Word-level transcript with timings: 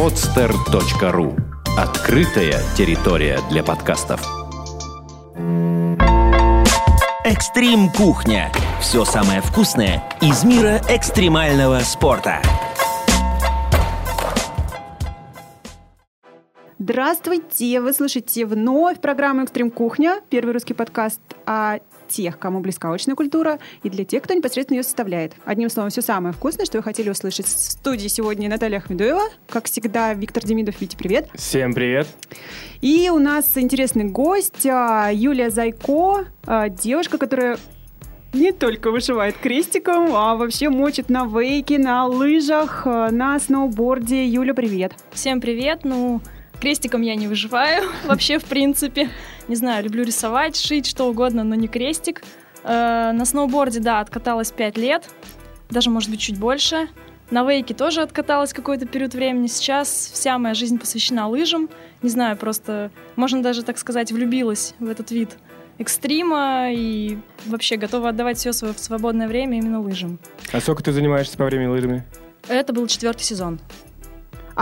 podster.ru 0.00 1.38
Открытая 1.76 2.54
территория 2.74 3.38
для 3.50 3.62
подкастов. 3.62 4.26
Экстрим 7.22 7.90
кухня. 7.90 8.50
Все 8.80 9.04
самое 9.04 9.42
вкусное 9.42 10.02
из 10.22 10.42
мира 10.42 10.80
экстремального 10.88 11.80
спорта. 11.80 12.40
Здравствуйте! 16.78 17.82
Вы 17.82 17.92
слышите 17.92 18.46
вновь 18.46 19.02
программу 19.02 19.42
«Экстрим 19.42 19.70
Кухня», 19.70 20.22
первый 20.30 20.54
русский 20.54 20.72
подкаст 20.72 21.20
о 21.44 21.76
тех, 22.10 22.38
кому 22.38 22.60
близка 22.60 22.92
очная 22.92 23.14
культура, 23.14 23.58
и 23.82 23.88
для 23.88 24.04
тех, 24.04 24.22
кто 24.22 24.34
непосредственно 24.34 24.78
ее 24.78 24.82
составляет. 24.82 25.32
Одним 25.44 25.70
словом, 25.70 25.90
все 25.90 26.02
самое 26.02 26.34
вкусное, 26.34 26.66
что 26.66 26.78
вы 26.78 26.82
хотели 26.82 27.08
услышать. 27.08 27.46
В 27.46 27.50
студии 27.50 28.08
сегодня 28.08 28.48
Наталья 28.48 28.78
Ахмедуева, 28.78 29.22
как 29.48 29.66
всегда, 29.66 30.12
Виктор 30.14 30.44
Демидов. 30.44 30.80
Витя, 30.80 30.96
привет. 30.96 31.28
Всем 31.34 31.72
привет. 31.72 32.08
И 32.80 33.10
у 33.10 33.18
нас 33.18 33.56
интересный 33.56 34.04
гость 34.04 34.66
а, 34.66 35.10
Юлия 35.12 35.50
Зайко, 35.50 36.26
а, 36.46 36.68
девушка, 36.68 37.18
которая 37.18 37.58
не 38.32 38.52
только 38.52 38.90
вышивает 38.90 39.36
крестиком, 39.36 40.14
а 40.14 40.36
вообще 40.36 40.68
мочит 40.68 41.10
на 41.10 41.26
вейке, 41.26 41.78
на 41.78 42.06
лыжах, 42.06 42.82
а, 42.86 43.10
на 43.10 43.38
сноуборде. 43.38 44.26
Юля, 44.26 44.54
привет. 44.54 44.92
Всем 45.12 45.40
привет. 45.40 45.80
Ну, 45.84 46.20
крестиком 46.60 47.02
я 47.02 47.14
не 47.16 47.26
выживаю 47.26 47.90
вообще, 48.04 48.38
в 48.38 48.44
принципе. 48.44 49.10
Не 49.48 49.56
знаю, 49.56 49.84
люблю 49.84 50.04
рисовать, 50.04 50.56
шить, 50.56 50.86
что 50.86 51.08
угодно, 51.08 51.42
но 51.42 51.54
не 51.54 51.66
крестик. 51.66 52.22
Э, 52.62 53.12
на 53.12 53.24
сноуборде, 53.24 53.80
да, 53.80 54.00
откаталась 54.00 54.52
5 54.52 54.76
лет, 54.76 55.08
даже, 55.70 55.90
может 55.90 56.10
быть, 56.10 56.20
чуть 56.20 56.38
больше. 56.38 56.88
На 57.30 57.44
вейке 57.44 57.74
тоже 57.74 58.02
откаталась 58.02 58.52
какой-то 58.52 58.86
период 58.86 59.14
времени. 59.14 59.46
Сейчас 59.46 60.10
вся 60.12 60.36
моя 60.38 60.54
жизнь 60.54 60.78
посвящена 60.78 61.28
лыжам. 61.28 61.68
Не 62.02 62.10
знаю, 62.10 62.36
просто, 62.36 62.90
можно 63.14 63.40
даже 63.40 63.62
так 63.62 63.78
сказать, 63.78 64.10
влюбилась 64.10 64.74
в 64.80 64.88
этот 64.88 65.12
вид 65.12 65.30
экстрима 65.78 66.72
и 66.72 67.18
вообще 67.46 67.76
готова 67.76 68.10
отдавать 68.10 68.36
все 68.38 68.52
свое 68.52 68.74
свободное 68.74 69.28
время 69.28 69.58
именно 69.58 69.80
лыжам. 69.80 70.18
А 70.52 70.60
сколько 70.60 70.82
ты 70.82 70.92
занимаешься 70.92 71.38
по 71.38 71.44
времени 71.44 71.68
лыжами? 71.68 72.04
Это 72.48 72.72
был 72.72 72.86
четвертый 72.88 73.22
сезон. 73.22 73.60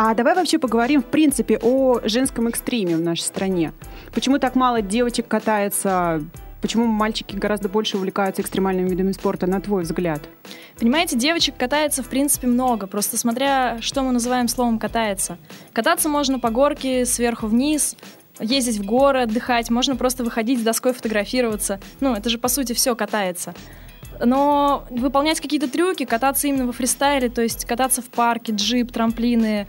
А 0.01 0.15
давай 0.15 0.37
вообще 0.37 0.61
поговорим, 0.61 1.03
в 1.03 1.07
принципе, 1.07 1.59
о 1.61 1.99
женском 2.05 2.47
экстриме 2.47 2.97
в 2.97 3.01
нашей 3.01 3.23
стране. 3.23 3.73
Почему 4.15 4.39
так 4.39 4.55
мало 4.55 4.81
девочек 4.81 5.27
катается 5.27 6.23
Почему 6.61 6.87
мальчики 6.87 7.35
гораздо 7.35 7.69
больше 7.69 7.97
увлекаются 7.97 8.43
экстремальными 8.43 8.89
видами 8.89 9.11
спорта, 9.11 9.49
на 9.49 9.61
твой 9.61 9.83
взгляд? 9.83 10.21
Понимаете, 10.79 11.17
девочек 11.17 11.57
катается, 11.57 12.05
в 12.05 12.09
принципе, 12.09 12.47
много, 12.47 12.87
просто 12.87 13.17
смотря, 13.17 13.79
что 13.81 14.03
мы 14.03 14.13
называем 14.13 14.47
словом 14.47 14.79
«катается». 14.79 15.39
Кататься 15.73 16.09
можно 16.09 16.39
по 16.39 16.51
горке 16.51 17.05
сверху 17.05 17.49
вниз, 17.49 17.97
ездить 18.39 18.79
в 18.79 18.85
горы, 18.85 19.23
отдыхать, 19.23 19.69
можно 19.71 19.97
просто 19.97 20.23
выходить 20.23 20.61
с 20.61 20.62
доской 20.62 20.93
фотографироваться. 20.93 21.81
Ну, 22.01 22.15
это 22.15 22.29
же, 22.29 22.39
по 22.39 22.49
сути, 22.49 22.73
все 22.73 22.95
катается. 22.95 23.55
Но 24.25 24.85
выполнять 24.91 25.41
какие-то 25.41 25.69
трюки, 25.69 26.05
кататься 26.05 26.47
именно 26.47 26.67
во 26.67 26.73
фристайле, 26.73 27.29
то 27.29 27.43
есть 27.43 27.65
кататься 27.67 28.01
в 28.03 28.07
парке, 28.07 28.53
джип, 28.53 28.91
трамплины, 28.91 29.69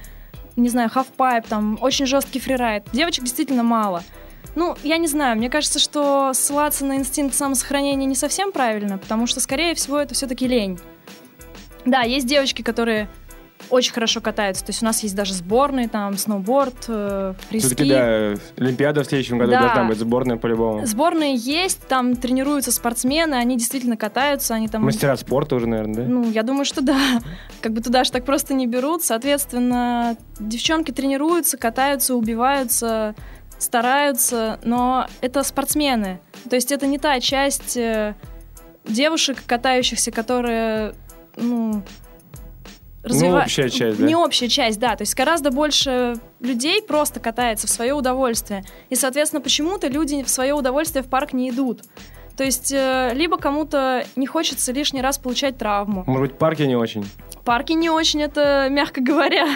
не 0.60 0.70
знаю, 0.70 0.90
хавпайп, 0.90 1.48
там, 1.48 1.78
очень 1.82 2.06
жесткий 2.06 2.40
фрирайд. 2.40 2.84
Девочек 2.94 3.24
действительно 3.24 3.64
мало. 3.64 4.04
Ну, 4.56 4.76
я 4.84 4.98
не 4.98 5.08
знаю, 5.08 5.38
мне 5.38 5.50
кажется, 5.50 5.80
что 5.80 6.32
ссылаться 6.34 6.86
на 6.86 6.98
инстинкт 6.98 7.36
самосохранения 7.36 8.06
не 8.06 8.16
совсем 8.16 8.52
правильно, 8.52 8.98
потому 8.98 9.28
что, 9.28 9.40
скорее 9.40 9.76
всего, 9.76 9.98
это 9.98 10.14
все-таки 10.14 10.48
лень. 10.48 10.80
Да, 11.86 12.02
есть 12.02 12.28
девочки, 12.28 12.62
которые 12.62 13.08
очень 13.70 13.94
хорошо 13.94 14.22
катаются. 14.22 14.66
То 14.66 14.72
есть 14.72 14.82
у 14.82 14.86
нас 14.86 15.04
есть 15.04 15.16
даже 15.16 15.34
сборные, 15.34 15.88
там, 15.88 16.18
сноуборд, 16.18 16.86
э, 16.88 17.34
фриски. 17.50 17.68
Все-таки, 17.68 17.90
да, 17.90 18.34
Олимпиада 18.58 19.04
в 19.04 19.06
следующем 19.06 19.38
году 19.38 19.52
Да. 19.52 19.62
должна 19.62 19.84
быть, 19.86 19.98
сборная 19.98 20.38
по-любому. 20.38 20.86
Сборные 20.86 21.36
есть, 21.36 21.86
там 21.88 22.16
тренируются 22.16 22.72
спортсмены, 22.72 23.36
они 23.36 23.58
действительно 23.58 23.98
катаются, 23.98 24.56
они 24.56 24.68
там... 24.68 24.84
Мастера 24.84 25.16
спорта 25.18 25.56
уже, 25.56 25.68
наверное, 25.68 25.96
да? 25.96 26.04
Ну, 26.04 26.30
я 26.32 26.44
думаю, 26.44 26.66
что 26.66 26.82
да. 26.82 26.98
Как 27.62 27.74
бы 27.74 27.82
туда 27.82 28.04
же 28.04 28.12
так 28.12 28.26
просто 28.26 28.54
не 28.54 28.66
берут. 28.66 29.04
Соответственно, 29.04 30.16
девчонки 30.40 30.92
тренируются, 30.92 31.58
катаются, 31.58 32.16
убиваются, 32.16 33.14
стараются, 33.58 34.60
но 34.64 35.08
это 35.22 35.44
спортсмены. 35.44 36.20
То 36.50 36.56
есть 36.56 36.72
это 36.72 36.88
не 36.88 36.98
та 36.98 37.20
часть 37.20 37.76
э, 37.78 38.16
девушек, 38.86 39.38
катающихся, 39.46 40.12
которые, 40.12 40.94
ну, 41.36 41.84
Ну, 43.04 43.38
общая 43.38 43.70
часть, 43.70 44.00
да? 44.00 44.06
Не 44.06 44.16
общая 44.16 44.50
часть, 44.50 44.80
да. 44.80 44.96
То 44.96 45.04
есть 45.04 45.16
гораздо 45.16 45.52
больше 45.52 46.16
людей 46.40 46.82
просто 46.82 47.20
катается 47.20 47.68
в 47.68 47.70
свое 47.70 47.94
удовольствие. 47.94 48.64
И, 48.90 48.96
соответственно, 48.96 49.42
почему-то 49.42 49.88
люди 49.88 50.24
в 50.24 50.30
свое 50.30 50.54
удовольствие 50.54 51.04
в 51.04 51.08
парк 51.08 51.34
не 51.34 51.50
идут. 51.50 51.82
То 52.36 52.44
есть 52.44 52.72
э, 52.72 53.12
либо 53.16 53.38
кому-то 53.38 54.06
не 54.16 54.26
хочется 54.26 54.72
лишний 54.72 55.02
раз 55.02 55.18
получать 55.18 55.58
травму. 55.58 56.04
Может 56.08 56.32
быть, 56.32 56.38
парки 56.38 56.64
не 56.64 56.76
очень? 56.76 57.06
Парки 57.44 57.74
не 57.74 57.90
очень, 57.90 58.22
это 58.22 58.68
мягко 58.70 59.02
говоря. 59.02 59.48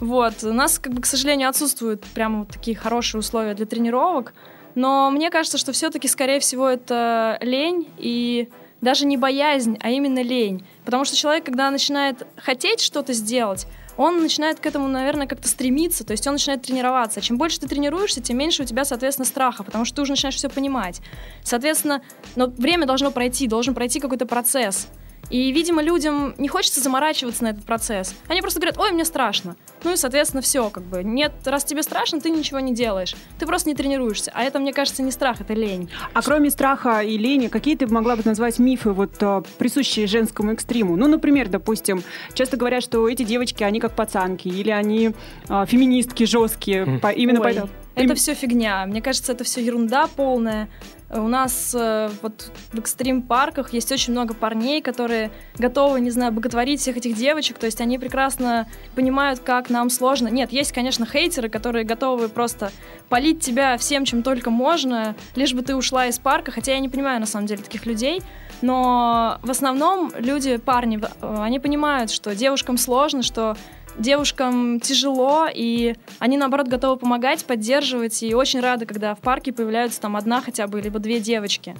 Вот. 0.00 0.42
У 0.42 0.52
нас, 0.52 0.78
как 0.78 0.94
бы, 0.94 1.02
к 1.02 1.06
сожалению, 1.06 1.48
отсутствуют 1.48 2.04
прямо 2.14 2.40
вот 2.40 2.48
такие 2.48 2.76
хорошие 2.76 3.20
условия 3.20 3.54
для 3.54 3.66
тренировок. 3.66 4.34
Но 4.74 5.10
мне 5.10 5.30
кажется, 5.30 5.58
что 5.58 5.70
все-таки, 5.72 6.08
скорее 6.08 6.40
всего, 6.40 6.68
это 6.68 7.38
лень 7.40 7.88
и 7.98 8.48
даже 8.84 9.06
не 9.06 9.16
боязнь, 9.16 9.78
а 9.80 9.90
именно 9.90 10.22
лень. 10.22 10.64
Потому 10.84 11.04
что 11.04 11.16
человек, 11.16 11.44
когда 11.44 11.70
начинает 11.70 12.26
хотеть 12.36 12.80
что-то 12.80 13.12
сделать, 13.12 13.66
он 13.96 14.20
начинает 14.20 14.60
к 14.60 14.66
этому, 14.66 14.88
наверное, 14.88 15.26
как-то 15.26 15.48
стремиться, 15.48 16.04
то 16.04 16.12
есть 16.12 16.26
он 16.26 16.34
начинает 16.34 16.62
тренироваться. 16.62 17.20
Чем 17.20 17.38
больше 17.38 17.60
ты 17.60 17.68
тренируешься, 17.68 18.20
тем 18.20 18.38
меньше 18.38 18.62
у 18.62 18.66
тебя, 18.66 18.84
соответственно, 18.84 19.26
страха, 19.26 19.62
потому 19.62 19.84
что 19.84 19.96
ты 19.96 20.02
уже 20.02 20.12
начинаешь 20.12 20.36
все 20.36 20.48
понимать. 20.48 21.00
Соответственно, 21.42 22.02
но 22.36 22.46
время 22.46 22.86
должно 22.86 23.10
пройти, 23.10 23.46
должен 23.46 23.74
пройти 23.74 24.00
какой-то 24.00 24.26
процесс. 24.26 24.88
И, 25.30 25.50
видимо, 25.52 25.82
людям 25.82 26.34
не 26.38 26.48
хочется 26.48 26.80
заморачиваться 26.80 27.44
на 27.44 27.48
этот 27.48 27.64
процесс. 27.64 28.14
Они 28.28 28.40
просто 28.40 28.60
говорят, 28.60 28.78
ой, 28.78 28.92
мне 28.92 29.04
страшно. 29.04 29.56
Ну 29.82 29.92
и, 29.92 29.96
соответственно, 29.96 30.40
все, 30.42 30.70
как 30.70 30.84
бы. 30.84 31.02
Нет, 31.04 31.32
раз 31.44 31.64
тебе 31.64 31.82
страшно, 31.82 32.20
ты 32.20 32.30
ничего 32.30 32.60
не 32.60 32.74
делаешь. 32.74 33.14
Ты 33.38 33.46
просто 33.46 33.68
не 33.68 33.74
тренируешься. 33.74 34.30
А 34.34 34.42
это, 34.42 34.58
мне 34.58 34.72
кажется, 34.72 35.02
не 35.02 35.10
страх, 35.10 35.40
это 35.40 35.52
лень. 35.54 35.90
А 36.12 36.22
кроме 36.22 36.50
страха 36.50 37.00
и 37.00 37.18
лени, 37.18 37.48
какие 37.48 37.76
ты 37.76 37.86
могла 37.86 38.16
бы 38.16 38.22
назвать 38.24 38.58
мифы, 38.58 38.92
вот, 38.92 39.14
а, 39.22 39.42
присущие 39.58 40.06
женскому 40.06 40.52
экстриму? 40.52 40.96
Ну, 40.96 41.06
например, 41.08 41.48
допустим, 41.48 42.02
часто 42.32 42.56
говорят, 42.56 42.82
что 42.82 43.08
эти 43.08 43.24
девочки, 43.24 43.62
они 43.62 43.80
как 43.80 43.94
пацанки, 43.94 44.48
или 44.48 44.70
они 44.70 45.12
а, 45.48 45.66
феминистки 45.66 46.24
жесткие, 46.24 46.98
по- 47.00 47.08
именно 47.12 47.40
Ой, 47.40 47.44
поэтому. 47.44 47.68
Это 47.94 48.14
все 48.14 48.34
фигня. 48.34 48.84
Мне 48.86 49.00
кажется, 49.00 49.32
это 49.32 49.44
все 49.44 49.64
ерунда 49.64 50.08
полная. 50.08 50.68
У 51.10 51.28
нас 51.28 51.72
э, 51.78 52.10
вот 52.22 52.50
в 52.72 52.78
экстрим-парках 52.78 53.72
есть 53.72 53.92
очень 53.92 54.12
много 54.12 54.34
парней, 54.34 54.82
которые 54.82 55.30
готовы, 55.56 56.00
не 56.00 56.10
знаю, 56.10 56.32
боготворить 56.32 56.80
всех 56.80 56.96
этих 56.96 57.14
девочек. 57.14 57.58
То 57.58 57.66
есть 57.66 57.80
они 57.80 57.98
прекрасно 57.98 58.66
понимают, 58.96 59.38
как 59.38 59.70
нам 59.70 59.90
сложно. 59.90 60.26
Нет, 60.26 60.50
есть, 60.50 60.72
конечно, 60.72 61.06
хейтеры, 61.06 61.48
которые 61.48 61.84
готовы 61.84 62.28
просто 62.28 62.72
полить 63.08 63.40
тебя 63.40 63.76
всем, 63.78 64.04
чем 64.04 64.24
только 64.24 64.50
можно, 64.50 65.14
лишь 65.36 65.52
бы 65.52 65.62
ты 65.62 65.76
ушла 65.76 66.06
из 66.06 66.18
парка. 66.18 66.50
Хотя 66.50 66.72
я 66.72 66.80
не 66.80 66.88
понимаю, 66.88 67.20
на 67.20 67.26
самом 67.26 67.46
деле, 67.46 67.62
таких 67.62 67.86
людей. 67.86 68.20
Но 68.60 69.38
в 69.42 69.50
основном 69.50 70.10
люди, 70.18 70.56
парни, 70.56 70.98
э, 71.00 71.36
они 71.42 71.60
понимают, 71.60 72.10
что 72.10 72.34
девушкам 72.34 72.76
сложно, 72.76 73.22
что 73.22 73.56
девушкам 73.98 74.80
тяжело, 74.80 75.46
и 75.52 75.94
они, 76.18 76.36
наоборот, 76.36 76.68
готовы 76.68 76.96
помогать, 76.96 77.44
поддерживать, 77.44 78.22
и 78.22 78.34
очень 78.34 78.60
рады, 78.60 78.86
когда 78.86 79.14
в 79.14 79.20
парке 79.20 79.52
появляются 79.52 80.00
там 80.00 80.16
одна 80.16 80.40
хотя 80.40 80.66
бы, 80.66 80.80
либо 80.80 80.98
две 80.98 81.20
девочки. 81.20 81.76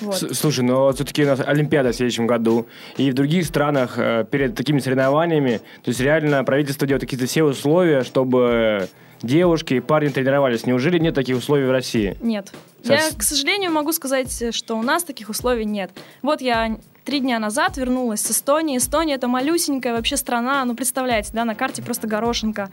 Вот. 0.00 0.16
Слушай, 0.16 0.64
но 0.64 0.92
все-таки 0.92 1.24
у 1.24 1.26
нас 1.26 1.40
Олимпиада 1.40 1.92
в 1.92 1.96
следующем 1.96 2.26
году. 2.26 2.66
И 2.96 3.10
в 3.10 3.14
других 3.14 3.44
странах 3.44 3.94
э, 3.98 4.24
перед 4.30 4.54
такими 4.54 4.78
соревнованиями, 4.78 5.58
то 5.82 5.88
есть 5.88 6.00
реально 6.00 6.42
правительство 6.44 6.86
делает 6.86 7.02
какие-то 7.02 7.26
все 7.26 7.42
условия, 7.42 8.02
чтобы 8.04 8.88
девушки 9.20 9.74
и 9.74 9.80
парни 9.80 10.08
тренировались. 10.08 10.64
Неужели 10.64 10.98
нет 10.98 11.14
таких 11.14 11.36
условий 11.36 11.66
в 11.66 11.70
России? 11.70 12.16
Нет. 12.22 12.52
Сос- 12.82 12.90
Я, 12.92 13.00
к 13.18 13.22
сожалению, 13.22 13.72
могу 13.72 13.92
сказать, 13.92 14.54
что 14.54 14.78
у 14.78 14.82
нас 14.82 15.04
таких 15.04 15.28
условий 15.28 15.66
нет. 15.66 15.90
Вот 16.22 16.40
я 16.40 16.78
три 17.10 17.18
дня 17.18 17.40
назад 17.40 17.76
вернулась 17.76 18.20
с 18.20 18.30
Эстонии. 18.30 18.78
Эстония— 18.78 19.14
это 19.16 19.26
малюсенькая 19.26 19.94
вообще 19.94 20.16
страна, 20.16 20.64
ну, 20.64 20.76
представляете, 20.76 21.30
да, 21.32 21.44
на 21.44 21.56
карте 21.56 21.82
просто 21.82 22.06
горошинка. 22.06 22.70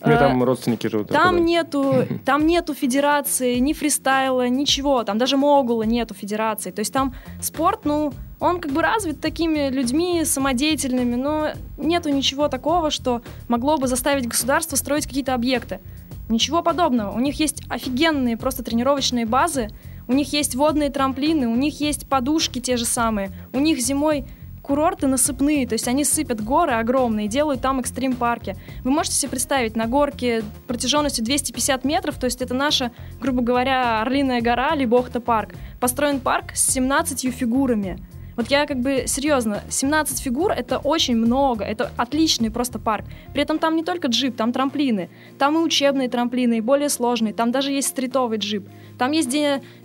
У 0.00 0.06
меня 0.06 0.18
Э, 0.18 0.20
там 0.20 0.44
родственники 0.44 0.86
живут. 0.86 1.08
Там 1.08 1.44
нету, 1.44 2.06
там 2.24 2.46
нету 2.46 2.74
федерации, 2.74 3.56
ни 3.56 3.72
фристайла, 3.72 4.46
ничего. 4.48 5.02
Там 5.02 5.18
даже 5.18 5.36
могула 5.36 5.82
нету 5.82 6.14
федерации. 6.14 6.70
То 6.70 6.78
есть 6.78 6.92
там 6.92 7.12
спорт, 7.40 7.80
ну, 7.84 8.12
он 8.38 8.60
как 8.60 8.70
бы 8.70 8.82
развит 8.82 9.20
такими 9.20 9.68
людьми 9.68 10.24
самодеятельными, 10.24 11.16
но 11.16 11.48
нету 11.76 12.10
ничего 12.10 12.46
такого, 12.46 12.92
что 12.92 13.20
могло 13.48 13.78
бы 13.78 13.88
заставить 13.88 14.28
государство 14.28 14.76
строить 14.76 15.08
какие-то 15.08 15.34
объекты. 15.34 15.80
Ничего 16.28 16.62
подобного. 16.62 17.10
У 17.10 17.18
них 17.18 17.40
есть 17.40 17.64
офигенные 17.68 18.36
просто 18.36 18.62
тренировочные 18.62 19.26
базы, 19.26 19.70
у 20.08 20.12
них 20.12 20.32
есть 20.32 20.54
водные 20.54 20.90
трамплины, 20.90 21.46
у 21.46 21.56
них 21.56 21.80
есть 21.80 22.08
подушки 22.08 22.60
те 22.60 22.76
же 22.76 22.84
самые, 22.84 23.30
у 23.52 23.60
них 23.60 23.80
зимой 23.80 24.24
курорты 24.62 25.08
насыпные, 25.08 25.66
то 25.66 25.74
есть 25.74 25.88
они 25.88 26.04
сыпят 26.04 26.42
горы 26.42 26.72
огромные, 26.72 27.28
делают 27.28 27.60
там 27.60 27.80
экстрим-парки. 27.80 28.56
Вы 28.84 28.90
можете 28.90 29.16
себе 29.16 29.30
представить, 29.30 29.76
на 29.76 29.86
горке 29.86 30.42
протяженностью 30.66 31.24
250 31.24 31.84
метров, 31.84 32.18
то 32.18 32.26
есть 32.26 32.40
это 32.40 32.54
наша, 32.54 32.92
грубо 33.20 33.42
говоря, 33.42 34.00
Орлиная 34.00 34.40
гора, 34.40 34.74
либо 34.74 34.96
Охта-парк. 34.96 35.54
Построен 35.80 36.20
парк 36.20 36.52
с 36.54 36.72
17 36.72 37.34
фигурами. 37.34 37.98
Вот 38.36 38.48
я 38.48 38.66
как 38.66 38.78
бы 38.78 39.04
серьезно, 39.06 39.62
17 39.68 40.20
фигур 40.20 40.52
это 40.52 40.78
очень 40.78 41.16
много, 41.16 41.64
это 41.64 41.90
отличный 41.96 42.50
просто 42.50 42.78
парк. 42.78 43.04
При 43.32 43.42
этом 43.42 43.58
там 43.58 43.76
не 43.76 43.84
только 43.84 44.08
jib, 44.08 44.36
там 44.36 44.52
трамплины, 44.52 45.10
там 45.38 45.56
и 45.56 45.60
учебные 45.60 46.08
трамплины, 46.08 46.58
и 46.58 46.60
более 46.60 46.88
сложные, 46.88 47.34
там 47.34 47.52
даже 47.52 47.72
есть 47.72 47.88
стритовый 47.88 48.38
jib. 48.38 48.68
Там 48.98 49.12
есть 49.12 49.34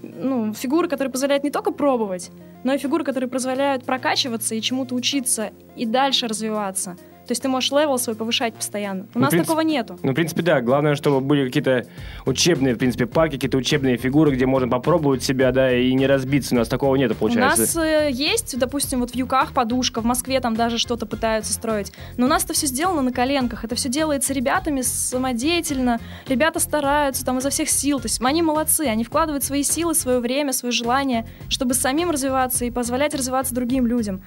ну, 0.01 0.53
фигуры, 0.53 0.87
которые 0.87 1.11
позволяют 1.11 1.43
не 1.43 1.51
только 1.51 1.71
пробовать, 1.71 2.31
но 2.63 2.73
и 2.73 2.77
фигуры, 2.77 3.03
которые 3.03 3.29
позволяют 3.29 3.83
прокачиваться 3.83 4.55
и 4.55 4.61
чему-то 4.61 4.95
учиться, 4.95 5.51
и 5.75 5.85
дальше 5.85 6.27
развиваться. 6.27 6.97
То 7.27 7.31
есть 7.33 7.41
ты 7.41 7.49
можешь 7.49 7.71
level 7.71 7.97
свой 7.99 8.15
повышать 8.15 8.53
постоянно. 8.53 9.03
У 9.13 9.19
Ну, 9.19 9.21
нас 9.21 9.29
принципе- 9.31 9.47
такого 9.47 9.61
нету. 9.61 9.99
Ну, 10.01 10.11
в 10.11 10.15
принципе, 10.15 10.41
да. 10.41 10.61
Главное, 10.61 10.95
чтобы 10.95 11.19
были 11.21 11.45
какие-то 11.45 11.85
учебные, 12.25 12.73
в 12.75 12.77
принципе, 12.77 13.05
парки, 13.05 13.33
какие-то 13.35 13.57
учебные 13.57 13.97
фигуры, 13.97 14.31
где 14.31 14.45
можно 14.45 14.67
попробовать 14.67 15.23
себя, 15.23 15.51
да, 15.51 15.71
и 15.75 15.93
не 15.93 16.07
разбиться. 16.07 16.55
У 16.55 16.57
нас 16.57 16.67
такого 16.67 16.95
нету, 16.95 17.15
получается. 17.15 17.61
У 17.61 17.65
нас 17.65 17.75
э, 17.77 18.09
есть, 18.11 18.57
допустим, 18.57 18.99
вот 19.01 19.11
в 19.11 19.15
Юках 19.15 19.51
подушка, 19.53 20.01
в 20.01 20.05
Москве 20.05 20.39
там 20.39 20.55
даже 20.55 20.77
что-то 20.77 21.05
пытаются 21.05 21.53
строить. 21.53 21.91
Но 22.17 22.25
у 22.25 22.29
нас 22.29 22.43
это 22.45 22.53
все 22.53 22.67
сделано 22.67 23.01
на 23.01 23.11
коленках. 23.11 23.63
Это 23.65 23.75
все 23.75 23.89
делается 23.89 24.33
ребятами 24.33 24.81
самодеятельно. 24.81 25.99
Ребята 26.27 26.59
стараются 26.59 27.25
там 27.25 27.39
изо 27.39 27.49
всех 27.49 27.69
сил. 27.69 27.99
То 27.99 28.05
есть 28.05 28.21
они 28.21 28.41
молодцы, 28.41 28.81
они 28.81 29.03
вкладывают 29.03 29.43
свои 29.43 29.63
силы, 29.63 29.93
свое 29.95 30.19
время, 30.19 30.53
свое 30.53 30.71
желание, 30.71 31.25
чтобы 31.49 31.73
самим 31.73 32.11
развиваться 32.11 32.65
и 32.65 32.71
позволять 32.71 33.13
развиваться 33.13 33.53
другим 33.53 33.87
людям. 33.87 34.21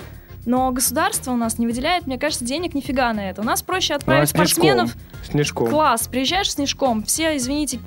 Но 0.47 0.71
государство 0.73 1.33
у 1.33 1.37
нас 1.37 1.59
не 1.59 1.67
выделяет, 1.67 2.07
мне 2.07 2.19
кажется, 2.19 2.45
денег 2.45 2.75
нифига 2.75 3.13
на 3.13 3.29
это. 3.31 3.43
У 3.43 3.45
нас 3.45 3.63
проще 3.63 3.93
Ну, 3.93 3.95
а 3.95 3.99
отправить 3.99 4.29
снежком? 4.31 4.47
спортсменов 4.47 4.97
Снежком. 5.25 5.69
Класс, 5.69 6.09
приезжаешь 6.09 6.53
снежком, 6.53 7.03
все, 7.03 7.37
извините, 7.37 7.79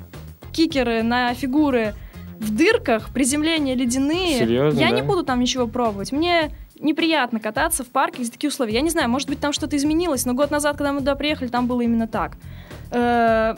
кикеры 0.52 1.02
на 1.02 1.34
фигуры 1.34 1.94
в 2.38 2.54
дырках, 2.54 3.10
приземления 3.12 3.74
ледяные. 3.74 4.38
Серьезно, 4.38 4.78
Я 4.78 4.90
да? 4.90 4.94
не 4.96 5.02
буду 5.02 5.24
там 5.24 5.40
ничего 5.40 5.66
пробовать. 5.66 6.12
Мне 6.12 6.50
неприятно 6.78 7.40
кататься 7.40 7.82
в 7.84 7.88
парке, 7.88 8.22
где 8.22 8.30
такие 8.30 8.50
условия. 8.50 8.74
Я 8.74 8.80
не 8.82 8.90
знаю, 8.90 9.08
может 9.08 9.28
быть, 9.28 9.40
там 9.40 9.52
что-то 9.52 9.76
изменилось, 9.76 10.24
но 10.26 10.34
год 10.34 10.50
назад, 10.50 10.76
когда 10.76 10.92
мы 10.92 11.00
туда 11.00 11.14
приехали, 11.16 11.48
там 11.48 11.66
было 11.66 11.80
именно 11.80 12.06
так. 12.06 12.36
Э, 12.90 13.54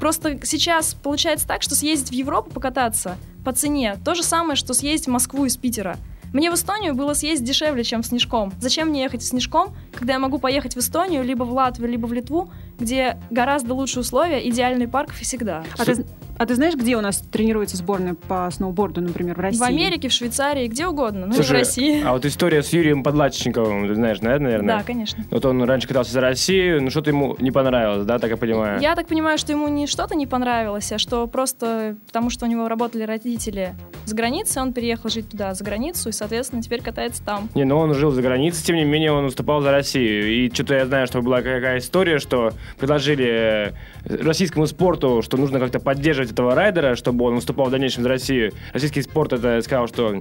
Просто 0.00 0.38
сейчас 0.44 0.94
получается 0.94 1.46
так, 1.46 1.62
что 1.62 1.74
съездить 1.74 2.10
в 2.10 2.12
Европу 2.12 2.50
покататься 2.50 3.16
по 3.44 3.52
цене 3.52 3.96
то 4.04 4.14
же 4.14 4.22
самое, 4.22 4.56
что 4.56 4.74
съездить 4.74 5.06
в 5.06 5.10
Москву 5.10 5.44
из 5.44 5.56
Питера. 5.56 5.96
Мне 6.34 6.50
в 6.50 6.54
Эстонию 6.54 6.96
было 6.96 7.14
съездить 7.14 7.46
дешевле, 7.46 7.84
чем 7.84 8.02
в 8.02 8.06
Снежком. 8.06 8.52
Зачем 8.58 8.88
мне 8.88 9.04
ехать 9.04 9.22
в 9.22 9.24
Снежком, 9.24 9.72
когда 9.92 10.14
я 10.14 10.18
могу 10.18 10.38
поехать 10.38 10.74
в 10.74 10.78
Эстонию, 10.80 11.22
либо 11.22 11.44
в 11.44 11.52
Латвию, 11.52 11.88
либо 11.88 12.06
в 12.06 12.12
Литву, 12.12 12.50
где 12.80 13.18
гораздо 13.30 13.72
лучше 13.72 14.00
условия, 14.00 14.46
идеальный 14.48 14.88
парк 14.88 15.12
всегда. 15.12 15.62
А 15.78 15.84
ты, 15.84 16.04
а 16.36 16.46
ты 16.46 16.56
знаешь, 16.56 16.74
где 16.74 16.96
у 16.96 17.00
нас 17.00 17.18
тренируется 17.18 17.76
сборная 17.76 18.14
по 18.14 18.50
сноуборду, 18.50 19.00
например, 19.00 19.36
в 19.36 19.38
России? 19.38 19.60
В 19.60 19.62
Америке, 19.62 20.08
в 20.08 20.12
Швейцарии, 20.12 20.66
где 20.66 20.88
угодно, 20.88 21.26
ну 21.26 21.28
и 21.28 21.30
в 21.30 21.36
Слушай, 21.36 21.58
России. 21.58 22.02
А 22.04 22.12
вот 22.12 22.26
история 22.26 22.64
с 22.64 22.72
Юрием 22.72 23.04
Подлатчиковым, 23.04 23.86
ты 23.86 23.94
знаешь, 23.94 24.18
да, 24.18 24.36
наверное? 24.36 24.78
Да, 24.78 24.82
конечно. 24.82 25.24
Вот 25.30 25.44
он 25.44 25.62
раньше 25.62 25.86
катался 25.86 26.10
за 26.10 26.20
Россию, 26.20 26.82
но 26.82 26.90
что-то 26.90 27.10
ему 27.10 27.36
не 27.38 27.52
понравилось, 27.52 28.04
да, 28.06 28.18
так 28.18 28.30
я 28.30 28.36
понимаю? 28.36 28.80
Я 28.80 28.96
так 28.96 29.06
понимаю, 29.06 29.38
что 29.38 29.52
ему 29.52 29.68
не 29.68 29.86
что-то 29.86 30.16
не 30.16 30.26
понравилось, 30.26 30.90
а 30.90 30.98
что 30.98 31.28
просто 31.28 31.96
потому, 32.08 32.28
что 32.30 32.46
у 32.46 32.48
него 32.48 32.66
работали 32.66 33.04
родители 33.04 33.76
за 34.04 34.14
границей, 34.14 34.62
он 34.62 34.72
переехал 34.72 35.10
жить 35.10 35.28
туда, 35.28 35.54
за 35.54 35.64
границу, 35.64 36.08
и, 36.08 36.12
соответственно, 36.12 36.62
теперь 36.62 36.82
катается 36.82 37.22
там. 37.22 37.48
Не, 37.54 37.64
ну 37.64 37.78
он 37.78 37.94
жил 37.94 38.10
за 38.10 38.22
границей, 38.22 38.64
тем 38.64 38.76
не 38.76 38.84
менее 38.84 39.12
он 39.12 39.24
выступал 39.24 39.60
за 39.60 39.70
Россию. 39.70 40.30
И 40.30 40.52
что-то 40.52 40.74
я 40.74 40.86
знаю, 40.86 41.06
что 41.06 41.22
была 41.22 41.38
какая 41.38 41.78
история, 41.78 42.18
что 42.18 42.52
предложили 42.78 43.24
э, 43.24 43.72
российскому 44.04 44.66
спорту, 44.66 45.22
что 45.22 45.36
нужно 45.36 45.58
как-то 45.58 45.80
поддерживать 45.80 46.32
этого 46.32 46.54
райдера, 46.54 46.96
чтобы 46.96 47.24
он 47.24 47.36
выступал 47.36 47.66
в 47.66 47.70
дальнейшем 47.70 48.02
за 48.02 48.08
Россию. 48.08 48.52
Российский 48.72 49.02
спорт 49.02 49.32
это 49.32 49.60
сказал, 49.62 49.88
что 49.88 50.20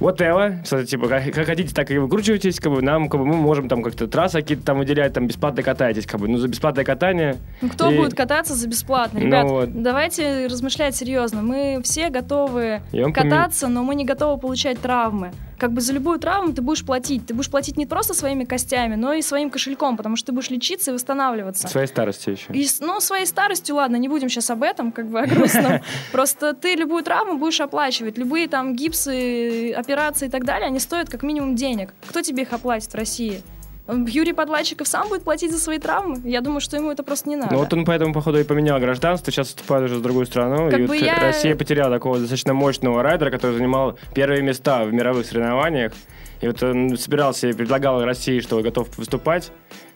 whatever, 0.00 0.84
типа 0.86 1.08
как, 1.08 1.24
как 1.32 1.46
хотите, 1.46 1.74
так 1.74 1.90
и 1.90 1.98
выкручивайтесь, 1.98 2.60
как 2.60 2.72
бы 2.72 2.82
нам, 2.82 3.08
как 3.08 3.20
бы 3.20 3.26
мы 3.26 3.34
можем 3.36 3.68
там 3.68 3.82
как-то 3.82 4.06
трассы 4.06 4.40
какие-то 4.40 4.64
там 4.64 4.78
выделять, 4.78 5.12
там 5.12 5.26
бесплатно 5.26 5.62
катайтесь, 5.62 6.06
как 6.06 6.20
бы, 6.20 6.28
ну 6.28 6.38
за 6.38 6.48
бесплатное 6.48 6.84
катание. 6.84 7.36
Ну, 7.60 7.68
кто 7.68 7.90
И- 7.90 7.96
будет 7.96 8.14
кататься 8.14 8.54
за 8.54 8.68
бесплатно? 8.68 9.20
Ну 9.20 9.26
Ребят, 9.26 9.44
вот. 9.48 9.82
давайте 9.82 10.46
размышлять 10.46 10.96
серьезно. 10.96 11.42
Мы 11.42 11.80
все 11.82 12.10
готовы 12.10 12.80
поме- 12.92 13.12
кататься, 13.12 13.68
но 13.68 13.82
мы 13.82 13.94
не 13.94 14.04
готовы 14.04 14.38
получать 14.40 14.78
травмы. 14.80 15.32
Как 15.58 15.72
бы 15.72 15.80
за 15.80 15.92
любую 15.92 16.18
травму 16.18 16.52
ты 16.52 16.62
будешь 16.62 16.84
платить. 16.84 17.26
Ты 17.26 17.34
будешь 17.34 17.50
платить 17.50 17.76
не 17.76 17.86
просто 17.86 18.14
своими 18.14 18.44
костями, 18.44 18.94
но 18.94 19.12
и 19.12 19.22
своим 19.22 19.50
кошельком, 19.50 19.96
потому 19.96 20.16
что 20.16 20.26
ты 20.26 20.32
будешь 20.32 20.50
лечиться 20.50 20.90
и 20.90 20.94
восстанавливаться. 20.94 21.68
Своей 21.68 21.86
старости 21.86 22.30
еще. 22.30 22.52
И, 22.52 22.66
ну, 22.80 23.00
своей 23.00 23.26
старостью, 23.26 23.76
ладно, 23.76 23.96
не 23.96 24.08
будем 24.08 24.28
сейчас 24.28 24.50
об 24.50 24.62
этом, 24.62 24.92
как 24.92 25.08
бы 25.08 25.20
о 25.20 25.26
грустном. 25.26 25.80
Просто 26.12 26.54
ты 26.54 26.74
любую 26.74 27.02
травму 27.02 27.38
будешь 27.38 27.60
оплачивать. 27.60 28.18
Любые 28.18 28.48
там 28.48 28.74
гипсы, 28.74 29.72
операции 29.72 30.26
и 30.26 30.30
так 30.30 30.44
далее, 30.44 30.66
они 30.66 30.78
стоят 30.78 31.08
как 31.08 31.22
минимум 31.22 31.56
денег. 31.56 31.94
Кто 32.08 32.22
тебе 32.22 32.42
их 32.42 32.52
оплатит 32.52 32.92
в 32.92 32.94
России? 32.94 33.42
Юрий 33.88 34.32
Подлатчиков 34.32 34.88
сам 34.88 35.08
будет 35.08 35.22
платить 35.22 35.52
за 35.52 35.58
свои 35.58 35.78
травмы? 35.78 36.20
Я 36.24 36.40
думаю, 36.40 36.60
что 36.60 36.76
ему 36.76 36.90
это 36.90 37.02
просто 37.02 37.28
не 37.28 37.36
надо. 37.36 37.54
Ну 37.54 37.60
вот 37.60 37.72
он 37.72 37.84
поэтому, 37.84 38.12
походу, 38.12 38.38
и 38.38 38.44
поменял 38.44 38.78
гражданство, 38.80 39.32
сейчас 39.32 39.48
вступает 39.48 39.84
уже 39.84 39.96
в 39.96 40.02
другую 40.02 40.26
страну. 40.26 40.70
Как 40.70 40.80
и 40.80 40.86
вот 40.86 40.94
я- 40.96 41.18
Россия 41.20 41.54
потеряла 41.54 41.90
такого 41.94 42.18
достаточно 42.18 42.52
мощного 42.54 43.02
райдера, 43.02 43.30
который 43.30 43.56
занимал 43.56 43.98
первые 44.14 44.42
места 44.42 44.84
в 44.84 44.92
мировых 44.92 45.26
соревнованиях. 45.26 45.92
И 46.40 46.46
вот 46.46 46.62
он 46.62 46.96
собирался 46.98 47.48
и 47.48 47.52
предлагал 47.52 48.04
России, 48.04 48.40
что 48.40 48.60
готов 48.60 48.96
выступать. 48.98 49.52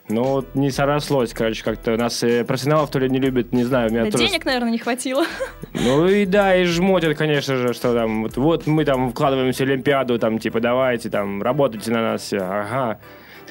Но 0.09 0.23
вот 0.23 0.55
не 0.55 0.71
срослось, 0.71 1.33
короче, 1.33 1.63
как-то. 1.63 1.95
Нас 1.95 2.23
э, 2.23 2.43
профессионалов 2.43 2.89
то 2.91 2.99
ли 2.99 3.09
не 3.09 3.19
любят, 3.19 3.53
не 3.53 3.63
знаю. 3.63 3.91
Меня 3.91 4.05
Да 4.05 4.11
тоже... 4.11 4.27
денег, 4.27 4.45
наверное, 4.45 4.71
не 4.71 4.79
хватило. 4.79 5.25
Ну 5.73 6.05
и 6.07 6.25
да, 6.25 6.55
и 6.55 6.65
жмотят, 6.65 7.17
конечно 7.17 7.55
же, 7.55 7.73
что 7.73 7.93
там, 7.93 8.23
вот, 8.23 8.35
вот 8.35 8.67
мы 8.67 8.83
там 8.83 9.11
вкладываемся 9.11 9.63
в 9.65 9.69
Олимпиаду, 9.69 10.19
там, 10.19 10.37
типа, 10.37 10.59
давайте, 10.59 11.09
там, 11.09 11.41
работайте 11.41 11.91
на 11.91 12.01
нас 12.01 12.21
все. 12.23 12.39
Ага. 12.39 12.99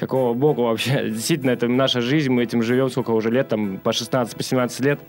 Какого 0.01 0.33
бога 0.33 0.61
вообще? 0.61 1.09
Действительно, 1.11 1.51
это 1.51 1.67
наша 1.67 2.01
жизнь, 2.01 2.31
мы 2.31 2.41
этим 2.41 2.63
живем 2.63 2.89
сколько 2.89 3.11
уже 3.11 3.29
лет, 3.29 3.49
там, 3.49 3.77
по 3.77 3.93
16, 3.93 4.35
по 4.35 4.41
17 4.41 4.79
лет. 4.79 4.99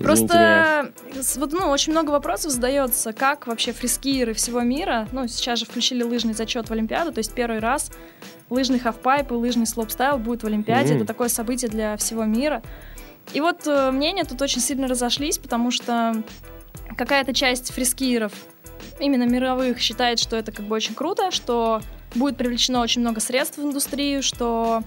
Извините. 0.00 0.26
Просто 0.26 0.92
вот, 1.38 1.52
ну, 1.52 1.68
очень 1.68 1.92
много 1.92 2.10
вопросов 2.10 2.50
задается, 2.50 3.12
как 3.12 3.46
вообще 3.46 3.72
фрискиеры 3.72 4.32
всего 4.32 4.62
мира, 4.62 5.06
ну, 5.12 5.28
сейчас 5.28 5.60
же 5.60 5.66
включили 5.66 6.02
лыжный 6.02 6.34
зачет 6.34 6.68
в 6.68 6.72
Олимпиаду, 6.72 7.12
то 7.12 7.18
есть 7.18 7.32
первый 7.32 7.60
раз 7.60 7.92
лыжный 8.50 8.80
хавпайп 8.80 9.30
и 9.30 9.34
лыжный 9.34 9.66
слопстайл 9.66 10.18
будет 10.18 10.42
в 10.42 10.46
Олимпиаде, 10.46 10.94
Мгм. 10.94 10.96
это 10.96 11.06
такое 11.06 11.28
событие 11.28 11.70
для 11.70 11.96
всего 11.96 12.24
мира. 12.24 12.60
И 13.34 13.40
вот 13.40 13.68
э, 13.68 13.92
мнения 13.92 14.24
тут 14.24 14.42
очень 14.42 14.60
сильно 14.60 14.88
разошлись, 14.88 15.38
потому 15.38 15.70
что 15.70 16.24
какая-то 16.96 17.32
часть 17.34 17.72
фрискиеров, 17.72 18.32
именно 18.98 19.28
мировых, 19.28 19.78
считает, 19.78 20.18
что 20.18 20.34
это 20.34 20.50
как 20.50 20.64
бы 20.66 20.74
очень 20.74 20.94
круто, 20.94 21.30
что 21.30 21.80
будет 22.14 22.36
привлечено 22.36 22.80
очень 22.80 23.00
много 23.00 23.20
средств 23.20 23.58
в 23.58 23.62
индустрию, 23.62 24.22
что 24.22 24.82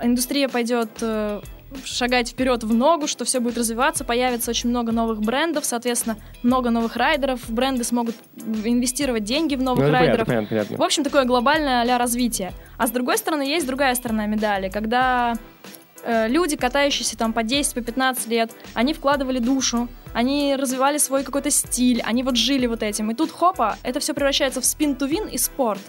индустрия 0.00 0.48
пойдет 0.48 0.90
э, 1.00 1.40
шагать 1.84 2.30
вперед 2.30 2.64
в 2.64 2.72
ногу, 2.72 3.06
что 3.06 3.24
все 3.24 3.40
будет 3.40 3.58
развиваться, 3.58 4.04
появится 4.04 4.50
очень 4.50 4.70
много 4.70 4.92
новых 4.92 5.20
брендов, 5.20 5.64
соответственно, 5.64 6.16
много 6.42 6.70
новых 6.70 6.96
райдеров, 6.96 7.40
бренды 7.48 7.84
смогут 7.84 8.14
инвестировать 8.36 9.24
деньги 9.24 9.54
в 9.54 9.58
Ну, 9.58 9.66
новых 9.66 9.84
понятно, 9.86 9.98
райдеров. 10.06 10.26
понятно, 10.26 10.48
понятно. 10.48 10.76
В 10.76 10.82
общем, 10.82 11.04
такое 11.04 11.24
глобальное 11.24 11.82
а 11.82 11.98
развитие. 11.98 12.52
А 12.78 12.86
с 12.86 12.90
другой 12.90 13.18
стороны, 13.18 13.42
есть 13.42 13.66
другая 13.66 13.94
сторона 13.94 14.26
медали, 14.26 14.68
когда 14.68 15.34
э, 16.02 16.28
люди, 16.28 16.56
катающиеся 16.56 17.16
там 17.16 17.32
по 17.32 17.42
10, 17.42 17.74
по 17.74 17.80
15 17.80 18.28
лет, 18.28 18.50
они 18.74 18.92
вкладывали 18.92 19.38
душу, 19.38 19.88
они 20.12 20.56
развивали 20.56 20.98
свой 20.98 21.24
какой-то 21.24 21.50
стиль, 21.50 22.00
они 22.04 22.22
вот 22.22 22.36
жили 22.36 22.66
вот 22.66 22.82
этим. 22.82 23.10
И 23.10 23.14
тут 23.14 23.30
хопа, 23.30 23.76
это 23.82 24.00
все 24.00 24.14
превращается 24.14 24.60
в 24.60 24.64
спин-ту-вин 24.64 25.26
и 25.28 25.38
спорт. 25.38 25.80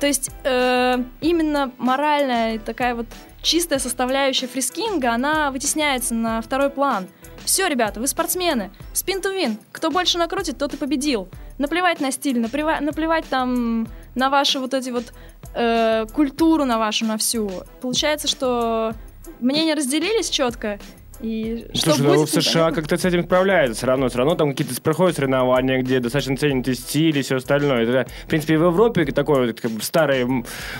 То 0.00 0.06
есть 0.06 0.30
э, 0.44 1.02
именно 1.20 1.72
моральная 1.78 2.58
такая 2.58 2.94
вот 2.94 3.06
чистая 3.42 3.78
составляющая 3.78 4.46
фрискинга, 4.46 5.12
она 5.12 5.50
вытесняется 5.50 6.14
на 6.14 6.40
второй 6.40 6.70
план. 6.70 7.06
Все, 7.44 7.68
ребята, 7.68 8.00
вы 8.00 8.06
спортсмены. 8.06 8.70
Спин 8.92 9.18
to 9.18 9.34
win. 9.34 9.58
Кто 9.70 9.90
больше 9.90 10.18
накрутит, 10.18 10.58
тот 10.58 10.74
и 10.74 10.76
победил. 10.76 11.28
Наплевать 11.58 12.00
на 12.00 12.10
стиль, 12.10 12.40
наплевать, 12.40 12.80
наплевать 12.80 13.26
там 13.26 13.86
на 14.14 14.30
ваши 14.30 14.58
вот 14.58 14.74
эти 14.74 14.90
вот 14.90 15.12
э, 15.54 16.06
культуру 16.12 16.64
на 16.64 16.78
вашу, 16.78 17.04
на 17.04 17.18
всю. 17.18 17.50
Получается, 17.80 18.28
что 18.28 18.94
мнения 19.40 19.74
разделились 19.74 20.30
четко, 20.30 20.78
И 21.24 21.64
что 21.72 21.92
Слушай, 21.92 22.02
ну 22.02 22.14
будет, 22.16 22.28
в 22.28 22.42
США 22.42 22.70
как-то 22.70 22.98
с 22.98 23.04
этим 23.06 23.22
справляются 23.24 23.78
все 23.78 23.86
равно. 23.86 24.08
Все 24.08 24.18
равно 24.18 24.34
там 24.34 24.50
какие-то 24.50 24.78
проходят 24.82 25.16
соревнования, 25.16 25.80
где 25.80 25.98
достаточно 25.98 26.36
ценят 26.36 26.68
и 26.68 26.74
стиль, 26.74 27.18
и 27.18 27.22
все 27.22 27.36
остальное. 27.36 27.84
Это, 27.84 28.06
в 28.24 28.28
принципе, 28.28 28.58
в 28.58 28.64
Европе, 28.64 29.06
такой 29.06 29.46
вот, 29.46 29.58
как 29.58 29.70
бы, 29.70 29.82
старой 29.82 30.26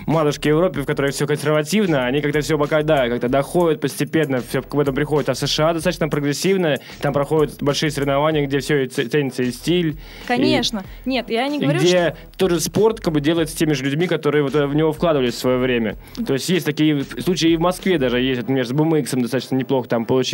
матушке 0.07 0.51
Европе, 0.51 0.83
в 0.83 0.87
которой 0.87 1.13
все 1.13 1.27
консервативно, 1.27 2.05
они 2.05 2.21
как-то 2.21 2.43
все 2.43 2.59
пока, 2.59 2.83
да, 2.83 3.09
как-то 3.09 3.31
доходят 3.31 3.81
постепенно, 3.81 4.43
все 4.47 4.61
к 4.61 4.75
этому 4.75 4.95
приходят. 4.95 5.31
А 5.31 5.33
в 5.33 5.39
США 5.39 5.73
достаточно 5.73 6.11
прогрессивно, 6.11 6.77
там 7.01 7.15
проходят 7.15 7.63
большие 7.63 7.91
соревнования, 7.91 8.47
где 8.47 8.59
все 8.59 8.87
ценится 8.87 9.45
и 9.45 9.51
стиль. 9.51 9.97
Конечно. 10.29 10.85
Нет, 11.07 11.31
я 11.31 11.49
не 11.49 11.57
И 11.57 11.63
говорю, 11.63 11.79
где 11.79 12.17
что... 12.33 12.39
тоже 12.49 12.61
спорт 12.61 13.01
как 13.01 13.15
бы 13.15 13.23
делается 13.23 13.57
теми 13.57 13.73
же 13.73 13.83
людьми, 13.83 14.07
которые 14.07 14.43
вот 14.43 14.53
в 14.53 14.75
него 14.75 14.93
вкладывались 14.93 15.35
в 15.35 15.39
свое 15.39 15.57
время. 15.57 15.97
То 16.27 16.35
есть 16.35 16.51
есть 16.51 16.67
такие 16.67 17.03
случаи 17.03 17.49
и 17.49 17.57
в 17.57 17.61
Москве 17.61 17.97
даже 17.97 18.21
есть, 18.21 18.43
например, 18.43 18.67
с 18.67 18.73
BMX 18.73 19.23
достаточно 19.23 19.57
неплохо 19.57 19.89
там 19.89 20.05
получилось. 20.05 20.34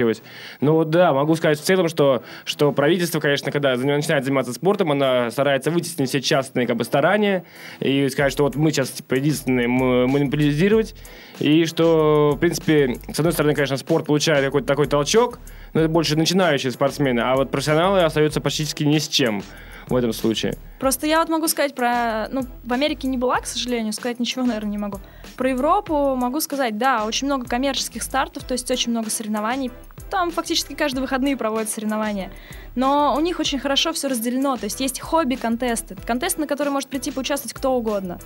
Ну 0.61 0.75
вот 0.75 0.90
да, 0.90 1.12
могу 1.12 1.35
сказать 1.35 1.59
в 1.59 1.62
целом, 1.62 1.88
что, 1.88 2.23
что 2.45 2.73
правительство, 2.73 3.21
конечно, 3.21 3.50
когда 3.52 3.76
начинает 3.76 4.25
заниматься 4.25 4.52
спортом, 4.52 4.92
она 4.92 5.30
старается 5.30 5.71
вытеснить 5.71 6.09
все 6.09 6.21
частные 6.21 6.66
как 6.66 6.76
бы 6.76 6.85
старания 6.85 7.45
и 7.80 8.09
сказать, 8.09 8.33
что 8.33 8.45
вот 8.45 8.57
мы 8.57 8.71
сейчас 8.71 8.90
типа, 8.90 9.14
единственные 9.14 9.69
монополизировать, 9.69 10.95
и 11.38 11.64
что, 11.64 12.33
в 12.37 12.38
принципе, 12.38 12.99
с 13.12 13.19
одной 13.19 13.33
стороны, 13.33 13.54
конечно, 13.54 13.76
спорт 13.76 14.07
получает 14.07 14.45
какой-то 14.45 14.66
такой 14.66 14.87
толчок, 14.87 15.38
но 15.75 15.80
это 15.80 15.88
больше 15.88 16.16
начинающие 16.16 16.73
спортсмены, 16.73 17.21
а 17.21 17.37
вот 17.37 17.50
профессионалы 17.50 18.02
остаются 18.02 18.40
практически 18.40 18.85
ни 18.85 18.99
с 18.99 19.09
чем 19.09 19.42
в 19.88 19.97
этом 19.97 20.12
случае. 20.12 20.57
Просто 20.78 21.07
я 21.07 21.19
вот 21.19 21.28
могу 21.28 21.49
сказать 21.49 21.75
про... 21.75 22.28
Ну, 22.30 22.42
в 22.64 22.73
Америке 22.73 23.09
не 23.09 23.19
была, 23.19 23.40
к 23.40 23.47
сожалению, 23.47 23.92
сказать 23.92 24.21
ничего, 24.21 24.45
наверное, 24.45 24.71
не 24.71 24.78
могу. 24.78 24.99
Про 25.37 25.51
Европу 25.51 26.15
могу 26.17 26.41
сказать, 26.41 26.77
да, 26.79 27.05
очень 27.05 27.27
много 27.27 27.47
коммерческих 27.47 28.03
стартов, 28.03 28.45
то 28.45 28.53
есть 28.53 28.71
очень 28.71 28.91
много 28.91 29.11
соревнований. 29.11 29.71
Там 30.11 30.31
фактически 30.31 30.75
каждые 30.75 31.03
выходные 31.03 31.37
проводят 31.37 31.71
соревнования. 31.71 32.31
Но 32.75 33.15
у 33.17 33.21
них 33.21 33.39
очень 33.39 33.59
хорошо 33.59 33.93
все 33.93 34.09
разделено, 34.09 34.57
то 34.57 34.65
есть 34.65 34.81
есть 34.81 35.01
хобби-контесты. 35.01 35.97
Контесты, 36.07 36.41
на 36.41 36.47
которые 36.47 36.73
может 36.73 36.89
прийти 36.89 37.11
поучаствовать 37.11 37.55
кто 37.55 37.73
угодно. 37.73 38.19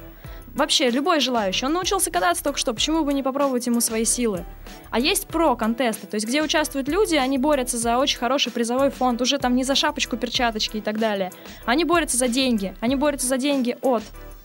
Вообще, 0.55 0.89
любой 0.89 1.19
желающий. 1.19 1.67
Он 1.67 1.73
научился 1.73 2.13
кататься 2.13 2.45
только 2.45 2.61
что, 2.61 2.73
почему 2.73 3.05
бы 3.05 3.13
не 3.13 3.25
попробовать 3.25 3.67
ему 3.67 3.81
свои 3.81 4.05
силы? 4.05 4.45
А 4.91 5.01
есть 5.01 5.27
про-контесты, 5.27 6.07
то 6.07 6.15
есть 6.15 6.27
где 6.29 6.43
участвуют 6.43 6.89
люди, 6.89 7.17
они 7.17 7.39
борются 7.39 7.77
за 7.77 7.99
очень 7.99 8.19
хороший 8.19 8.53
призовой 8.53 8.91
фонд, 8.91 9.21
уже 9.21 9.39
там 9.39 9.57
не 9.57 9.65
за 9.65 9.75
шапочку, 9.75 10.17
перчаточки 10.17 10.77
и 10.77 10.81
так 10.81 10.99
далее. 10.99 11.33
Они 11.65 11.85
борются 11.85 12.17
за 12.17 12.29
деньги. 12.29 12.75
Они 12.81 12.95
борются 12.95 13.27
за 13.27 13.37
деньги 13.37 13.77
от 13.83 14.05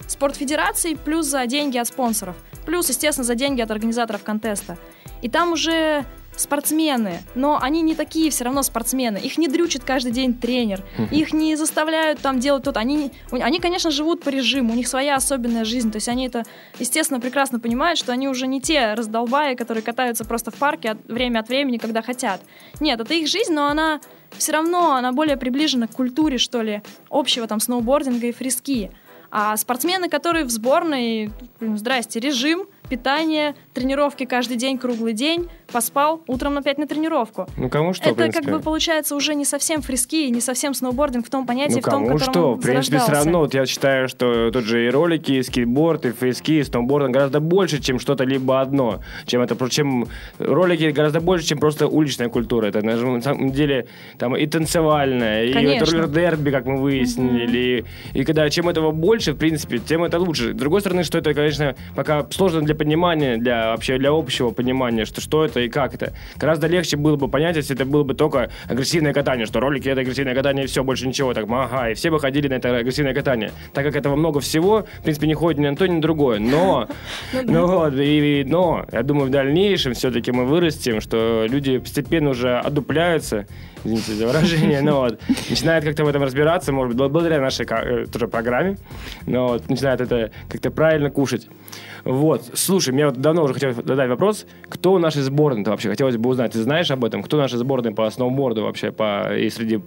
спортфедераций, 0.09 0.97
плюс 0.97 1.27
за 1.27 1.45
деньги 1.45 1.77
от 1.77 1.87
спонсоров, 1.87 2.35
плюс, 2.65 2.89
естественно, 2.89 3.25
за 3.25 3.35
деньги 3.35 3.61
от 3.61 3.71
организаторов 3.71 4.23
контеста. 4.23 4.77
И 5.21 5.29
там 5.29 5.51
уже 5.51 6.05
спортсмены, 6.39 7.19
но 7.35 7.59
они 7.61 7.81
не 7.81 7.95
такие 7.95 8.31
все 8.31 8.45
равно 8.45 8.63
спортсмены. 8.63 9.17
Их 9.17 9.37
не 9.37 9.47
дрючит 9.47 9.83
каждый 9.83 10.11
день 10.11 10.33
тренер, 10.33 10.83
их 11.11 11.33
не 11.33 11.55
заставляют 11.55 12.19
там 12.19 12.39
делать 12.39 12.63
то 12.63 12.71
Они, 12.75 13.11
они, 13.31 13.59
конечно, 13.59 13.91
живут 13.91 14.23
по 14.23 14.29
режиму, 14.29 14.73
у 14.73 14.75
них 14.75 14.87
своя 14.87 15.15
особенная 15.15 15.65
жизнь. 15.65 15.91
То 15.91 15.97
есть 15.97 16.07
они 16.07 16.27
это, 16.27 16.43
естественно, 16.79 17.19
прекрасно 17.19 17.59
понимают, 17.59 17.99
что 17.99 18.13
они 18.13 18.29
уже 18.29 18.47
не 18.47 18.61
те 18.61 18.93
раздолбаи, 18.93 19.55
которые 19.55 19.83
катаются 19.83 20.23
просто 20.23 20.51
в 20.51 20.55
парке 20.55 20.91
от, 20.91 21.05
время 21.07 21.39
от 21.39 21.49
времени, 21.49 21.77
когда 21.77 22.01
хотят. 22.01 22.41
Нет, 22.79 22.99
это 23.01 23.13
их 23.13 23.27
жизнь, 23.27 23.53
но 23.53 23.67
она 23.67 23.99
все 24.37 24.53
равно, 24.53 24.93
она 24.93 25.11
более 25.11 25.35
приближена 25.35 25.87
к 25.87 25.91
культуре, 25.91 26.37
что 26.37 26.61
ли, 26.61 26.81
общего 27.09 27.47
там 27.47 27.59
сноубординга 27.59 28.27
и 28.27 28.31
фриски. 28.31 28.91
А 29.31 29.55
спортсмены, 29.57 30.09
которые 30.09 30.45
в 30.45 30.49
сборной, 30.49 31.31
блин, 31.59 31.77
здрасте, 31.77 32.19
режим, 32.19 32.67
питание, 32.87 33.55
тренировки 33.73 34.25
каждый 34.25 34.57
день, 34.57 34.77
круглый 34.77 35.13
день, 35.13 35.47
поспал, 35.71 36.21
утром 36.27 36.57
опять 36.57 36.77
на 36.77 36.87
тренировку. 36.87 37.47
Ну, 37.57 37.69
кому 37.69 37.93
что, 37.93 38.09
Это 38.09 38.31
как 38.31 38.45
бы 38.45 38.59
получается 38.59 39.15
уже 39.15 39.35
не 39.35 39.45
совсем 39.45 39.81
фриски 39.81 40.27
и 40.27 40.31
не 40.31 40.41
совсем 40.41 40.73
сноубординг 40.73 41.25
в 41.25 41.29
том 41.29 41.45
понятии, 41.45 41.75
Ну 41.75 41.81
в 41.81 41.83
том, 41.83 42.05
кому 42.05 42.19
что, 42.19 42.53
в 42.55 42.61
принципе, 42.61 42.99
все 42.99 43.11
равно, 43.11 43.39
вот 43.39 43.53
я 43.53 43.65
считаю, 43.65 44.07
что 44.07 44.51
тут 44.51 44.65
же 44.65 44.87
и 44.87 44.89
ролики, 44.89 45.33
и 45.33 45.43
скейтборд, 45.43 46.05
и 46.05 46.11
фейски, 46.11 46.51
и 46.53 46.63
сноуборд 46.63 47.11
гораздо 47.11 47.39
больше, 47.39 47.81
чем 47.81 47.99
что-то 47.99 48.23
либо 48.23 48.61
одно. 48.61 49.01
Чем 49.25 49.41
это, 49.41 49.69
чем 49.69 50.07
ролики 50.39 50.91
гораздо 50.91 51.21
больше, 51.21 51.47
чем 51.47 51.59
просто 51.59 51.87
уличная 51.87 52.29
культура. 52.29 52.67
Это 52.67 52.81
на 52.81 53.21
самом 53.21 53.51
деле 53.51 53.87
там 54.17 54.35
и 54.35 54.45
танцевальная, 54.47 55.45
и 55.45 55.53
Конечно. 55.53 55.85
вот 55.85 55.93
роллер-дерби, 55.93 56.51
как 56.51 56.65
мы 56.65 56.77
выяснили. 56.77 57.85
И, 58.13 58.19
и 58.19 58.23
когда 58.23 58.49
чем 58.49 58.69
этого 58.69 58.91
больше, 58.91 59.33
в 59.33 59.37
принципе, 59.37 59.79
тем 59.79 60.03
это 60.03 60.19
лучше. 60.19 60.53
С 60.53 60.55
другой 60.55 60.81
стороны, 60.81 61.03
что 61.03 61.17
это, 61.17 61.33
конечно, 61.33 61.75
пока 61.95 62.25
сложно 62.31 62.61
для 62.69 62.75
понимания, 62.75 63.37
для 63.37 63.71
вообще 63.71 63.97
для 63.97 64.11
общего 64.11 64.51
понимания, 64.51 65.05
что, 65.05 65.21
что 65.21 65.43
это 65.43 65.59
и 65.61 65.69
как 65.69 65.95
это. 65.95 66.13
Гораздо 66.37 66.67
легче 66.67 66.97
было 66.97 67.15
бы 67.15 67.27
понять, 67.27 67.55
если 67.55 67.75
это 67.75 67.83
было 67.83 68.03
бы 68.03 68.13
только 68.13 68.51
агрессивное 68.67 69.11
катание, 69.11 69.47
что 69.47 69.59
ролики 69.59 69.89
это 69.89 70.01
агрессивное 70.01 70.35
катание, 70.35 70.65
и 70.65 70.67
все, 70.67 70.83
больше 70.83 71.07
ничего. 71.07 71.33
Так, 71.33 71.45
ага, 71.49 71.89
и 71.89 71.93
все 71.95 72.11
бы 72.11 72.19
ходили 72.19 72.47
на 72.47 72.53
это 72.53 72.77
агрессивное 72.77 73.15
катание. 73.15 73.51
Так 73.73 73.85
как 73.85 73.95
этого 73.95 74.15
много 74.15 74.39
всего, 74.39 74.85
в 74.99 75.03
принципе, 75.03 75.25
не 75.25 75.33
ходит 75.33 75.59
ни 75.59 75.67
на 75.67 75.75
то, 75.75 75.87
ни 75.87 75.93
на 75.93 76.01
другое. 76.01 76.37
Но, 76.39 76.87
ну 77.43 77.65
вот, 77.65 77.95
и, 77.95 78.41
и- 78.41 78.43
но, 78.43 78.85
я 78.91 79.01
думаю, 79.01 79.27
в 79.27 79.31
дальнейшем 79.31 79.93
все-таки 79.93 80.31
мы 80.31 80.45
вырастем, 80.45 81.01
что 81.01 81.47
люди 81.49 81.79
постепенно 81.79 82.29
уже 82.29 82.59
одупляются, 82.59 83.47
извините 83.83 84.13
за 84.13 84.27
выражение, 84.27 84.81
но 84.81 85.01
вот, 85.01 85.19
начинают 85.49 85.85
как-то 85.85 86.03
в 86.03 86.07
этом 86.07 86.23
разбираться, 86.23 86.71
может 86.71 86.95
быть, 86.95 87.11
благодаря 87.11 87.39
нашей 87.39 87.65
э, 87.69 88.05
тоже 88.05 88.27
программе, 88.27 88.77
но 89.25 89.49
вот, 89.49 89.69
начинают 89.69 90.01
это 90.01 90.31
как-то 90.49 90.71
правильно 90.71 91.09
кушать. 91.09 91.47
Вот, 92.05 92.43
слушай, 92.53 92.93
мне 92.93 93.05
вот 93.05 93.17
давно 93.17 93.43
уже 93.43 93.53
хотелось 93.53 93.75
задать 93.75 94.09
вопрос, 94.09 94.45
кто 94.69 94.97
наши 94.99 95.21
сборные-то 95.21 95.71
вообще? 95.71 95.89
Хотелось 95.89 96.17
бы 96.17 96.29
узнать, 96.29 96.53
ты 96.53 96.63
знаешь 96.63 96.89
об 96.91 97.03
этом? 97.03 97.21
Кто 97.23 97.37
наши 97.37 97.57
сборные 97.57 97.93
по 97.93 98.09
сноуборду 98.09 98.63
вообще, 98.63 98.91
по, 98.91 99.35
и 99.35 99.49
среди 99.49 99.81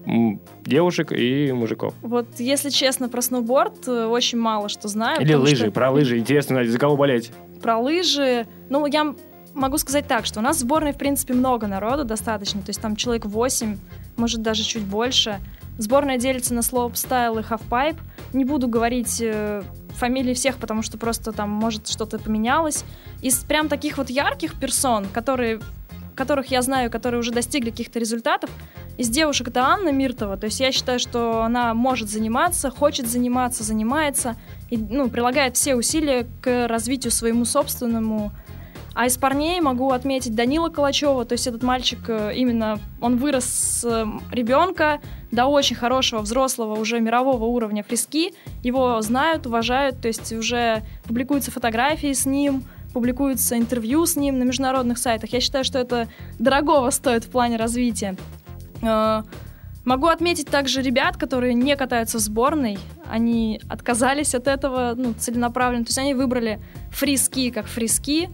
девушек 0.65 1.13
и 1.13 1.53
мужиков? 1.53 1.95
Вот, 2.03 2.27
если 2.39 2.69
честно, 2.69 3.09
про 3.09 3.23
сноуборд 3.23 3.89
э, 3.89 4.07
очень 4.07 4.39
мало 4.39 4.69
что 4.69 4.89
знаю. 4.89 5.21
Или 5.21 5.35
лыжи, 5.35 5.57
что 5.57 5.71
про 5.71 5.91
лыжи, 5.91 6.19
интересно, 6.19 6.65
за 6.65 6.79
кого 6.79 6.97
болеть? 6.97 7.33
про 7.63 7.79
лыжи. 7.79 8.47
Ну, 8.69 8.85
я 8.87 9.15
могу 9.55 9.79
сказать 9.79 10.07
так, 10.07 10.27
что 10.27 10.41
у 10.41 10.43
нас 10.43 10.57
в 10.57 10.61
сборной, 10.61 10.93
в 10.93 10.99
принципе, 10.99 11.35
много 11.35 11.67
народу 11.67 12.05
достаточно. 12.05 12.61
То 12.63 12.71
есть 12.71 12.81
там 12.81 12.97
человек 12.97 13.27
8, 13.27 13.79
может, 14.17 14.43
даже 14.43 14.63
чуть 14.63 14.85
больше. 14.85 15.41
Сборная 15.79 16.19
делится 16.19 16.55
на 16.55 16.63
слоуп-стайл 16.63 17.39
и 17.39 17.43
хафпайп. 17.43 17.97
Не 18.33 18.45
буду 18.45 18.69
говорить 18.69 19.21
э, 19.21 19.63
фамилии 19.95 20.35
всех, 20.35 20.57
потому 20.57 20.83
что 20.83 20.99
просто 20.99 21.33
там, 21.33 21.51
может, 21.51 21.89
что-то 21.89 22.19
поменялось. 22.19 22.85
Из 23.23 23.39
прям 23.45 23.69
таких 23.69 23.99
вот 23.99 24.11
ярких 24.11 24.59
персон, 24.59 25.07
которые 25.13 25.61
которых 26.15 26.47
я 26.49 26.63
знаю, 26.63 26.91
которые 26.91 27.21
уже 27.21 27.33
достигли 27.33 27.71
каких-то 27.71 27.99
результатов. 27.99 28.51
Из 28.99 29.09
девушек 29.09 29.49
это 29.49 29.63
Анна 29.63 29.91
Миртова. 29.91 30.37
То 30.37 30.47
есть 30.47 30.61
я 30.61 30.71
считаю, 30.71 30.99
что 30.99 31.43
она 31.43 31.73
может 31.75 32.11
заниматься, 32.11 32.71
хочет 32.71 33.09
заниматься, 33.09 33.65
занимается 33.65 34.37
и 34.71 34.77
ну, 34.77 35.09
прилагает 35.09 35.57
все 35.57 35.75
усилия 35.75 36.27
к 36.43 36.69
развитию 36.69 37.11
своему 37.11 37.45
собственному. 37.45 38.33
А 38.95 39.07
из 39.07 39.17
парней 39.17 39.61
могу 39.61 39.91
отметить 39.91 40.35
Данила 40.35 40.69
Калачева, 40.69 41.25
то 41.25 41.33
есть 41.33 41.47
этот 41.47 41.63
мальчик 41.63 41.99
э, 42.09 42.33
именно, 42.35 42.79
он 43.01 43.17
вырос 43.17 43.45
с 43.45 43.85
э, 43.85 44.07
ребенка 44.31 45.01
до 45.31 45.47
очень 45.47 45.77
хорошего 45.77 46.21
взрослого 46.21 46.79
уже 46.79 47.01
мирового 47.01 47.45
уровня 47.45 47.83
фриски, 47.83 48.35
его 48.63 49.01
знают, 49.01 49.47
уважают, 49.47 50.01
то 50.03 50.09
есть 50.09 50.33
уже 50.33 50.83
публикуются 51.05 51.51
фотографии 51.51 52.13
с 52.13 52.27
ним, 52.27 52.65
публикуются 52.93 53.57
интервью 53.57 54.05
с 54.05 54.17
ним 54.17 54.39
на 54.39 54.43
международных 54.43 54.99
сайтах. 54.99 55.33
Я 55.33 55.41
считаю, 55.41 55.65
что 55.65 55.79
это 55.79 56.09
дорогого 56.39 56.91
стоит 56.91 57.25
в 57.25 57.31
плане 57.31 57.57
развития. 57.57 58.17
Э, 58.83 59.23
Могу 59.85 60.07
отметить 60.07 60.47
также 60.47 60.81
ребят, 60.81 61.17
которые 61.17 61.55
не 61.55 61.77
катаются 61.77 62.19
в 62.19 62.21
сборной. 62.21 62.79
Они 63.11 63.61
отказались 63.69 64.35
от 64.35 64.47
этого 64.47 64.95
ну, 64.97 65.13
целенаправленно. 65.15 65.85
То 65.85 65.89
есть 65.89 65.99
они 65.99 66.15
выбрали 66.15 66.61
фриски 66.91 67.51
как 67.51 67.67
фриски. 67.67 68.31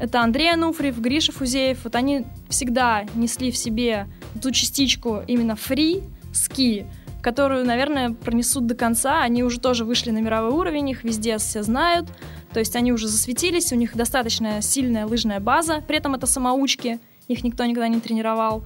Это 0.00 0.22
Андрей 0.22 0.50
Ануфриев, 0.50 0.98
Гриша 0.98 1.30
Фузеев. 1.30 1.84
Вот 1.84 1.94
они 1.94 2.24
всегда 2.48 3.04
несли 3.14 3.50
в 3.50 3.56
себе 3.56 4.06
ту 4.40 4.50
частичку 4.50 5.20
именно 5.26 5.56
фри-ски, 5.56 6.86
которую, 7.22 7.66
наверное, 7.66 8.10
пронесут 8.10 8.66
до 8.66 8.74
конца. 8.74 9.20
Они 9.20 9.44
уже 9.44 9.60
тоже 9.60 9.84
вышли 9.84 10.10
на 10.10 10.18
мировой 10.18 10.52
уровень, 10.52 10.88
их 10.88 11.04
везде 11.04 11.36
все 11.36 11.62
знают. 11.62 12.08
То 12.54 12.60
есть 12.60 12.76
они 12.76 12.94
уже 12.94 13.08
засветились, 13.08 13.74
у 13.74 13.76
них 13.76 13.94
достаточно 13.94 14.62
сильная 14.62 15.04
лыжная 15.04 15.38
база. 15.38 15.82
При 15.86 15.98
этом 15.98 16.14
это 16.14 16.26
самоучки, 16.26 16.98
их 17.28 17.44
никто 17.44 17.66
никогда 17.66 17.88
не 17.88 18.00
тренировал. 18.00 18.64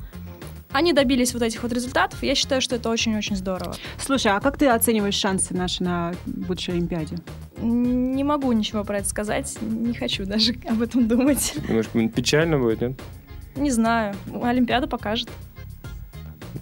Они 0.74 0.92
добились 0.92 1.32
вот 1.32 1.42
этих 1.42 1.62
вот 1.62 1.72
результатов, 1.72 2.20
я 2.24 2.34
считаю, 2.34 2.60
что 2.60 2.74
это 2.74 2.90
очень-очень 2.90 3.36
здорово. 3.36 3.76
Слушай, 3.96 4.32
а 4.32 4.40
как 4.40 4.58
ты 4.58 4.66
оцениваешь 4.66 5.14
шансы 5.14 5.54
наши 5.54 5.84
на 5.84 6.12
будущей 6.26 6.72
Олимпиаде? 6.72 7.16
Не 7.58 8.24
могу 8.24 8.50
ничего 8.50 8.82
про 8.82 8.98
это 8.98 9.08
сказать, 9.08 9.56
не 9.60 9.94
хочу 9.94 10.26
даже 10.26 10.56
об 10.68 10.82
этом 10.82 11.06
думать. 11.06 11.54
Думаешь, 11.68 11.86
печально 12.12 12.58
будет, 12.58 12.80
нет? 12.80 13.00
Не 13.54 13.70
знаю, 13.70 14.16
Олимпиада 14.42 14.88
покажет. 14.88 15.30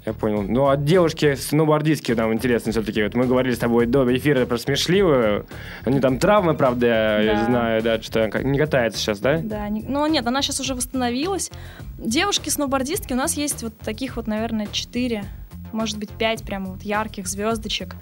Я 0.06 0.12
понял. 0.14 0.42
Ну, 0.42 0.68
а 0.68 0.76
девушки 0.76 1.34
сноубордистки 1.34 2.12
нам 2.12 2.32
интересно 2.32 2.72
все-таки. 2.72 3.02
Вот 3.02 3.14
мы 3.14 3.26
говорили 3.26 3.54
с 3.54 3.58
тобой 3.58 3.86
до 3.86 4.04
эфира 4.16 4.46
про 4.46 4.56
смешливую. 4.58 5.46
Они 5.84 6.00
там 6.00 6.18
травмы, 6.18 6.54
правда, 6.54 6.86
я, 7.22 7.34
Да. 7.34 7.44
знаю, 7.44 7.82
да, 7.82 8.00
что 8.02 8.26
не 8.42 8.58
катается 8.58 8.98
сейчас, 8.98 9.20
да? 9.20 9.38
Да, 9.42 9.68
не- 9.68 9.82
ну 9.82 10.06
нет, 10.06 10.26
она 10.26 10.40
сейчас 10.42 10.60
уже 10.60 10.74
восстановилась. 10.74 11.50
Девушки-сноубордистки 11.98 13.12
у 13.12 13.16
нас 13.16 13.34
есть 13.36 13.62
вот 13.62 13.76
таких 13.78 14.16
вот, 14.16 14.26
наверное, 14.26 14.66
четыре, 14.72 15.24
может 15.72 15.98
быть, 15.98 16.10
пять 16.10 16.42
прямо 16.42 16.66
вот 16.72 16.82
ярких 16.82 17.26
звездочек 17.26 17.94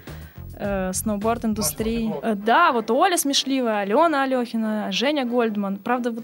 э, 0.55 0.91
сноуборд-индустрии. 0.93 2.11
Э, 2.21 2.35
да, 2.35 2.71
вот 2.71 2.91
Оля 2.91 3.17
Смешливая, 3.17 3.79
Алена 3.79 4.23
Алехина, 4.23 4.91
Женя 4.91 5.25
Гольдман. 5.25 5.77
Правда, 5.77 6.11
вот 6.11 6.23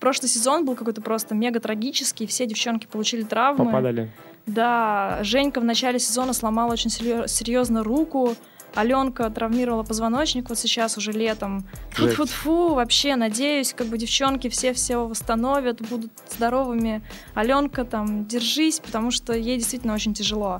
прошлый 0.00 0.28
сезон 0.28 0.64
был 0.64 0.74
какой-то 0.74 1.02
просто 1.02 1.34
мега 1.34 1.60
трагический, 1.60 2.26
все 2.26 2.46
девчонки 2.46 2.86
получили 2.86 3.22
травмы. 3.22 3.64
Попадали. 3.66 4.10
Да, 4.46 5.18
Женька 5.22 5.60
в 5.60 5.64
начале 5.64 5.98
сезона 5.98 6.32
сломала 6.32 6.72
очень 6.72 6.90
серьезно 6.90 7.82
руку. 7.82 8.36
Аленка 8.74 9.30
травмировала 9.30 9.84
позвоночник 9.84 10.48
вот 10.48 10.58
сейчас 10.58 10.98
уже 10.98 11.12
летом. 11.12 11.64
Жесть. 11.96 12.16
Фу-фу-фу, 12.16 12.74
вообще 12.74 13.14
надеюсь, 13.14 13.72
как 13.72 13.86
бы 13.86 13.98
девчонки 13.98 14.48
все 14.48 14.72
все 14.72 15.06
восстановят, 15.06 15.80
будут 15.80 16.10
здоровыми. 16.28 17.02
Аленка 17.34 17.84
там, 17.84 18.26
держись, 18.26 18.80
потому 18.80 19.12
что 19.12 19.32
ей 19.32 19.58
действительно 19.58 19.94
очень 19.94 20.12
тяжело. 20.12 20.58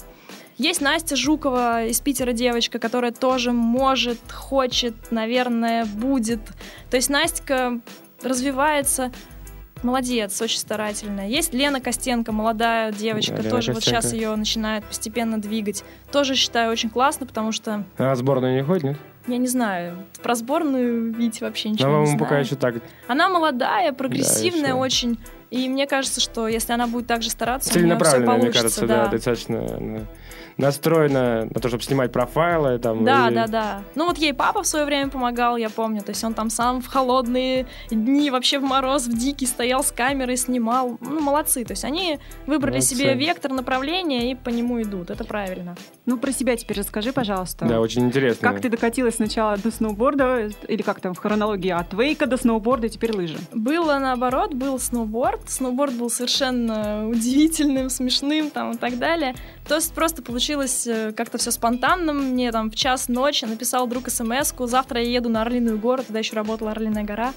Есть 0.59 0.81
Настя 0.81 1.17
Жукова 1.17 1.87
из 1.87 2.00
Питера 2.00 2.33
девочка, 2.33 2.79
которая 2.79 3.11
тоже 3.11 3.50
может, 3.50 4.21
хочет, 4.31 4.95
наверное, 5.11 5.85
будет. 5.85 6.41
То 6.91 6.97
есть 6.97 7.11
Настя 7.11 7.81
развивается, 8.23 9.11
молодец, 9.85 10.41
очень 10.43 10.59
старательная. 10.59 11.29
Есть 11.29 11.53
Лена 11.55 11.81
Костенко, 11.81 12.33
молодая 12.33 12.91
девочка, 12.93 13.35
Да, 13.37 13.43
Лена 13.43 13.50
тоже 13.50 13.73
вот 13.73 13.81
Костенко. 13.85 14.03
сейчас 14.03 14.12
ее 14.12 14.35
начинает 14.35 14.85
постепенно 14.85 15.41
двигать. 15.41 15.85
Тоже 16.11 16.35
считаю 16.35 16.73
очень 16.73 16.91
классно, 16.91 17.26
потому 17.26 17.53
что, 17.53 17.85
А 17.99 18.14
сборную 18.17 18.57
не 18.57 18.62
ходит, 18.64 18.83
нет? 18.85 18.97
я 19.26 19.37
не 19.38 19.47
знаю, 19.49 19.97
про 20.23 20.35
сборную 20.35 21.12
Вить 21.12 21.41
вообще 21.41 21.69
ничего 21.71 21.88
Ну, 21.91 22.00
не 22.00 22.07
знаю. 22.07 22.19
пока 22.19 22.38
еще 22.41 22.57
так 22.57 22.76
Она 23.07 23.29
молодая, 23.29 23.93
прогрессивная 23.93 24.71
еще. 24.71 24.75
очень. 24.75 25.19
И 25.50 25.69
мне 25.69 25.87
кажется, 25.87 26.21
что 26.21 26.49
если 26.49 26.73
она 26.73 26.87
будет 26.88 27.07
так 27.07 27.23
же 27.23 27.31
стараться, 27.31 27.71
у 27.71 27.81
нее 27.81 27.95
все 27.95 28.05
целенаправленно, 28.05 28.33
мне 28.33 28.41
получится. 28.53 28.62
кажется, 28.81 28.87
да, 28.87 29.07
достаточно 29.07 29.57
э, 29.57 30.00
настроена 30.56 31.44
на 31.50 31.61
то, 31.61 31.68
чтобы 31.68 31.82
снимать 31.82 32.12
профайлы. 32.12 32.78
Там, 32.78 33.04
Да, 33.04 33.28
и- 33.30 33.34
да, 33.34 33.46
да. 33.46 33.82
Ну 33.94 34.06
вот 34.06 34.18
ей 34.18 34.32
папа 34.32 34.62
в 34.62 34.66
свое 34.66 34.84
время 34.84 35.11
помогал, 35.11 35.56
я 35.56 35.70
помню. 35.70 36.00
То 36.02 36.11
есть 36.11 36.23
он 36.25 36.34
там 36.34 36.50
сам 36.50 36.80
в 36.80 36.87
холодные 36.87 37.66
дни, 37.90 38.30
вообще 38.30 38.58
в 38.58 38.62
мороз, 38.62 39.06
в 39.06 39.16
дикий 39.18 39.46
стоял 39.46 39.82
с 39.82 39.90
камерой, 39.90 40.37
снимал. 40.37 40.96
Ну, 41.00 41.20
молодцы. 41.20 41.64
То 41.64 41.73
есть 41.73 41.84
они 41.84 42.18
выбрали 42.46 42.75
Молодцы. 42.75 42.94
себе 42.94 43.14
вектор, 43.14 43.52
направление 43.52 44.30
и 44.30 44.34
по 44.34 44.50
нему 44.50 44.80
идут. 44.82 45.11
Это 45.11 45.25
правильно. 45.25 45.75
Ну, 46.06 46.18
про 46.18 46.32
себя 46.32 46.56
теперь 46.56 46.78
расскажи, 46.78 47.12
пожалуйста. 47.12 47.64
Да, 47.64 47.80
очень 47.80 48.02
интересно. 48.06 48.49
Как 48.49 48.61
ты 48.61 48.68
докатилась 48.68 49.16
сначала 49.16 49.56
до 49.56 49.70
сноуборда, 49.70 50.50
или 50.68 50.82
как 50.82 51.00
там 51.00 51.14
в 51.14 51.18
хронологии, 51.18 51.70
от 51.70 51.92
вейка 51.94 52.26
до 52.26 52.37
сноуборда, 52.37 52.88
теперь 52.88 53.12
лыжи? 53.16 53.38
Было 53.52 53.99
наоборот, 53.99 54.54
был 54.54 54.78
сноуборд. 54.78 55.49
Сноуборд 55.50 55.94
был 55.94 56.11
совершенно 56.11 57.08
удивительным, 57.08 57.90
смешным 57.90 58.50
там 58.50 58.73
и 58.73 58.76
так 58.76 58.99
далее. 58.99 59.34
То 59.66 59.76
есть 59.76 59.92
просто 59.94 60.23
получилось 60.23 60.43
э, 60.50 61.12
как-то 61.12 61.38
все 61.38 61.50
спонтанно. 61.50 62.12
Мне 62.12 62.52
там 62.52 62.70
в 62.70 62.76
час 62.76 63.08
ночи 63.08 63.44
написал 63.44 63.86
друг 63.86 64.08
смс-ку. 64.08 64.66
Завтра 64.66 65.02
я 65.02 65.10
еду 65.10 65.28
на 65.28 65.42
Орлиную 65.42 65.78
гору, 65.78 66.02
тогда 66.02 66.18
еще 66.18 66.36
работала 66.36 66.72
Орлиная 66.72 67.04
гора. 67.04 67.32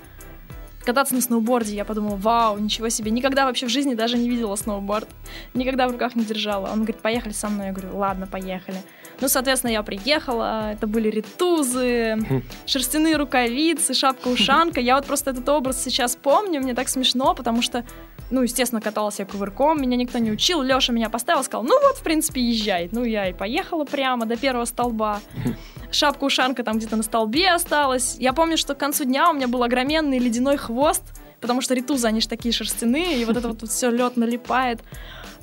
Кататься 0.84 1.16
на 1.16 1.22
сноуборде, 1.22 1.76
я 1.76 1.84
подумала, 1.84 2.16
вау, 2.16 2.58
ничего 2.58 2.88
себе. 2.90 3.12
Никогда 3.12 3.46
вообще 3.46 3.66
в 3.66 3.70
жизни 3.70 3.94
даже 3.94 4.18
не 4.18 4.30
видела 4.30 4.56
сноуборд. 4.56 5.10
Никогда 5.54 5.88
в 5.88 5.92
руках 5.92 6.16
не 6.16 6.24
держала. 6.24 6.68
Он 6.68 6.78
говорит, 6.78 6.98
поехали 7.02 7.34
со 7.34 7.50
мной. 7.50 7.68
Я 7.68 7.72
говорю, 7.74 7.98
ладно, 7.98 8.26
поехали. 8.26 8.78
Ну, 9.20 9.28
соответственно, 9.28 9.72
я 9.72 9.84
приехала, 9.84 10.72
это 10.74 10.86
были 10.86 11.10
ритузы, 11.10 12.44
шерстяные 12.66 13.18
рукавицы, 13.18 13.94
шапка-ушанка. 13.94 14.80
Я 14.80 14.96
вот 14.96 15.06
просто 15.06 15.32
этот 15.32 15.50
образ 15.50 15.84
сейчас 15.84 16.16
помню, 16.16 16.62
мне 16.62 16.76
так 16.76 16.88
смешно, 16.88 17.34
потому 17.34 17.62
что, 17.62 17.84
ну, 18.30 18.42
естественно, 18.42 18.82
каталась 18.82 19.20
я 19.20 19.26
кувырком, 19.26 19.82
меня 19.82 19.96
никто 19.96 20.18
не 20.18 20.32
учил, 20.32 20.62
Леша 20.62 20.92
меня 20.92 21.10
поставил, 21.10 21.44
сказал, 21.44 21.64
ну 21.64 21.80
вот, 21.82 21.98
в 21.98 22.04
принципе, 22.04 22.42
езжай. 22.42 22.90
Ну, 22.92 23.04
я 23.04 23.30
и 23.30 23.34
поехала 23.34 23.86
прямо 23.86 24.26
до 24.26 24.36
первого 24.36 24.66
столба. 24.66 25.22
Шапка-ушанка 25.92 26.64
там 26.64 26.78
где-то 26.78 26.98
на 26.98 27.04
столбе 27.04 27.52
осталась. 27.52 28.18
Я 28.20 28.34
помню, 28.34 28.58
что 28.58 28.76
к 28.76 28.78
концу 28.78 29.06
дня 29.06 29.30
у 29.30 29.34
меня 29.34 29.48
был 29.48 29.64
огроменный 29.64 30.20
ледяной 30.20 30.58
хвост, 30.58 31.04
потому 31.40 31.62
что 31.62 31.74
ритузы, 31.74 32.08
они 32.08 32.20
же 32.20 32.28
такие 32.28 32.54
шерстяные, 32.54 33.22
и 33.22 33.26
вот 33.26 33.38
это 33.38 33.48
вот 33.48 33.70
все 33.70 33.90
лед 33.90 34.18
налипает. 34.18 34.82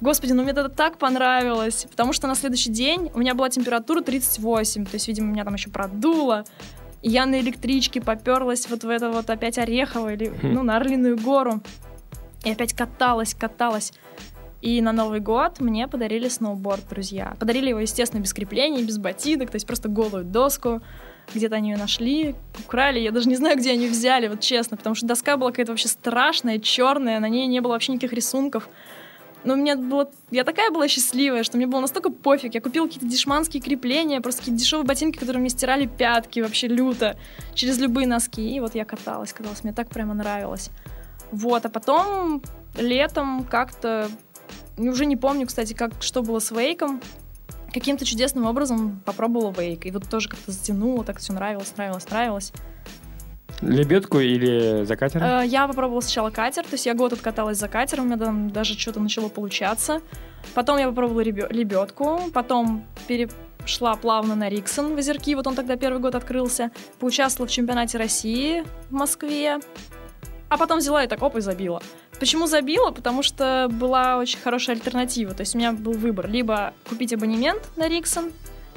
Господи, 0.01 0.33
ну 0.33 0.43
мне 0.43 0.53
это 0.53 0.69
так 0.69 0.99
понравилось, 0.99 1.87
потому 1.91 2.13
что 2.13 2.27
на 2.27 2.35
следующий 2.35 2.71
день 2.71 3.11
у 3.15 3.21
меня 3.21 3.35
была 3.35 3.49
температура 3.49 4.03
38, 4.03 4.85
то 4.85 4.95
есть, 4.95 5.09
видимо, 5.09 5.33
меня 5.33 5.45
там 5.45 5.55
еще 5.55 5.71
продуло. 5.71 6.45
И 7.01 7.11
я 7.11 7.27
на 7.27 7.41
электричке 7.41 8.01
поперлась 8.01 8.69
вот 8.69 8.83
в 8.83 8.89
это 8.89 9.11
вот 9.11 9.31
опять 9.31 9.59
Орехово 9.59 10.15
или, 10.15 10.33
ну, 10.43 10.63
на 10.63 10.77
Орлиную 10.77 11.19
гору. 11.19 11.63
И 12.45 12.51
опять 12.51 12.75
каталась, 12.75 13.35
каталась. 13.35 13.93
И 14.61 14.81
на 14.81 14.93
Новый 14.93 15.21
год 15.21 15.61
мне 15.61 15.89
подарили 15.89 16.29
сноуборд, 16.29 16.89
друзья. 16.89 17.37
Подарили 17.39 17.69
его, 17.69 17.81
естественно, 17.81 18.21
без 18.21 18.33
крепления, 18.33 18.83
без 18.83 18.97
ботинок, 18.97 19.51
то 19.51 19.57
есть 19.57 19.67
просто 19.67 19.89
голую 19.89 20.25
доску. 20.25 20.81
Где-то 21.35 21.57
они 21.57 21.71
ее 21.71 21.77
нашли, 21.77 22.35
украли. 22.65 22.99
Я 22.99 23.11
даже 23.11 23.29
не 23.29 23.37
знаю, 23.37 23.59
где 23.59 23.73
они 23.73 23.89
взяли, 23.89 24.29
вот 24.29 24.41
честно, 24.41 24.77
потому 24.77 24.95
что 24.95 25.07
доска 25.07 25.37
была 25.37 25.51
какая-то 25.51 25.73
вообще 25.73 25.89
страшная, 25.89 26.59
черная, 26.59 27.21
на 27.21 27.29
ней 27.29 27.47
не 27.47 27.61
было 27.61 27.73
вообще 27.73 27.93
никаких 27.93 28.13
рисунков. 28.13 28.69
Но 29.45 29.53
у 29.53 29.57
меня 29.57 29.77
было... 29.77 30.11
Я 30.31 30.45
такая 30.45 30.71
была 30.71 30.89
счастливая, 30.89 31.43
что 31.43 31.59
мне 31.59 31.67
было 31.67 31.81
настолько 31.81 32.11
пофиг. 32.11 32.55
Я 32.55 32.63
купила 32.63 32.87
какие-то 32.87 33.07
дешманские 33.07 33.63
крепления, 33.63 34.23
просто 34.23 34.41
какие-то 34.41 34.61
дешевые 34.61 34.87
ботинки, 34.87 35.19
которые 35.19 35.41
мне 35.41 35.51
стирали 35.51 35.85
пятки 35.85 36.41
вообще 36.41 36.69
люто 36.69 37.19
через 37.55 37.79
любые 37.79 38.07
носки. 38.07 38.57
И 38.57 38.61
вот 38.61 38.75
я 38.75 38.87
каталась, 38.87 39.35
каталась. 39.35 39.63
Мне 39.63 39.75
так 39.75 39.91
прямо 39.91 40.15
нравилось. 40.15 40.71
Вот, 41.31 41.65
а 41.65 41.69
потом 41.69 42.43
летом 42.77 43.45
как-то... 43.45 44.09
ну, 44.77 44.93
Уже 44.93 45.07
не 45.07 45.17
помню, 45.17 45.47
кстати, 45.47 45.73
как, 45.73 45.93
что 46.01 46.23
было 46.23 46.39
с 46.39 46.51
вейком. 46.51 47.01
Каким-то 47.73 48.05
чудесным 48.05 48.47
образом 48.47 49.03
попробовала 49.05 49.53
вейк. 49.53 49.87
И 49.87 49.91
вот 49.91 50.09
тоже 50.09 50.29
как-то 50.29 50.53
затянуло, 50.53 51.05
так 51.05 51.19
все 51.19 51.33
нравилось, 51.33 51.73
нравилось, 51.77 52.09
нравилось. 52.09 52.53
Лебедку 53.61 54.19
или 54.21 54.85
за 54.85 54.97
катер? 54.97 55.23
Э, 55.23 55.47
Я 55.47 55.67
попробовала 55.67 56.01
сначала 56.01 56.31
катер, 56.31 56.65
то 56.65 56.73
есть 56.73 56.87
я 56.87 56.95
год 56.95 57.13
откаталась 57.13 57.59
за 57.59 57.69
катером, 57.69 58.05
у 58.05 58.07
меня 58.09 58.19
там 58.19 58.51
даже 58.51 58.79
что-то 58.79 59.01
начало 59.01 59.29
получаться. 59.29 60.01
Потом 60.55 60.79
я 60.79 60.89
попробовала 60.89 61.21
лебедку, 61.23 62.21
потом 62.33 62.85
перешла 63.07 63.95
плавно 63.95 64.35
на 64.35 64.49
Риксон 64.49 64.95
в 64.95 64.99
Озерки, 64.99 65.35
вот 65.35 65.47
он 65.47 65.55
тогда 65.55 65.77
первый 65.77 65.99
год 66.01 66.15
открылся. 66.15 66.71
Поучаствовала 66.99 67.49
в 67.49 67.53
чемпионате 67.53 67.97
России 67.97 68.65
в 68.91 68.93
Москве, 68.93 69.61
а 70.55 70.57
потом 70.57 70.79
взяла 70.79 71.03
и 71.03 71.09
так 71.09 71.21
оп 71.21 71.35
и 71.35 71.41
забила. 71.41 71.83
Почему 72.21 72.47
забила? 72.47 72.93
Потому 72.93 73.25
что 73.25 73.67
была 73.73 74.19
очень 74.19 74.39
хорошая 74.39 74.77
альтернатива. 74.77 75.35
То 75.35 75.41
есть 75.41 75.57
у 75.57 75.59
меня 75.59 75.73
был 75.73 75.95
выбор. 75.95 76.29
Либо 76.29 76.75
купить 76.89 77.13
абонемент 77.13 77.61
на 77.75 77.89
Риксон, 77.89 78.31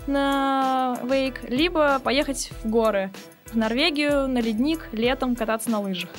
на 0.07 0.97
Вейк, 1.03 1.47
либо 1.47 1.99
поехать 1.99 2.49
в 2.63 2.67
горы, 2.67 3.11
в 3.45 3.55
Норвегию, 3.55 4.27
на 4.27 4.39
ледник, 4.39 4.89
летом 4.91 5.35
кататься 5.35 5.69
на 5.69 5.79
лыжах. 5.79 6.09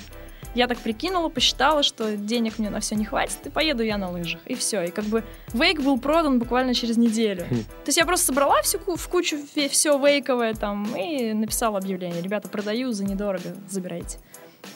Я 0.54 0.68
так 0.68 0.78
прикинула, 0.78 1.28
посчитала, 1.28 1.82
что 1.82 2.16
денег 2.16 2.60
мне 2.60 2.70
на 2.70 2.78
все 2.78 2.94
не 2.94 3.04
хватит, 3.04 3.38
и 3.44 3.50
поеду 3.50 3.82
я 3.82 3.98
на 3.98 4.12
лыжах. 4.12 4.40
И 4.46 4.54
все. 4.54 4.84
И 4.84 4.90
как 4.92 5.06
бы 5.06 5.24
вейк 5.52 5.80
был 5.80 5.98
продан 5.98 6.38
буквально 6.38 6.72
через 6.72 6.96
неделю. 6.96 7.44
Хм. 7.50 7.64
То 7.64 7.86
есть 7.86 7.98
я 7.98 8.06
просто 8.06 8.26
собрала 8.26 8.62
всю, 8.62 8.78
в 8.78 9.08
кучу 9.08 9.38
все 9.70 9.98
вейковое 9.98 10.54
там 10.54 10.94
и 10.94 11.32
написала 11.32 11.78
объявление. 11.78 12.22
Ребята, 12.22 12.48
продаю 12.48 12.92
за 12.92 13.04
недорого, 13.04 13.56
забирайте. 13.68 14.18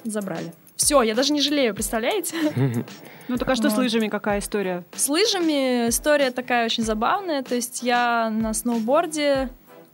Забрали. 0.05 0.53
Все, 0.77 1.03
я 1.03 1.15
даже 1.15 1.33
не 1.33 1.41
жалею, 1.41 1.75
представляете? 1.75 2.37
Ну, 3.29 3.39
так 3.39 3.49
а 3.49 3.55
что 3.55 3.71
с 3.71 3.75
Вот. 3.75 3.83
лыжами, 3.83 4.09
какая 4.09 4.41
история? 4.41 4.85
С 4.95 5.09
лыжами 5.09 5.89
история 5.89 6.33
такая 6.33 6.67
очень 6.67 6.83
забавная. 6.83 7.43
То 7.43 7.55
есть 7.55 7.83
я 7.83 8.29
на 8.31 8.53
сноуборде 8.53 9.49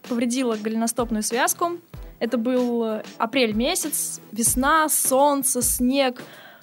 повредила 0.09 0.57
голеностопную 0.57 1.23
связку. 1.23 1.73
Это 2.21 2.39
был 2.39 3.03
апрель 3.19 3.53
месяц, 3.53 4.21
весна, 4.33 4.89
солнце, 4.89 5.63
снег. 5.63 6.23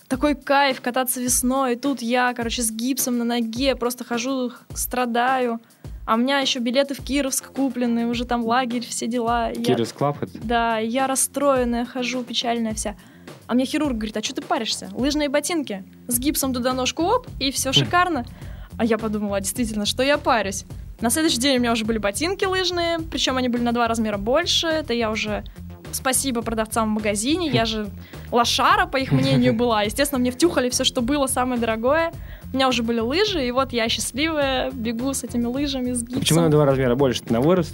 Такой 0.10 0.36
кайф 0.36 0.82
кататься 0.82 1.21
весной. 1.21 1.73
И 1.73 1.75
тут 1.78 2.01
я, 2.01 2.34
короче, 2.34 2.62
с 2.63 2.71
гипсом 2.71 3.19
на 3.19 3.23
ноге 3.25 3.75
просто 3.75 4.04
хожу, 4.04 4.51
страдаю. 4.73 5.62
А 6.06 6.15
у 6.15 6.17
меня 6.17 6.39
еще 6.39 6.60
билеты 6.60 6.93
в 6.93 6.99
Кировск 7.01 7.51
куплены, 7.54 8.08
уже 8.08 8.25
там 8.25 8.43
лагерь, 8.43 8.86
все 8.86 9.08
дела. 9.08 9.51
И 9.51 9.62
я- 9.63 9.86
Клаб 9.86 10.17
да, 10.43 10.78
я 10.80 11.08
расстроенная 11.08 11.86
хожу, 11.86 12.23
печальная 12.23 12.73
вся. 12.73 12.95
А 13.48 13.54
мне 13.54 13.66
хирург 13.66 13.94
говорит, 13.94 14.18
а 14.18 14.24
что 14.24 14.36
ты 14.36 14.42
паришься? 14.42 14.90
Лыжные 14.94 15.30
ботинки. 15.30 15.84
С 16.08 16.20
гипсом 16.20 16.54
туда 16.54 16.74
ножку 16.74 17.04
оп, 17.04 17.28
и 17.40 17.52
все 17.52 17.72
шикарно. 17.72 18.26
А 18.78 18.86
я 18.86 18.98
подумала, 18.98 19.38
а 19.38 19.42
действительно, 19.42 19.86
что 19.86 20.04
я 20.04 20.18
парюсь? 20.18 20.66
На 21.02 21.10
следующий 21.10 21.40
день 21.40 21.58
у 21.58 21.60
меня 21.60 21.72
уже 21.72 21.86
были 21.86 21.98
ботинки 21.98 22.46
лыжные, 22.46 23.00
причем 23.00 23.38
они 23.38 23.50
были 23.50 23.62
на 23.62 23.72
два 23.72 23.88
размера 23.88 24.18
больше. 24.18 24.68
Это 24.68 24.94
я 24.94 25.12
уже 25.12 25.44
спасибо 25.92 26.42
продавцам 26.42 26.90
в 26.90 26.94
магазине. 26.96 27.50
Я 27.50 27.66
же 27.66 27.90
лошара, 28.32 28.86
по 28.86 28.98
их 28.98 29.12
мнению, 29.12 29.54
была. 29.58 29.84
Естественно, 29.84 30.20
мне 30.20 30.32
втюхали 30.32 30.70
все, 30.70 30.84
что 30.84 31.02
было, 31.02 31.28
самое 31.28 31.60
дорогое. 31.60 32.12
У 32.52 32.56
меня 32.56 32.70
уже 32.70 32.84
были 32.84 33.00
лыжи, 33.00 33.46
и 33.46 33.52
вот 33.52 33.74
я 33.74 33.90
счастливая, 33.90 34.72
бегу 34.72 35.14
с 35.14 35.24
этими 35.24 35.46
лыжами, 35.46 35.92
с 35.92 36.02
гипсом. 36.02 36.20
Почему 36.20 36.42
на 36.42 36.50
два 36.50 36.66
размера 36.66 36.96
больше? 36.96 37.22
Ты 37.24 37.34
на 37.34 37.42
вырост? 37.42 37.74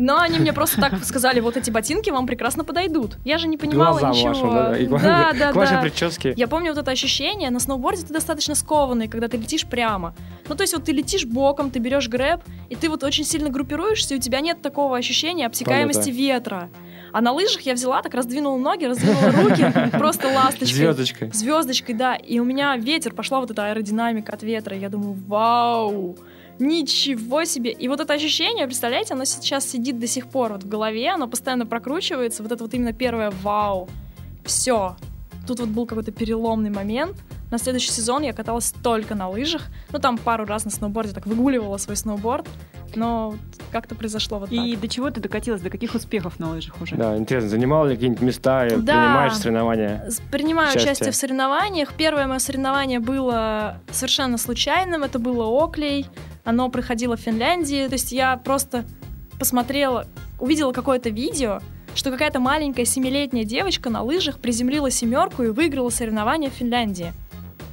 Но 0.00 0.18
они 0.18 0.38
мне 0.38 0.54
просто 0.54 0.80
так 0.80 1.04
сказали, 1.04 1.40
вот 1.40 1.58
эти 1.58 1.70
ботинки 1.70 2.08
вам 2.08 2.26
прекрасно 2.26 2.64
подойдут. 2.64 3.18
Я 3.22 3.36
же 3.36 3.46
не 3.48 3.58
понимала 3.58 3.98
Глазам 3.98 4.12
ничего. 4.12 4.28
вашим, 4.28 4.50
да, 4.50 4.68
да. 4.70 4.78
И 4.78 4.86
да, 4.86 5.32
да, 5.38 5.52
к 5.52 5.54
вашей 5.54 5.74
да. 5.74 5.82
прическе. 5.82 6.32
Я 6.36 6.48
помню 6.48 6.70
вот 6.70 6.78
это 6.78 6.90
ощущение, 6.90 7.50
на 7.50 7.60
сноуборде 7.60 8.06
ты 8.06 8.12
достаточно 8.14 8.54
скованный, 8.54 9.08
когда 9.08 9.28
ты 9.28 9.36
летишь 9.36 9.66
прямо. 9.66 10.14
Ну, 10.48 10.54
то 10.54 10.62
есть 10.62 10.72
вот 10.72 10.84
ты 10.84 10.92
летишь 10.92 11.26
боком, 11.26 11.70
ты 11.70 11.80
берешь 11.80 12.08
грэб, 12.08 12.40
и 12.70 12.76
ты 12.76 12.88
вот 12.88 13.04
очень 13.04 13.24
сильно 13.24 13.50
группируешься, 13.50 14.14
и 14.14 14.16
у 14.16 14.20
тебя 14.20 14.40
нет 14.40 14.62
такого 14.62 14.96
ощущения 14.96 15.46
обтекаемости 15.46 16.04
Полета. 16.04 16.18
ветра. 16.18 16.70
А 17.12 17.20
на 17.20 17.32
лыжах 17.32 17.60
я 17.62 17.74
взяла, 17.74 18.00
так 18.00 18.14
раздвинула 18.14 18.56
ноги, 18.56 18.86
раздвинула 18.86 19.32
руки, 19.32 19.90
просто 19.98 20.28
ласточкой. 20.28 20.68
Звездочкой. 20.68 21.30
Звездочкой, 21.32 21.94
да. 21.94 22.14
И 22.14 22.38
у 22.38 22.44
меня 22.44 22.74
ветер, 22.76 23.12
пошла 23.12 23.40
вот 23.40 23.50
эта 23.50 23.66
аэродинамика 23.66 24.32
от 24.32 24.42
ветра. 24.42 24.76
Я 24.76 24.88
думаю, 24.88 25.14
вау, 25.26 26.16
ничего 26.60 27.44
себе. 27.44 27.72
И 27.72 27.88
вот 27.88 28.00
это 28.00 28.12
ощущение, 28.14 28.66
представляете, 28.66 29.14
оно 29.14 29.24
сейчас 29.24 29.68
сидит 29.68 29.98
до 29.98 30.06
сих 30.06 30.26
пор 30.26 30.52
вот 30.52 30.64
в 30.64 30.68
голове, 30.68 31.10
оно 31.10 31.26
постоянно 31.26 31.66
прокручивается. 31.66 32.42
Вот 32.42 32.52
это 32.52 32.62
вот 32.64 32.74
именно 32.74 32.92
первое 32.92 33.30
вау. 33.42 33.88
Все. 34.44 34.96
Тут 35.46 35.60
вот 35.60 35.68
был 35.68 35.86
какой-то 35.86 36.12
переломный 36.12 36.70
момент. 36.70 37.16
На 37.50 37.58
следующий 37.58 37.90
сезон 37.90 38.22
я 38.22 38.32
каталась 38.32 38.72
только 38.82 39.14
на 39.14 39.28
лыжах. 39.28 39.62
Ну, 39.90 39.98
там 39.98 40.18
пару 40.18 40.44
раз 40.44 40.64
на 40.64 40.70
сноуборде 40.70 41.12
так 41.12 41.26
выгуливала 41.26 41.76
свой 41.78 41.96
сноуборд. 41.96 42.46
Но 42.94 43.30
вот 43.30 43.40
как-то 43.70 43.94
произошло 43.94 44.38
вот 44.38 44.50
И 44.50 44.72
так. 44.72 44.80
до 44.80 44.88
чего 44.88 45.10
ты 45.10 45.20
докатилась? 45.20 45.60
До 45.60 45.70
каких 45.70 45.94
успехов 45.94 46.38
на 46.40 46.50
лыжах 46.50 46.80
уже? 46.80 46.96
Да, 46.96 47.16
интересно, 47.16 47.48
занимал 47.48 47.86
ли 47.86 47.94
какие-нибудь 47.94 48.22
места, 48.22 48.66
и 48.66 48.70
Да. 48.70 48.76
принимаешь 48.76 49.34
соревнования? 49.36 50.10
Принимаю 50.32 50.68
Счастье. 50.72 50.90
участие 50.92 51.12
в 51.12 51.16
соревнованиях. 51.16 51.92
Первое 51.94 52.26
мое 52.26 52.38
соревнование 52.40 52.98
было 52.98 53.78
совершенно 53.92 54.38
случайным. 54.38 55.02
Это 55.04 55.18
было 55.18 55.46
Оклей. 55.64 56.06
Оно 56.44 56.68
проходило 56.68 57.16
в 57.16 57.20
Финляндии. 57.20 57.86
То 57.86 57.92
есть 57.94 58.10
я 58.12 58.36
просто 58.36 58.84
посмотрела, 59.38 60.06
увидела 60.38 60.72
какое-то 60.72 61.10
видео, 61.10 61.60
что 61.94 62.10
какая-то 62.10 62.40
маленькая 62.40 62.84
семилетняя 62.84 63.44
девочка 63.44 63.88
на 63.90 64.02
лыжах 64.02 64.38
приземлила 64.38 64.90
семерку 64.90 65.42
и 65.42 65.48
выиграла 65.48 65.90
соревнования 65.90 66.50
в 66.50 66.54
Финляндии. 66.54 67.12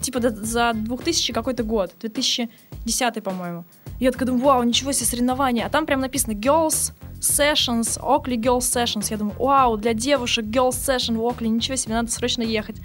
Типа 0.07 0.21
за 0.21 0.71
2000 0.73 1.33
какой-то 1.33 1.63
год, 1.63 1.91
2010, 1.99 3.21
по-моему. 3.21 3.65
Я 3.99 4.13
такая 4.13 4.27
думаю, 4.27 4.45
вау, 4.45 4.63
ничего 4.63 4.93
себе 4.93 5.05
соревнования. 5.05 5.65
А 5.65 5.69
там 5.69 5.85
прям 5.85 5.99
написано 5.99 6.31
Girls 6.31 6.93
Sessions, 7.19 7.99
Oakley 7.99 8.37
Girls 8.37 8.59
Sessions. 8.59 9.07
Я 9.09 9.17
думаю, 9.17 9.35
вау, 9.37 9.75
для 9.75 9.93
девушек 9.93 10.45
Girls 10.45 10.69
Session 10.69 11.17
в 11.17 11.27
Окли, 11.27 11.49
ничего 11.49 11.75
себе, 11.75 11.95
надо 11.95 12.09
срочно 12.09 12.41
ехать. 12.41 12.77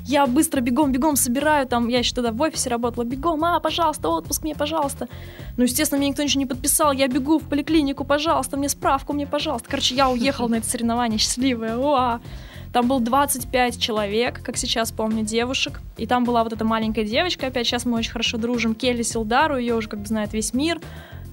Я 0.00 0.26
быстро 0.26 0.60
бегом, 0.60 0.90
бегом 0.90 1.14
собираю, 1.14 1.68
там, 1.68 1.86
я 1.86 2.00
еще 2.00 2.12
тогда 2.12 2.32
в 2.32 2.42
офисе 2.42 2.70
работала, 2.70 3.04
бегом, 3.04 3.44
а, 3.44 3.60
пожалуйста, 3.60 4.08
отпуск 4.08 4.42
мне, 4.42 4.56
пожалуйста. 4.56 5.08
Ну, 5.56 5.62
естественно, 5.62 6.00
мне 6.00 6.08
никто 6.08 6.24
ничего 6.24 6.40
не 6.40 6.46
подписал, 6.46 6.90
я 6.90 7.06
бегу 7.06 7.38
в 7.38 7.48
поликлинику, 7.48 8.04
пожалуйста, 8.04 8.56
мне 8.56 8.68
справку, 8.68 9.12
мне, 9.12 9.28
пожалуйста. 9.28 9.68
Короче, 9.70 9.94
я 9.94 10.10
уехала 10.10 10.48
на 10.48 10.56
это 10.56 10.68
соревнование 10.68 11.20
счастливая, 11.20 11.76
уа. 11.76 12.20
Там 12.74 12.88
был 12.88 12.98
25 12.98 13.80
человек, 13.80 14.42
как 14.42 14.56
сейчас 14.56 14.90
помню, 14.90 15.24
девушек. 15.24 15.80
И 15.96 16.08
там 16.08 16.24
была 16.24 16.42
вот 16.42 16.52
эта 16.52 16.64
маленькая 16.64 17.04
девочка, 17.04 17.46
опять 17.46 17.68
сейчас 17.68 17.84
мы 17.84 17.96
очень 17.96 18.10
хорошо 18.10 18.36
дружим, 18.36 18.74
Келли 18.74 19.02
Силдару, 19.02 19.58
ее 19.58 19.76
уже 19.76 19.88
как 19.88 20.00
бы 20.00 20.06
знает 20.06 20.32
весь 20.32 20.52
мир. 20.52 20.80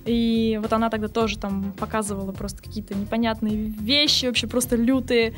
И 0.05 0.59
вот 0.61 0.73
она 0.73 0.89
тогда 0.89 1.07
тоже 1.07 1.37
там 1.37 1.73
показывала 1.77 2.31
просто 2.31 2.63
какие-то 2.63 2.95
непонятные 2.95 3.55
вещи, 3.55 4.25
вообще 4.25 4.47
просто 4.47 4.75
лютые. 4.75 5.33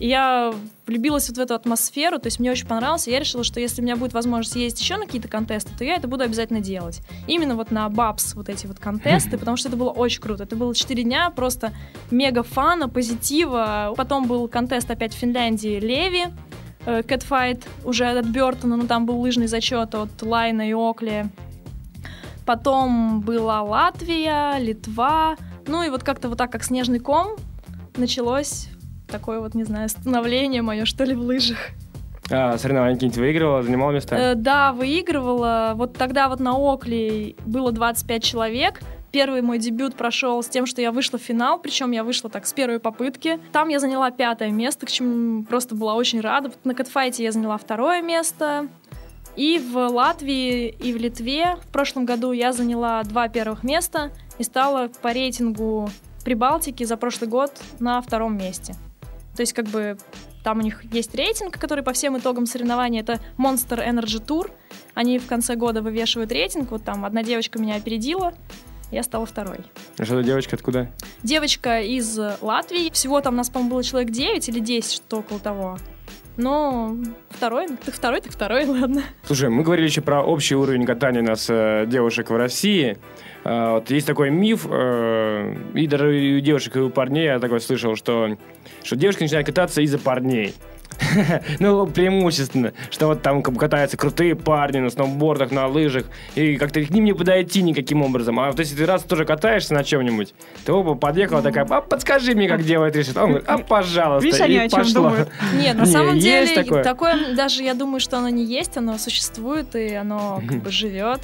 И 0.00 0.08
я 0.08 0.52
влюбилась 0.86 1.28
вот 1.28 1.38
в 1.38 1.40
эту 1.40 1.54
атмосферу, 1.54 2.18
то 2.18 2.26
есть 2.26 2.38
мне 2.38 2.50
очень 2.50 2.66
понравилось, 2.66 3.08
и 3.08 3.10
я 3.10 3.18
решила, 3.18 3.42
что 3.42 3.58
если 3.60 3.80
у 3.80 3.84
меня 3.84 3.96
будет 3.96 4.12
возможность 4.12 4.54
ездить 4.56 4.80
еще 4.80 4.96
на 4.96 5.06
какие-то 5.06 5.28
контесты, 5.28 5.70
то 5.76 5.84
я 5.84 5.96
это 5.96 6.06
буду 6.06 6.24
обязательно 6.24 6.60
делать. 6.60 7.00
Именно 7.26 7.56
вот 7.56 7.70
на 7.70 7.88
Бабс 7.88 8.34
вот 8.34 8.48
эти 8.48 8.66
вот 8.66 8.78
контесты, 8.78 9.38
потому 9.38 9.56
что 9.56 9.68
это 9.68 9.76
было 9.76 9.90
очень 9.90 10.20
круто. 10.20 10.44
Это 10.44 10.56
было 10.56 10.74
4 10.74 11.02
дня 11.02 11.30
просто 11.30 11.72
мега 12.10 12.42
фана, 12.42 12.88
позитива. 12.88 13.92
Потом 13.96 14.26
был 14.26 14.46
контест 14.48 14.90
опять 14.90 15.14
в 15.14 15.18
Финляндии 15.18 15.80
Леви, 15.80 16.26
Кэтфайт 16.84 17.66
уже 17.84 18.06
от 18.06 18.26
Бертона, 18.26 18.76
но 18.76 18.86
там 18.86 19.04
был 19.04 19.20
лыжный 19.20 19.46
зачет 19.46 19.94
от 19.94 20.22
Лайна 20.22 20.68
и 20.68 20.72
Окли. 20.72 21.26
Потом 22.48 23.20
была 23.20 23.60
Латвия, 23.60 24.58
Литва. 24.58 25.36
Ну 25.66 25.82
и 25.82 25.90
вот 25.90 26.02
как-то 26.02 26.30
вот 26.30 26.38
так, 26.38 26.50
как 26.50 26.64
снежный 26.64 26.98
ком, 26.98 27.36
началось 27.94 28.70
такое 29.06 29.40
вот, 29.40 29.52
не 29.52 29.64
знаю, 29.64 29.90
становление 29.90 30.62
мое, 30.62 30.86
что 30.86 31.04
ли, 31.04 31.14
в 31.14 31.20
лыжах. 31.20 31.58
А, 32.30 32.56
соревнования 32.56 32.94
какие-нибудь 32.94 33.18
выигрывала, 33.18 33.62
занимала 33.62 33.90
места? 33.90 34.16
Э, 34.16 34.34
да, 34.34 34.72
выигрывала. 34.72 35.72
Вот 35.74 35.98
тогда 35.98 36.30
вот 36.30 36.40
на 36.40 36.52
Окли 36.56 37.36
было 37.44 37.70
25 37.70 38.24
человек. 38.24 38.80
Первый 39.12 39.42
мой 39.42 39.58
дебют 39.58 39.94
прошел 39.94 40.42
с 40.42 40.48
тем, 40.48 40.64
что 40.64 40.80
я 40.80 40.90
вышла 40.90 41.18
в 41.18 41.22
финал, 41.22 41.58
причем 41.58 41.90
я 41.90 42.02
вышла 42.02 42.30
так 42.30 42.46
с 42.46 42.54
первой 42.54 42.80
попытки. 42.80 43.40
Там 43.52 43.68
я 43.68 43.78
заняла 43.78 44.10
пятое 44.10 44.50
место, 44.50 44.86
к 44.86 44.90
чему 44.90 45.44
просто 45.44 45.74
была 45.74 45.96
очень 45.96 46.20
рада. 46.20 46.50
На 46.64 46.74
катфайте 46.74 47.24
я 47.24 47.30
заняла 47.30 47.58
второе 47.58 48.00
место. 48.00 48.68
И 49.38 49.60
в 49.60 49.76
Латвии, 49.76 50.66
и 50.66 50.92
в 50.92 50.96
Литве 50.96 51.58
в 51.62 51.68
прошлом 51.68 52.04
году 52.04 52.32
я 52.32 52.52
заняла 52.52 53.04
два 53.04 53.28
первых 53.28 53.62
места 53.62 54.10
и 54.36 54.42
стала 54.42 54.90
по 55.00 55.12
рейтингу 55.12 55.88
Прибалтики 56.24 56.82
за 56.82 56.96
прошлый 56.96 57.30
год 57.30 57.52
на 57.78 58.02
втором 58.02 58.36
месте. 58.36 58.74
То 59.36 59.42
есть 59.42 59.52
как 59.52 59.66
бы 59.66 59.96
там 60.42 60.58
у 60.58 60.62
них 60.62 60.82
есть 60.92 61.14
рейтинг, 61.14 61.56
который 61.56 61.84
по 61.84 61.92
всем 61.92 62.18
итогам 62.18 62.46
соревнований 62.46 62.98
это 62.98 63.20
Monster 63.38 63.78
Energy 63.78 64.20
Tour. 64.20 64.50
Они 64.94 65.20
в 65.20 65.26
конце 65.28 65.54
года 65.54 65.82
вывешивают 65.82 66.32
рейтинг. 66.32 66.72
Вот 66.72 66.82
там 66.82 67.04
одна 67.04 67.22
девочка 67.22 67.60
меня 67.60 67.76
опередила, 67.76 68.34
я 68.90 69.04
стала 69.04 69.24
второй. 69.24 69.60
А 69.98 70.04
Что 70.04 70.20
девочка 70.20 70.56
откуда? 70.56 70.90
Девочка 71.22 71.80
из 71.80 72.18
Латвии. 72.40 72.90
Всего 72.90 73.20
там 73.20 73.36
нас, 73.36 73.50
по-моему, 73.50 73.74
было 73.74 73.84
человек 73.84 74.10
9 74.10 74.48
или 74.48 74.58
10, 74.58 74.92
что 74.92 75.18
около 75.18 75.38
того. 75.38 75.78
Но 76.38 76.96
второй, 77.30 77.66
так 77.66 77.94
второй, 77.94 78.20
так 78.20 78.32
второй, 78.32 78.64
ладно. 78.80 79.02
Слушай, 79.24 79.50
мы 79.50 79.64
говорили 79.64 79.86
еще 79.88 80.00
про 80.00 80.22
общий 80.22 80.54
уровень 80.54 80.86
катания 80.86 81.20
у 81.20 81.24
нас 81.24 81.46
э, 81.50 81.84
девушек 81.86 82.30
в 82.30 82.36
России. 82.36 82.96
А, 83.44 83.74
вот 83.74 83.90
есть 83.90 84.06
такой 84.06 84.30
миф, 84.30 84.66
э, 84.70 85.54
и 85.74 85.86
даже 85.86 86.08
у 86.08 86.40
девушек, 86.40 86.76
и 86.76 86.80
у 86.80 86.90
парней 86.90 87.24
я 87.24 87.38
такой 87.38 87.60
слышал, 87.60 87.96
что, 87.96 88.36
что 88.82 88.96
девушки 88.96 89.22
начинают 89.22 89.46
кататься 89.46 89.80
из-за 89.82 89.98
парней. 89.98 90.54
Ну, 91.60 91.86
преимущественно, 91.86 92.72
что 92.90 93.06
вот 93.06 93.22
там 93.22 93.42
как 93.42 93.56
катаются 93.56 93.96
крутые 93.96 94.34
парни 94.34 94.78
на 94.78 94.90
сноубордах, 94.90 95.50
на 95.50 95.66
лыжах, 95.66 96.06
и 96.34 96.56
как-то 96.56 96.84
к 96.84 96.90
ним 96.90 97.04
не 97.04 97.12
подойти 97.12 97.62
никаким 97.62 98.02
образом. 98.02 98.38
А 98.40 98.48
вот 98.50 98.58
если 98.58 98.76
ты 98.76 98.86
раз 98.86 99.02
тоже 99.02 99.24
катаешься 99.24 99.74
на 99.74 99.84
чем-нибудь, 99.84 100.34
ты 100.64 100.72
оба 100.72 100.94
подъехала 100.94 101.42
такая, 101.42 101.64
а 101.64 101.80
подскажи 101.80 102.34
мне, 102.34 102.48
как 102.48 102.64
делать 102.64 102.96
решит. 102.96 103.16
Он 103.16 103.28
говорит, 103.30 103.48
а 103.48 103.58
пожалуйста, 103.58 104.24
Видишь, 104.26 104.40
и 104.40 104.42
они 104.42 104.56
о 104.58 104.68
чем 104.68 104.78
пошло. 104.80 105.02
думают. 105.02 105.28
Нет, 105.54 105.76
на 105.76 105.82
Не, 105.84 105.92
самом 105.92 106.18
деле 106.18 106.82
такое? 106.82 107.34
даже 107.34 107.62
я 107.62 107.74
думаю, 107.74 108.00
что 108.00 108.18
оно 108.18 108.28
не 108.28 108.44
есть, 108.44 108.76
оно 108.76 108.98
существует 108.98 109.74
и 109.76 109.94
оно 109.94 110.42
как 110.46 110.62
бы 110.62 110.70
живет. 110.70 111.20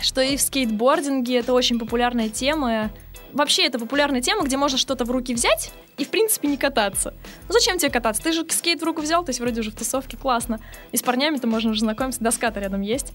Что 0.00 0.20
и 0.22 0.36
в 0.36 0.40
скейтбординге 0.40 1.38
это 1.38 1.52
очень 1.52 1.78
популярная 1.78 2.28
тема. 2.28 2.90
Вообще 3.32 3.66
это 3.66 3.78
популярная 3.78 4.20
тема, 4.20 4.42
где 4.42 4.56
можно 4.56 4.76
что-то 4.76 5.04
в 5.04 5.10
руки 5.10 5.34
взять 5.34 5.72
и 5.98 6.04
в 6.04 6.08
принципе 6.08 6.48
не 6.48 6.56
кататься. 6.56 7.14
Ну 7.46 7.52
зачем 7.52 7.78
тебе 7.78 7.90
кататься? 7.90 8.22
Ты 8.22 8.32
же 8.32 8.44
скейт 8.48 8.80
в 8.80 8.84
руку 8.84 9.02
взял, 9.02 9.24
то 9.24 9.30
есть 9.30 9.38
вроде 9.38 9.60
уже 9.60 9.70
в 9.70 9.76
тусовке, 9.76 10.16
классно. 10.16 10.58
И 10.92 10.96
с 10.96 11.02
парнями-то 11.02 11.46
можно 11.46 11.70
уже 11.70 11.80
знакомиться, 11.80 12.20
доска-то 12.22 12.58
рядом 12.58 12.80
есть. 12.80 13.12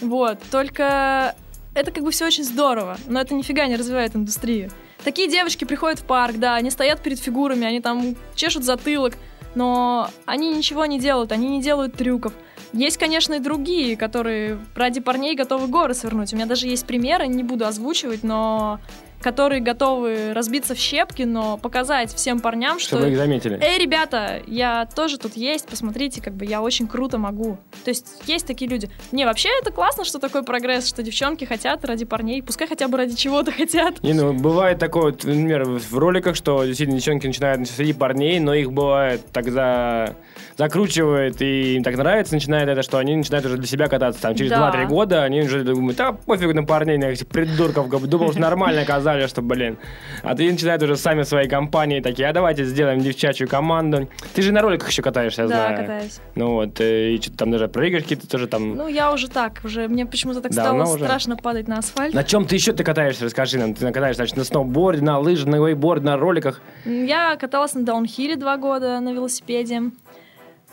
Вот, 0.00 0.38
только 0.50 1.34
это 1.74 1.90
как 1.90 2.04
бы 2.04 2.10
все 2.12 2.26
очень 2.26 2.44
здорово, 2.44 2.96
но 3.06 3.20
это 3.20 3.34
нифига 3.34 3.66
не 3.66 3.76
развивает 3.76 4.16
индустрию. 4.16 4.70
Такие 5.04 5.28
девочки 5.28 5.64
приходят 5.64 6.00
в 6.00 6.04
парк, 6.04 6.36
да, 6.36 6.54
они 6.54 6.70
стоят 6.70 7.02
перед 7.02 7.18
фигурами, 7.18 7.66
они 7.66 7.80
там 7.80 8.16
чешут 8.34 8.64
затылок, 8.64 9.14
но 9.54 10.08
они 10.24 10.54
ничего 10.54 10.86
не 10.86 10.98
делают, 10.98 11.32
они 11.32 11.48
не 11.48 11.60
делают 11.60 11.94
трюков. 11.94 12.32
Есть, 12.72 12.98
конечно, 12.98 13.34
и 13.34 13.38
другие, 13.38 13.96
которые 13.96 14.58
ради 14.74 15.00
парней 15.00 15.34
готовы 15.34 15.68
горы 15.68 15.94
свернуть. 15.94 16.32
У 16.32 16.36
меня 16.36 16.46
даже 16.46 16.66
есть 16.66 16.86
примеры, 16.86 17.26
не 17.26 17.42
буду 17.42 17.66
озвучивать, 17.66 18.22
но 18.22 18.78
которые 19.20 19.60
готовы 19.60 20.32
разбиться 20.32 20.74
в 20.74 20.78
щепки, 20.78 21.22
но 21.22 21.56
показать 21.58 22.14
всем 22.14 22.40
парням, 22.40 22.78
что... 22.78 22.96
Чтобы 22.96 23.10
их 23.10 23.16
заметили. 23.16 23.58
Эй, 23.60 23.78
ребята, 23.78 24.40
я 24.46 24.86
тоже 24.94 25.18
тут 25.18 25.36
есть, 25.36 25.68
посмотрите, 25.68 26.22
как 26.22 26.34
бы 26.34 26.44
я 26.44 26.62
очень 26.62 26.86
круто 26.86 27.18
могу. 27.18 27.58
То 27.84 27.90
есть 27.90 28.06
есть 28.26 28.46
такие 28.46 28.70
люди. 28.70 28.88
Не, 29.12 29.24
вообще 29.24 29.48
это 29.60 29.72
классно, 29.72 30.04
что 30.04 30.18
такой 30.18 30.42
прогресс, 30.44 30.86
что 30.86 31.02
девчонки 31.02 31.44
хотят 31.44 31.84
ради 31.84 32.04
парней, 32.04 32.42
пускай 32.42 32.68
хотя 32.68 32.88
бы 32.88 32.96
ради 32.96 33.16
чего-то 33.16 33.50
хотят. 33.52 34.02
Не, 34.02 34.12
ну, 34.12 34.32
бывает 34.32 34.78
такое, 34.78 35.12
вот, 35.12 35.24
например, 35.24 35.64
в 35.64 35.98
роликах, 35.98 36.36
что 36.36 36.64
действительно 36.64 36.98
девчонки 36.98 37.26
начинают 37.26 37.68
среди 37.68 37.92
парней, 37.92 38.38
но 38.40 38.54
их 38.54 38.72
бывает 38.72 39.26
так 39.32 39.50
за... 39.50 40.16
закручивает, 40.56 41.42
и 41.42 41.76
им 41.76 41.82
так 41.82 41.96
нравится, 41.96 42.34
начинает 42.34 42.68
это, 42.68 42.82
что 42.82 42.98
они 42.98 43.16
начинают 43.16 43.46
уже 43.46 43.56
для 43.56 43.66
себя 43.66 43.88
кататься. 43.88 44.22
Там 44.22 44.34
через 44.34 44.50
Да. 44.50 44.72
2-3 44.74 44.86
года 44.86 45.24
они 45.24 45.42
уже 45.42 45.64
думают, 45.64 45.96
да, 45.96 46.12
пофиг 46.12 46.54
на 46.54 46.64
парней, 46.64 46.98
на 46.98 47.06
этих 47.06 47.26
придурков, 47.26 47.88
думал, 48.06 48.30
что 48.30 48.40
нормально 48.40 48.82
оказалось. 48.82 49.07
Сказали, 49.08 49.26
что, 49.26 49.40
блин. 49.42 49.78
А 50.22 50.34
ты 50.34 50.50
начинают 50.50 50.82
уже 50.82 50.96
сами 50.96 51.22
свои 51.22 51.48
компании 51.48 52.00
такие, 52.00 52.28
а 52.28 52.32
давайте 52.32 52.64
сделаем 52.64 53.00
девчачью 53.00 53.48
команду. 53.48 54.08
Ты 54.34 54.42
же 54.42 54.52
на 54.52 54.60
роликах 54.60 54.88
еще 54.90 55.00
катаешься, 55.02 55.42
я 55.42 55.48
Да, 55.48 55.54
знаю. 55.54 55.76
катаюсь. 55.80 56.20
Ну 56.34 56.52
вот, 56.54 56.80
э, 56.80 57.12
и 57.14 57.20
что-то 57.22 57.38
там 57.38 57.50
даже 57.50 57.68
прыгаешь 57.68 58.02
какие-то 58.02 58.28
тоже 58.28 58.46
там. 58.48 58.76
Ну, 58.76 58.86
я 58.88 59.10
уже 59.12 59.28
так, 59.30 59.60
уже 59.64 59.88
мне 59.88 60.04
почему-то 60.04 60.42
так 60.42 60.52
Давно 60.52 60.84
стало 60.84 60.96
уже? 60.96 61.04
страшно 61.04 61.36
падать 61.36 61.68
на 61.68 61.78
асфальт. 61.78 62.14
На 62.14 62.22
чем 62.22 62.44
ты 62.44 62.54
еще 62.56 62.72
ты 62.72 62.84
катаешься, 62.84 63.24
расскажи 63.24 63.58
нам. 63.58 63.72
Ты 63.74 63.86
катаешься, 63.92 64.20
значит, 64.20 64.36
на 64.36 64.44
сноуборде, 64.44 65.02
на 65.02 65.18
лыжах, 65.18 65.46
на 65.46 65.56
вейборде, 65.66 66.04
на 66.04 66.16
роликах. 66.18 66.60
Я 66.84 67.36
каталась 67.36 67.74
на 67.74 67.82
даунхилле 67.84 68.36
два 68.36 68.56
года 68.58 69.00
на 69.00 69.12
велосипеде. 69.12 69.82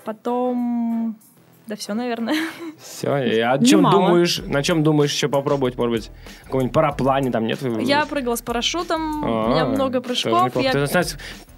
Потом... 0.04 1.16
Да 1.68 1.76
все, 1.76 1.94
наверное. 1.96 2.36
Все. 2.80 3.18
И 3.24 3.40
о 3.40 3.58
чем 3.58 3.80
Немало. 3.80 3.96
думаешь, 4.08 4.40
на 4.46 4.62
чем 4.62 4.84
думаешь 4.84 5.12
еще 5.12 5.28
попробовать, 5.30 5.78
может 5.78 5.92
быть, 5.96 6.12
какой-нибудь 6.46 6.74
параплане 6.74 7.32
там 7.32 7.48
нет? 7.48 7.60
Я 7.82 8.06
прыгала 8.06 8.36
с 8.36 8.42
парашютом, 8.44 9.24
А, 9.26 9.46
у 9.46 9.50
меня 9.50 9.66
много 9.66 10.00
тоже 10.02 10.22
прыжков. 10.24 10.56
я- 10.64 10.72
Ты 10.72 10.86
знаешь, 10.86 11.08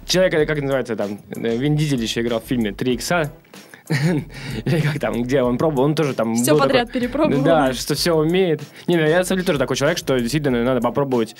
человек, 0.06 0.34
э, 0.34 0.46
как 0.46 0.60
называется 0.62 0.96
там, 0.96 1.18
э, 1.36 1.56
Вин 1.56 1.76
Дизель 1.76 2.00
еще 2.00 2.22
играл 2.22 2.40
в 2.40 2.44
фильме 2.44 2.72
«Три 2.72 2.94
икса». 2.94 3.30
Или 4.64 4.80
как 4.80 4.98
там, 5.00 5.22
где 5.22 5.42
он 5.42 5.56
пробовал, 5.58 5.84
он 5.84 5.94
тоже 5.94 6.14
там... 6.14 6.34
Все 6.36 6.56
подряд 6.56 6.86
такой- 6.88 7.00
перепробовала. 7.00 7.42
Да, 7.44 7.72
что 7.74 7.94
все 7.94 8.12
умеет. 8.14 8.62
Не, 8.86 8.96
ну, 8.96 9.02
я, 9.02 9.18
на 9.18 9.24
самом 9.24 9.38
деле, 9.38 9.46
тоже 9.46 9.58
такой 9.58 9.76
человек, 9.76 9.98
что 9.98 10.18
действительно 10.18 10.62
надо 10.64 10.80
попробовать 10.80 11.36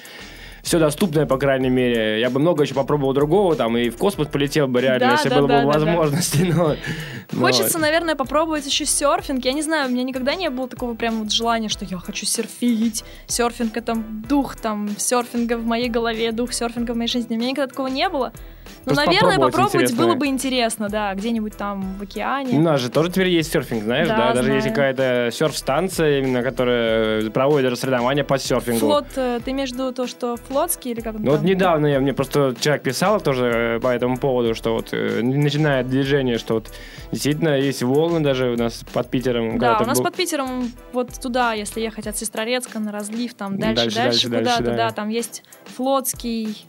все 0.62 0.78
доступное, 0.78 1.24
по 1.26 1.36
крайней 1.38 1.68
мере. 1.70 2.20
Я 2.20 2.30
бы 2.30 2.40
много 2.40 2.64
еще 2.64 2.74
попробовал 2.74 3.12
другого, 3.12 3.54
там, 3.54 3.76
и 3.76 3.90
в 3.90 3.96
космос 3.96 4.28
полетел 4.28 4.66
бы 4.66 4.80
реально, 4.80 5.06
Да, 5.08 5.12
если 5.12 5.28
да, 5.28 5.36
было 5.38 5.48
да, 5.48 5.62
бы 5.66 5.72
да, 5.72 5.78
да. 5.78 5.84
возможности. 5.84 6.42
но- 6.54 6.76
но- 7.32 7.40
Хочется, 7.46 7.78
наверное, 7.78 8.14
попробовать 8.14 8.66
еще 8.66 8.86
серфинг. 8.86 9.44
Я 9.44 9.52
не 9.52 9.62
знаю, 9.62 9.88
у 9.88 9.92
меня 9.92 10.02
никогда 10.02 10.34
не 10.34 10.50
было 10.50 10.68
такого 10.68 10.94
прям 10.94 11.22
вот 11.22 11.32
желания, 11.32 11.68
что 11.68 11.84
я 11.84 11.98
хочу 11.98 12.26
серфить. 12.26 13.04
Серфинг— 13.26 13.76
это 13.76 13.94
дух 13.96 14.56
там 14.56 14.88
серфинга 14.96 15.56
в 15.56 15.66
моей 15.66 15.88
голове, 15.88 16.32
дух 16.32 16.52
серфинга 16.52 16.92
в 16.92 16.96
моей 16.96 17.08
жизни. 17.08 17.36
У 17.36 17.38
меня 17.38 17.50
никогда 17.50 17.68
такого 17.68 17.88
не 17.88 18.08
было. 18.08 18.32
Но, 18.84 18.94
Просто 18.94 19.06
наверное, 19.06 19.36
попробовать 19.36 19.72
попробовать 19.72 19.94
было 19.96 20.14
бы 20.14 20.26
интересно, 20.26 20.88
да, 20.88 21.14
где-нибудь 21.14 21.56
там 21.56 21.96
в 21.98 22.02
океане. 22.02 22.58
У 22.58 22.62
нас 22.62 22.80
же 22.80 22.90
тоже 22.90 23.10
теперь 23.10 23.28
есть 23.28 23.50
серфинг, 23.52 23.82
знаешь, 23.82 24.08
Да, 24.08 24.16
да? 24.16 24.34
Даже 24.34 24.52
есть 24.52 24.62
знаю. 24.62 24.74
какая-то 24.74 25.30
серф-станция, 25.32 26.20
именно 26.20 26.42
которая 26.42 27.30
проводит 27.30 27.78
соревнования 27.78 28.24
по 28.24 28.38
серфингу. 28.38 28.80
Флот, 28.80 29.06
э, 29.16 29.40
ты 29.44 29.52
виду 29.52 29.92
то, 29.92 30.06
что 30.06 30.36
флотский 30.36 30.92
или 30.92 31.00
как 31.00 31.18
Ну 31.18 31.32
вот 31.32 31.42
недавно 31.42 31.86
я, 31.86 32.00
мне 32.00 32.12
просто 32.12 32.54
человек 32.60 32.82
писал 32.82 33.20
тоже 33.20 33.46
э, 33.46 33.80
по 33.80 33.88
этому 33.88 34.16
поводу, 34.18 34.54
что 34.54 34.74
вот 34.74 34.88
э, 34.92 35.20
начинает 35.22 35.88
движение, 35.88 36.38
что 36.38 36.54
вот 36.54 36.70
действительно 37.18 37.58
есть 37.58 37.82
волны 37.82 38.20
даже 38.20 38.50
у 38.50 38.56
нас 38.56 38.84
под 38.92 39.10
Питером. 39.10 39.58
Да, 39.58 39.78
у 39.80 39.84
нас 39.84 39.98
был- 39.98 40.04
под 40.04 40.16
Питером 40.16 40.72
вот 40.92 41.12
туда, 41.20 41.52
если 41.52 41.80
ехать 41.80 42.06
от 42.06 42.16
Сестрорецка 42.16 42.78
на 42.78 42.92
разлив, 42.92 43.34
там 43.34 43.58
дальше, 43.58 43.84
дальше, 43.84 43.96
дальше, 43.96 44.28
дальше, 44.28 44.56
куда-то, 44.56 44.64
да. 44.64 44.76
да, 44.76 44.90
там 44.90 45.08
есть 45.08 45.42
флотский 45.64 46.66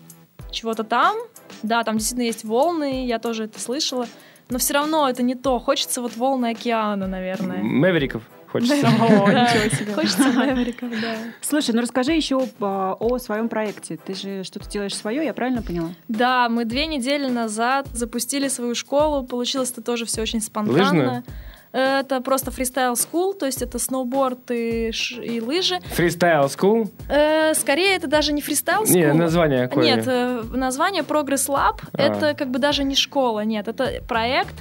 чего-то 0.52 0.84
там, 0.84 1.16
да, 1.62 1.84
там 1.84 1.98
действительно 1.98 2.26
есть 2.26 2.44
волны, 2.44 3.06
я 3.06 3.20
тоже 3.20 3.46
это 3.46 3.60
слышала, 3.60 4.08
но 4.50 4.58
все 4.58 4.74
равно 4.74 5.08
это 5.08 5.22
не 5.22 5.36
то, 5.36 5.60
хочется 5.60 6.02
вот 6.02 6.18
волны 6.18 6.48
океана, 6.52 7.08
наверное. 7.08 7.62
Мэвериков 7.62 8.24
хочется. 8.50 8.76
О, 8.88 9.32
Да, 9.32 9.44
ничего 9.54 9.76
себе. 9.76 9.94
Хочется 9.94 10.28
мэвериков, 10.34 10.90
да. 11.02 11.16
Слушай, 11.42 11.74
ну 11.76 11.82
расскажи 11.82 12.14
еще 12.14 12.42
а, 12.60 12.96
о 13.00 13.18
своем 13.20 13.50
проекте. 13.50 13.98
Ты 13.98 14.14
же 14.16 14.44
что-то 14.44 14.70
делаешь 14.70 14.96
свое, 14.96 15.24
я 15.26 15.34
правильно 15.34 15.62
поняла? 15.62 15.90
Да, 16.08 16.50
мы 16.50 16.66
две 16.66 16.86
недели 16.88 17.28
назад 17.30 17.88
запустили 17.94 18.48
свою 18.48 18.76
школу. 18.76 19.24
Получилось 19.24 19.72
это 19.72 19.82
тоже 19.82 20.06
все 20.06 20.22
очень 20.22 20.42
спонтанно. 20.42 20.80
Лыжную? 20.84 21.24
Это 21.72 22.20
просто 22.22 22.50
фристайл 22.50 22.96
скул, 22.96 23.36
то 23.36 23.46
есть 23.46 23.62
это 23.62 23.78
сноуборд 23.78 24.40
и, 24.50 24.92
ш- 24.92 25.22
и 25.22 25.40
лыжи. 25.40 25.80
Freestyle 25.94 26.46
School? 26.46 26.90
Э, 27.10 27.54
скорее, 27.54 27.96
это 27.96 28.08
даже 28.08 28.34
не 28.34 28.42
freestyle 28.42 28.88
school. 28.88 28.96
Не, 29.00 29.14
название 29.14 29.68
какое? 29.68 29.86
Нет, 29.86 30.04
э, 30.08 30.42
название 30.52 31.04
Progress 31.04 31.48
Lab 31.48 31.82
А. 31.94 32.02
это 32.02 32.34
как 32.34 32.50
бы 32.50 32.58
даже 32.58 32.84
не 32.84 32.96
школа, 32.96 33.42
нет, 33.42 33.68
это 33.68 34.02
проект. 34.08 34.56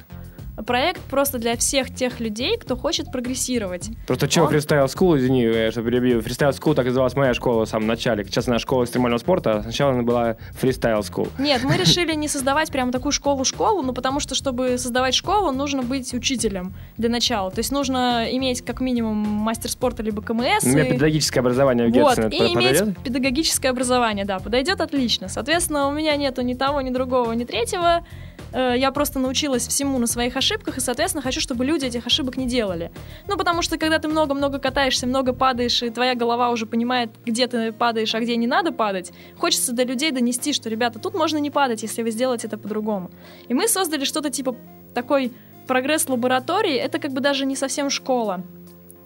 Проект 0.66 1.00
просто 1.02 1.38
для 1.38 1.56
всех 1.56 1.94
тех 1.94 2.20
людей, 2.20 2.56
кто 2.58 2.76
хочет 2.76 3.12
прогрессировать. 3.12 3.90
Просто 4.06 4.30
что, 4.30 4.42
Он- 4.42 4.48
Freestyle 4.48 4.84
School, 4.86 5.16
извини, 5.18 5.42
я 5.42 5.70
что 5.70 5.82
перебью. 5.82 6.20
Freestyle 6.20 6.50
School 6.50 6.74
так 6.74 6.86
называлась 6.86 7.14
моя 7.14 7.34
школа 7.34 7.64
в 7.64 7.68
самом 7.68 7.86
начале. 7.86 8.24
Сейчас 8.24 8.48
она 8.48 8.58
школа 8.58 8.84
экстремального 8.84 9.18
спорта, 9.20 9.58
а 9.58 9.62
сначала 9.62 9.92
она 9.92 10.02
была 10.02 10.36
Freestyle 10.52 11.00
School. 11.00 11.28
Нет, 11.38 11.62
мы 11.64 11.76
решили 11.78 12.14
не 12.14 12.28
создавать 12.28 12.70
прям 12.70 12.90
такую 12.90 13.12
школу-школу, 13.12 13.82
ну 13.82 13.92
потому 13.92 14.20
что, 14.20 14.34
чтобы 14.34 14.78
создавать 14.78 15.14
школу, 15.14 15.52
нужно 15.52 15.82
быть 15.82 16.12
учителем 16.14 16.74
для 16.96 17.08
начала. 17.08 17.50
То 17.50 17.58
есть 17.60 17.70
нужно 17.72 18.26
иметь 18.32 18.62
как 18.62 18.80
минимум 18.80 19.16
мастер 19.16 19.70
спорта 19.70 20.02
либо 20.02 20.22
КМС. 20.22 20.64
У 20.64 20.68
меня 20.68 20.84
и- 20.84 20.88
педагогическое 20.92 21.40
образование 21.40 21.88
в 21.88 21.92
Вот, 21.92 22.16
Гетцене. 22.18 22.36
и 22.36 22.40
Это 22.40 22.52
иметь 22.54 22.78
подойдет? 22.78 22.98
педагогическое 23.04 23.70
образование, 23.70 24.24
да, 24.24 24.38
подойдет 24.38 24.80
отлично. 24.80 25.28
Соответственно, 25.28 25.88
у 25.88 25.92
меня 25.92 26.16
нету 26.16 26.42
ни 26.42 26.54
того, 26.54 26.80
ни 26.80 26.90
другого, 26.90 27.32
ни 27.32 27.44
третьего. 27.44 28.04
Э, 28.52 28.74
Я 28.76 28.90
просто 28.92 29.18
научилась 29.18 29.66
всему 29.66 29.98
на 29.98 30.06
своих 30.06 30.36
ошибках, 30.36 30.78
и, 30.78 30.80
соответственно, 30.80 31.22
хочу, 31.22 31.40
чтобы 31.40 31.64
люди 31.64 31.86
этих 31.86 32.06
ошибок 32.06 32.36
не 32.36 32.46
делали. 32.46 32.90
Ну, 33.26 33.36
потому 33.36 33.62
что, 33.62 33.78
когда 33.78 33.98
ты 33.98 34.08
много-много 34.08 34.58
катаешься, 34.58 35.06
много 35.06 35.32
падаешь, 35.32 35.82
и 35.82 35.90
твоя 35.90 36.14
голова 36.14 36.50
уже 36.50 36.66
понимает, 36.66 37.10
где 37.24 37.46
ты 37.46 37.72
падаешь, 37.72 38.14
а 38.14 38.20
где 38.20 38.36
не 38.36 38.46
надо 38.46 38.72
падать, 38.72 39.12
хочется 39.36 39.72
до 39.72 39.84
людей 39.84 40.10
донести, 40.10 40.52
что, 40.52 40.68
ребята, 40.68 40.98
тут 40.98 41.14
можно 41.14 41.38
не 41.38 41.50
падать, 41.50 41.82
если 41.82 42.02
вы 42.02 42.10
сделаете 42.10 42.46
это 42.46 42.58
по-другому. 42.58 43.10
И 43.48 43.54
мы 43.54 43.68
создали 43.68 44.04
что-то 44.04 44.30
типа 44.30 44.56
такой 44.94 45.32
прогресс-лаборатории. 45.66 46.74
Это 46.74 46.98
как 46.98 47.12
бы 47.12 47.20
даже 47.20 47.46
не 47.46 47.54
совсем 47.54 47.90
школа. 47.90 48.42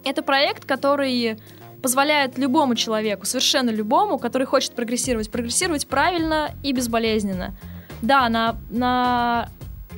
Это 0.05 0.22
проект, 0.22 0.64
который 0.64 1.37
позволяет 1.83 2.38
любому 2.38 2.76
человеку, 2.76 3.26
совершенно 3.26 3.70
любому, 3.70 4.18
который 4.18 4.46
хочет 4.46 4.72
прогрессировать, 4.72 5.31
прогрессировать 5.31 5.88
правильно 5.88 6.50
и 6.62 6.72
безболезненно. 6.72 7.57
Да, 8.03 8.29
на, 8.29 8.57
на 8.71 9.49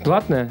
Платная? 0.05 0.51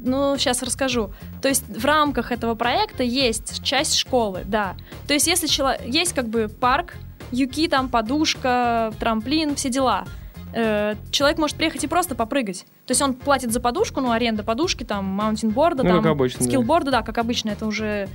ну, 0.00 0.36
сейчас 0.38 0.62
расскажу. 0.62 1.12
То 1.42 1.48
есть 1.48 1.64
в 1.68 1.84
рамках 1.84 2.32
этого 2.32 2.54
проекта 2.54 3.02
есть 3.02 3.62
часть 3.62 3.96
школы, 3.96 4.42
да. 4.46 4.74
То 5.06 5.14
есть 5.14 5.26
если 5.26 5.46
чело- 5.46 5.76
есть 5.86 6.14
как 6.14 6.28
бы 6.28 6.48
парк, 6.48 6.94
юки, 7.30 7.68
там 7.68 7.88
подушка, 7.88 8.92
трамплин, 8.98 9.54
все 9.54 9.68
дела. 9.70 10.04
Э, 10.54 10.94
Человек 11.10 11.38
может 11.38 11.56
приехать 11.56 11.82
и 11.84 11.86
просто 11.88 12.14
попрыгать. 12.14 12.60
То 12.86 12.92
есть 12.92 13.02
он 13.02 13.14
платит 13.14 13.52
за 13.52 13.60
подушку, 13.60 14.00
ну, 14.00 14.10
аренда 14.12 14.42
подушки, 14.44 14.84
там, 14.84 15.04
маунтинборда, 15.06 15.82
Ну, 15.82 16.00
там, 16.02 16.12
обычно, 16.12 16.40
да. 16.40 16.44
скиллборда, 16.46 16.90
да, 16.90 17.02
как 17.02 17.18
обычно, 17.18 17.50
это 17.50 17.66
уже... 17.66 18.08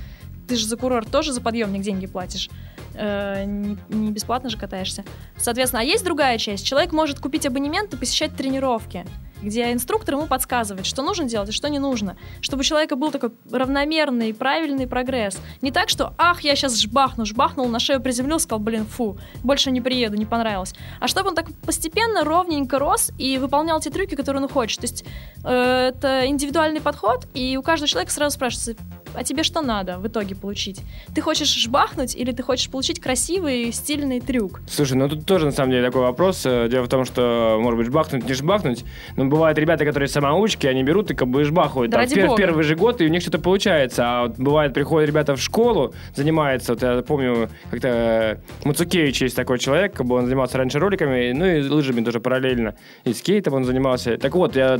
Ты 0.50 0.56
же 0.56 0.66
за 0.66 0.76
курорт 0.76 1.08
тоже 1.08 1.32
за 1.32 1.40
подъемник 1.40 1.82
деньги 1.82 2.08
платишь. 2.08 2.50
Э, 2.94 3.44
не, 3.44 4.10
бесплатно 4.10 4.50
же 4.50 4.58
катаешься. 4.58 5.04
Соответственно, 5.36 5.82
а 5.82 5.84
есть 5.84 6.04
другая 6.04 6.38
часть. 6.38 6.66
Человек 6.66 6.92
может 6.92 7.20
купить 7.20 7.46
абонемент 7.46 7.94
и 7.94 7.96
посещать 7.96 8.34
тренировки, 8.34 9.06
где 9.40 9.72
инструктор 9.72 10.16
ему 10.16 10.26
подсказывает, 10.26 10.86
что 10.86 11.02
нужно 11.02 11.26
делать 11.26 11.50
и 11.50 11.52
что 11.52 11.70
не 11.70 11.78
нужно. 11.78 12.16
Чтобы 12.40 12.62
у 12.62 12.64
человека 12.64 12.96
был 12.96 13.12
такой 13.12 13.30
равномерный, 13.48 14.34
правильный 14.34 14.88
прогресс. 14.88 15.38
Не 15.62 15.70
так, 15.70 15.88
что 15.88 16.14
«ах, 16.18 16.40
я 16.40 16.56
сейчас 16.56 16.80
жбахну», 16.80 17.24
жбахнул, 17.24 17.68
на 17.68 17.78
шею 17.78 18.00
приземлился, 18.00 18.46
сказал 18.46 18.58
«блин, 18.58 18.86
фу, 18.86 19.18
больше 19.44 19.70
не 19.70 19.80
приеду, 19.80 20.16
не 20.16 20.26
понравилось». 20.26 20.74
А 20.98 21.06
чтобы 21.06 21.28
он 21.28 21.36
так 21.36 21.46
постепенно, 21.64 22.24
ровненько 22.24 22.80
рос 22.80 23.12
и 23.18 23.38
выполнял 23.38 23.78
те 23.80 23.90
трюки, 23.90 24.16
которые 24.16 24.42
он 24.42 24.48
хочет. 24.48 24.80
То 24.80 24.86
есть 24.86 25.04
э, 25.44 25.92
это 25.94 26.26
индивидуальный 26.26 26.80
подход, 26.80 27.28
и 27.34 27.56
у 27.56 27.62
каждого 27.62 27.86
человека 27.86 28.12
сразу 28.12 28.34
спрашивается, 28.34 28.74
а 29.14 29.24
тебе 29.24 29.42
что 29.42 29.62
надо 29.62 29.98
в 29.98 30.06
итоге 30.06 30.34
получить? 30.34 30.80
Ты 31.14 31.20
хочешь 31.20 31.52
жбахнуть 31.54 32.14
или 32.16 32.32
ты 32.32 32.42
хочешь 32.42 32.70
получить 32.70 33.00
красивый, 33.00 33.72
стильный 33.72 34.20
трюк? 34.20 34.60
Слушай, 34.68 34.94
ну 34.96 35.08
тут 35.08 35.26
тоже 35.26 35.46
на 35.46 35.52
самом 35.52 35.72
деле 35.72 35.84
такой 35.86 36.02
вопрос. 36.02 36.42
Э, 36.46 36.68
Дело 36.68 36.84
в 36.84 36.88
том, 36.88 37.04
что, 37.04 37.58
может 37.60 37.78
быть, 37.78 37.86
жбахнуть, 37.86 38.24
не 38.28 38.34
жбахнуть. 38.34 38.84
Но 39.16 39.24
бывают 39.26 39.58
ребята, 39.58 39.84
которые 39.84 40.08
самоучки, 40.08 40.66
они 40.66 40.82
берут 40.82 41.10
и 41.10 41.14
как 41.14 41.28
бы 41.28 41.44
жбахают. 41.44 41.90
Да 41.90 41.96
там, 41.98 42.02
ради 42.02 42.14
в 42.14 42.18
пер- 42.18 42.26
бога. 42.28 42.36
первый 42.42 42.64
же 42.64 42.76
год, 42.76 43.00
и 43.00 43.04
у 43.06 43.08
них 43.08 43.22
что-то 43.22 43.38
получается. 43.38 44.02
А 44.06 44.22
вот 44.26 44.36
бывает, 44.38 44.74
приходят 44.74 45.08
ребята 45.08 45.34
в 45.36 45.40
школу, 45.40 45.94
занимаются. 46.14 46.72
Вот 46.74 46.82
я 46.82 47.02
помню, 47.02 47.48
как-то 47.70 47.88
э, 47.88 48.36
Мацукевич 48.64 49.22
есть 49.22 49.36
такой 49.36 49.58
человек, 49.58 49.94
как 49.94 50.06
бы 50.06 50.16
он 50.16 50.26
занимался 50.26 50.58
раньше 50.58 50.78
роликами, 50.78 51.32
ну 51.32 51.44
и 51.46 51.60
лыжами 51.68 52.02
тоже 52.04 52.20
параллельно. 52.20 52.74
И 53.04 53.12
скейтом 53.12 53.54
он 53.54 53.64
занимался. 53.64 54.16
Так 54.18 54.34
вот, 54.34 54.56
я 54.56 54.78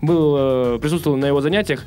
был, 0.00 0.76
э, 0.76 0.78
присутствовал 0.80 1.16
на 1.16 1.26
его 1.26 1.40
занятиях, 1.40 1.84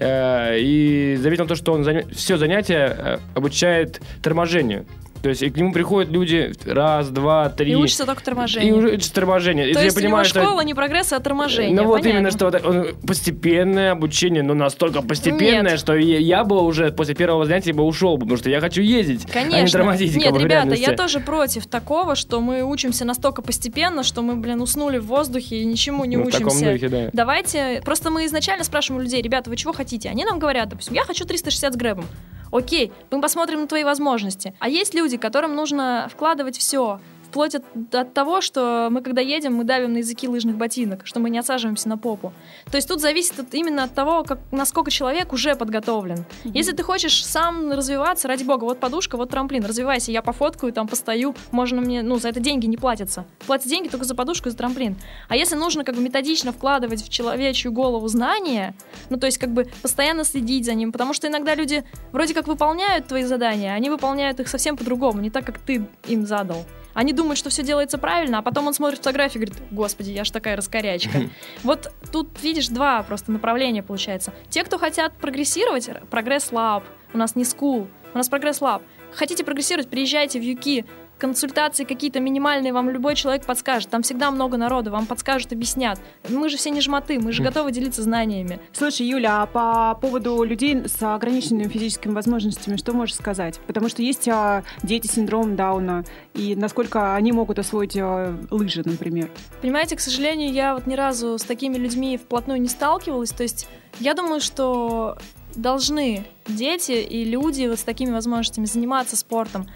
и 0.00 1.18
заметил 1.20 1.37
то, 1.46 1.54
что 1.54 1.72
он 1.72 1.84
все 2.12 2.36
занятия 2.36 2.96
э, 2.98 3.18
обучает 3.34 4.00
торможению. 4.22 4.86
То 5.22 5.28
есть 5.30 5.42
и 5.42 5.50
к 5.50 5.56
нему 5.56 5.72
приходят 5.72 6.10
люди 6.10 6.52
раз, 6.64 7.08
два, 7.10 7.48
три. 7.48 7.72
И 7.72 7.74
учится 7.74 8.06
только 8.06 8.22
И 8.22 8.24
торможение. 8.24 8.72
уже 8.72 8.88
учатся 8.88 9.14
торможение. 9.14 9.72
То 9.72 9.78
я 9.80 9.84
есть 9.86 9.96
него 9.96 10.06
понимаю, 10.06 10.24
что- 10.24 10.42
школа 10.44 10.60
не 10.62 10.74
прогресс, 10.74 11.12
а 11.12 11.20
торможение. 11.20 11.74
Ну 11.74 11.84
вот 11.88 12.02
понятно. 12.02 12.08
именно, 12.18 12.30
что 12.30 12.94
постепенное 13.06 13.92
обучение, 13.92 14.42
но 14.42 14.54
настолько 14.54 15.02
постепенное, 15.02 15.72
Нет. 15.72 15.80
что 15.80 15.94
я, 15.96 16.18
я 16.18 16.44
бы 16.44 16.62
уже 16.62 16.92
после 16.92 17.14
первого 17.14 17.46
занятия 17.46 17.72
бы 17.72 17.82
ушел, 17.84 18.16
потому 18.18 18.36
что 18.36 18.48
я 18.50 18.60
хочу 18.60 18.82
ездить, 18.82 19.26
а 19.34 19.42
не 19.42 19.50
Конечно. 19.50 19.78
тормозить 19.78 20.14
Нет, 20.16 20.32
в 20.32 20.38
ребята, 20.38 20.74
я 20.74 20.94
тоже 20.96 21.20
против 21.20 21.66
такого, 21.66 22.14
что 22.14 22.40
мы 22.40 22.62
учимся 22.62 23.04
настолько 23.04 23.42
постепенно, 23.42 24.02
что 24.04 24.22
мы, 24.22 24.36
блин, 24.36 24.60
уснули 24.60 24.98
в 24.98 25.06
воздухе 25.06 25.56
и 25.62 25.64
ничему 25.64 26.04
не 26.04 26.16
Ну, 26.16 26.24
в 26.24 26.26
учимся. 26.28 26.44
таком 26.44 26.72
духе, 26.72 26.88
да. 26.88 27.10
Давайте, 27.12 27.82
просто 27.84 28.10
мы 28.10 28.26
изначально 28.26 28.64
спрашиваем 28.64 29.00
у 29.00 29.04
людей, 29.04 29.20
ребята, 29.22 29.50
вы 29.50 29.56
чего 29.56 29.72
хотите? 29.72 30.08
Они 30.08 30.24
нам 30.24 30.38
говорят, 30.38 30.68
допустим, 30.68 30.94
я 30.94 31.02
хочу 31.04 31.24
360 31.24 31.72
с 31.74 31.76
грэбом. 31.76 32.04
Окей, 32.50 32.92
мы 33.10 33.20
посмотрим 33.20 33.62
на 33.62 33.66
твои 33.66 33.84
возможности. 33.84 34.54
А 34.58 34.68
есть 34.68 34.94
люди, 34.94 35.16
которым 35.16 35.54
нужно 35.54 36.08
вкладывать 36.10 36.56
все, 36.56 37.00
вплоть 37.28 37.54
от, 37.54 37.64
от 37.94 38.14
того, 38.14 38.40
что 38.40 38.88
мы, 38.90 39.02
когда 39.02 39.20
едем, 39.20 39.54
мы 39.54 39.64
давим 39.64 39.92
на 39.92 39.98
языки 39.98 40.26
лыжных 40.26 40.56
ботинок, 40.56 41.06
что 41.06 41.20
мы 41.20 41.30
не 41.30 41.38
отсаживаемся 41.38 41.88
на 41.88 41.98
попу. 41.98 42.32
То 42.70 42.76
есть 42.76 42.88
тут 42.88 43.00
зависит 43.00 43.38
от, 43.38 43.54
именно 43.54 43.84
от 43.84 43.94
того, 43.94 44.24
как, 44.24 44.38
насколько 44.50 44.90
человек 44.90 45.32
уже 45.32 45.54
подготовлен. 45.54 46.24
Если 46.44 46.72
ты 46.72 46.82
хочешь 46.82 47.24
сам 47.24 47.70
развиваться, 47.72 48.28
ради 48.28 48.44
бога, 48.44 48.64
вот 48.64 48.80
подушка, 48.80 49.16
вот 49.16 49.30
трамплин, 49.30 49.64
развивайся, 49.64 50.10
я 50.10 50.22
пофоткаю, 50.22 50.72
там 50.72 50.88
постою, 50.88 51.34
можно 51.50 51.80
мне, 51.80 52.02
ну, 52.02 52.18
за 52.18 52.28
это 52.28 52.40
деньги 52.40 52.66
не 52.66 52.76
платятся. 52.76 53.26
Платят 53.46 53.68
деньги 53.68 53.88
только 53.88 54.06
за 54.06 54.14
подушку 54.14 54.48
и 54.48 54.50
за 54.50 54.56
трамплин. 54.56 54.96
А 55.28 55.36
если 55.36 55.56
нужно 55.56 55.84
как 55.84 55.96
бы 55.96 56.00
методично 56.02 56.52
вкладывать 56.52 57.04
в 57.04 57.08
человечью 57.10 57.72
голову 57.72 58.08
знания, 58.08 58.74
ну, 59.10 59.18
то 59.18 59.26
есть 59.26 59.38
как 59.38 59.50
бы 59.50 59.68
постоянно 59.82 60.24
следить 60.24 60.64
за 60.64 60.74
ним, 60.74 60.92
потому 60.92 61.12
что 61.12 61.28
иногда 61.28 61.54
люди 61.54 61.84
вроде 62.12 62.34
как 62.34 62.48
выполняют 62.48 63.06
твои 63.06 63.24
задания, 63.24 63.74
они 63.74 63.90
выполняют 63.90 64.40
их 64.40 64.48
совсем 64.48 64.76
по-другому, 64.76 65.20
не 65.20 65.30
так, 65.30 65.44
как 65.44 65.58
ты 65.58 65.86
им 66.06 66.26
задал. 66.26 66.64
Они 66.98 67.12
думают, 67.12 67.38
что 67.38 67.48
все 67.48 67.62
делается 67.62 67.96
правильно, 67.96 68.38
а 68.38 68.42
потом 68.42 68.66
он 68.66 68.74
смотрит 68.74 68.98
фотографии 68.98 69.38
и 69.38 69.44
говорит, 69.44 69.62
господи, 69.70 70.10
я 70.10 70.24
ж 70.24 70.30
такая 70.32 70.56
раскорячка. 70.56 71.30
Вот 71.62 71.92
тут, 72.10 72.42
видишь, 72.42 72.66
два 72.66 73.04
просто 73.04 73.30
направления 73.30 73.84
получается. 73.84 74.34
Те, 74.50 74.64
кто 74.64 74.78
хотят 74.78 75.12
прогрессировать, 75.12 75.88
Progress 76.10 76.50
Lab, 76.50 76.82
у 77.14 77.18
нас 77.18 77.36
не 77.36 77.44
school, 77.44 77.86
у 78.12 78.18
нас 78.18 78.28
Progress 78.28 78.60
Lab. 78.60 78.82
Хотите 79.12 79.44
прогрессировать, 79.44 79.88
приезжайте 79.88 80.40
в 80.40 80.42
Юкки, 80.42 80.86
консультации 81.18 81.84
какие-то 81.84 82.20
минимальные 82.20 82.72
вам 82.72 82.90
любой 82.90 83.14
человек 83.14 83.44
подскажет. 83.44 83.90
Там 83.90 84.02
всегда 84.02 84.30
много 84.30 84.56
народу, 84.56 84.90
вам 84.90 85.06
подскажут, 85.06 85.52
объяснят. 85.52 86.00
Мы 86.28 86.48
же 86.48 86.56
все 86.56 86.70
не 86.70 86.80
жмоты, 86.80 87.18
мы 87.18 87.32
же 87.32 87.42
готовы 87.42 87.72
делиться 87.72 88.02
знаниями. 88.02 88.60
Слушай, 88.72 89.06
Юля, 89.06 89.42
а 89.42 89.46
по 89.46 89.98
поводу 90.00 90.42
людей 90.42 90.88
с 90.88 91.02
ограниченными 91.02 91.68
физическими 91.68 92.12
возможностями, 92.12 92.76
что 92.76 92.92
можешь 92.92 93.16
сказать? 93.16 93.60
Потому 93.66 93.88
что 93.88 94.02
есть 94.02 94.28
а, 94.28 94.62
дети 94.82 95.06
с 95.06 95.12
синдромом 95.12 95.56
Дауна, 95.56 96.04
и 96.34 96.54
насколько 96.56 97.14
они 97.14 97.32
могут 97.32 97.58
освоить 97.58 97.96
а, 97.96 98.38
лыжи, 98.50 98.82
например? 98.84 99.30
Понимаете, 99.60 99.96
к 99.96 100.00
сожалению, 100.00 100.52
я 100.52 100.74
вот 100.74 100.86
ни 100.86 100.94
разу 100.94 101.38
с 101.38 101.42
такими 101.42 101.76
людьми 101.76 102.16
вплотную 102.16 102.60
не 102.60 102.68
сталкивалась. 102.68 103.30
То 103.30 103.42
есть 103.42 103.68
я 104.00 104.14
думаю, 104.14 104.40
что 104.40 105.18
должны 105.54 106.24
дети 106.46 106.92
и 106.92 107.24
люди 107.24 107.66
вот 107.66 107.78
с 107.78 107.82
такими 107.82 108.10
возможностями 108.10 108.66
заниматься 108.66 109.16
спортом. 109.16 109.66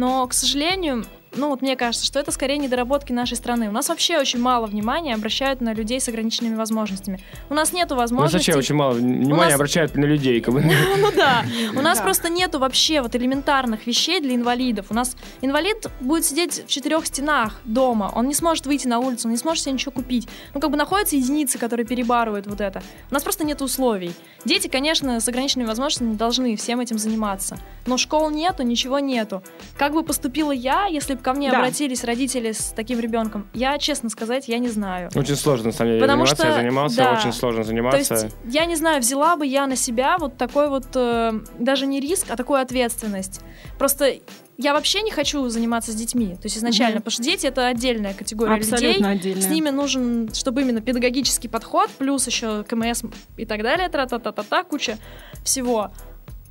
Но, 0.00 0.26
к 0.26 0.32
сожалению, 0.32 1.04
ну 1.34 1.48
вот 1.48 1.62
мне 1.62 1.76
кажется, 1.76 2.04
что 2.04 2.18
это 2.18 2.32
скорее 2.32 2.58
недоработки 2.58 3.12
нашей 3.12 3.36
страны. 3.36 3.68
У 3.68 3.72
нас 3.72 3.88
вообще 3.88 4.18
очень 4.18 4.40
мало 4.40 4.66
внимания 4.66 5.14
обращают 5.14 5.60
на 5.60 5.72
людей 5.72 6.00
с 6.00 6.08
ограниченными 6.08 6.54
возможностями. 6.56 7.20
У 7.48 7.54
нас 7.54 7.72
нету 7.72 7.94
возможности... 7.94 8.50
вообще 8.50 8.58
очень 8.58 8.74
мало 8.74 8.92
внимания 8.92 9.44
нас- 9.44 9.54
обращают 9.54 9.94
на 9.94 10.04
людей. 10.04 10.40
Как 10.40 10.54
бы. 10.54 10.62
Ну 11.00 11.10
да. 11.14 11.44
У 11.76 11.80
нас 11.80 12.00
просто 12.00 12.28
нету 12.28 12.58
вообще 12.58 13.00
вот 13.00 13.14
элементарных 13.14 13.86
вещей 13.86 14.20
для 14.20 14.34
инвалидов. 14.34 14.86
У 14.90 14.94
нас 14.94 15.16
инвалид 15.40 15.86
будет 16.00 16.24
сидеть 16.24 16.64
в 16.66 16.68
четырех 16.68 17.06
стенах 17.06 17.60
дома. 17.64 18.12
Он 18.14 18.26
не 18.26 18.34
сможет 18.34 18.66
выйти 18.66 18.86
на 18.86 18.98
улицу, 18.98 19.28
он 19.28 19.32
не 19.32 19.38
сможет 19.38 19.64
себе 19.64 19.72
ничего 19.72 19.92
купить. 19.92 20.28
Ну, 20.54 20.60
как 20.60 20.70
бы 20.70 20.76
находятся 20.76 21.16
единицы, 21.16 21.58
которые 21.58 21.86
перебарывают 21.86 22.46
вот 22.46 22.60
это. 22.60 22.82
У 23.10 23.14
нас 23.14 23.22
просто 23.22 23.44
нет 23.44 23.62
условий. 23.62 24.12
Дети, 24.44 24.68
конечно, 24.68 25.20
с 25.20 25.28
ограниченными 25.28 25.68
возможностями 25.68 26.14
должны 26.14 26.56
всем 26.56 26.80
этим 26.80 26.98
заниматься. 26.98 27.58
Но 27.86 27.96
школ 27.96 28.30
нету, 28.30 28.62
ничего 28.62 28.98
нету. 28.98 29.42
Как 29.76 29.92
бы 29.92 30.02
поступила 30.02 30.52
я, 30.52 30.86
если 30.86 31.14
бы 31.14 31.19
ко 31.20 31.32
мне 31.32 31.50
Да. 31.50 31.58
обратились 31.58 32.04
родители 32.04 32.52
с 32.52 32.72
таким 32.74 32.98
ребенком? 33.00 33.46
Я, 33.54 33.78
честно 33.78 34.08
сказать, 34.10 34.48
я 34.48 34.58
не 34.58 34.68
знаю. 34.68 35.10
Очень 35.14 35.36
сложно, 35.36 35.66
на 35.66 35.72
самом 35.72 35.92
деле, 35.92 36.00
Потому 36.02 36.24
заниматься. 36.26 36.46
Я 36.46 36.52
что, 36.52 36.60
занимался, 36.60 36.96
да. 36.96 37.12
очень 37.18 37.32
сложно 37.32 37.62
То 37.62 37.68
заниматься. 37.68 38.14
есть, 38.14 38.36
я 38.46 38.64
не 38.66 38.76
знаю, 38.76 39.00
взяла 39.00 39.36
бы 39.36 39.46
я 39.46 39.66
на 39.66 39.76
себя 39.76 40.16
вот 40.18 40.36
такой 40.36 40.68
вот, 40.68 40.86
э, 40.94 41.32
даже 41.58 41.86
не 41.86 42.00
риск, 42.00 42.26
а 42.30 42.36
такую 42.36 42.60
ответственность. 42.60 43.40
Просто 43.78 44.14
я 44.58 44.74
вообще 44.74 45.00
не 45.02 45.10
хочу 45.10 45.48
заниматься 45.48 45.92
с 45.92 45.94
детьми. 45.94 46.34
То 46.36 46.44
есть 46.44 46.58
изначально, 46.58 46.96
Мгм. 46.96 47.02
потому 47.04 47.12
что 47.12 47.22
дети 47.22 47.46
это 47.46 47.66
отдельная 47.66 48.12
категория 48.14 48.56
людей. 48.56 48.72
Абсолютно 48.72 49.10
отдельно. 49.10 49.40
С 49.42 49.48
ними 49.48 49.70
нужен, 49.70 50.32
чтобы 50.34 50.60
именно 50.62 50.80
педагогический 50.80 51.48
подход, 51.48 51.88
плюс 51.98 52.26
еще 52.26 52.62
КМС 52.64 53.02
и 53.38 53.46
так 53.46 53.62
далее, 53.62 53.88
тра-та-та-та-та, 53.88 54.64
куча 54.64 54.98
всего. 55.44 55.90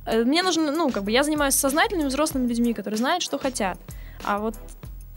Э, 0.06 0.24
Мне 0.24 0.42
нужно, 0.42 0.72
ну, 0.72 0.90
как 0.90 1.04
бы 1.04 1.12
я 1.12 1.22
занимаюсь 1.22 1.54
сознательными 1.54 2.08
взрослыми 2.08 2.48
людьми, 2.48 2.72
которые 2.74 2.98
знают, 2.98 3.22
что 3.22 3.38
хотят. 3.38 3.78
А 4.24 4.38
вот 4.38 4.54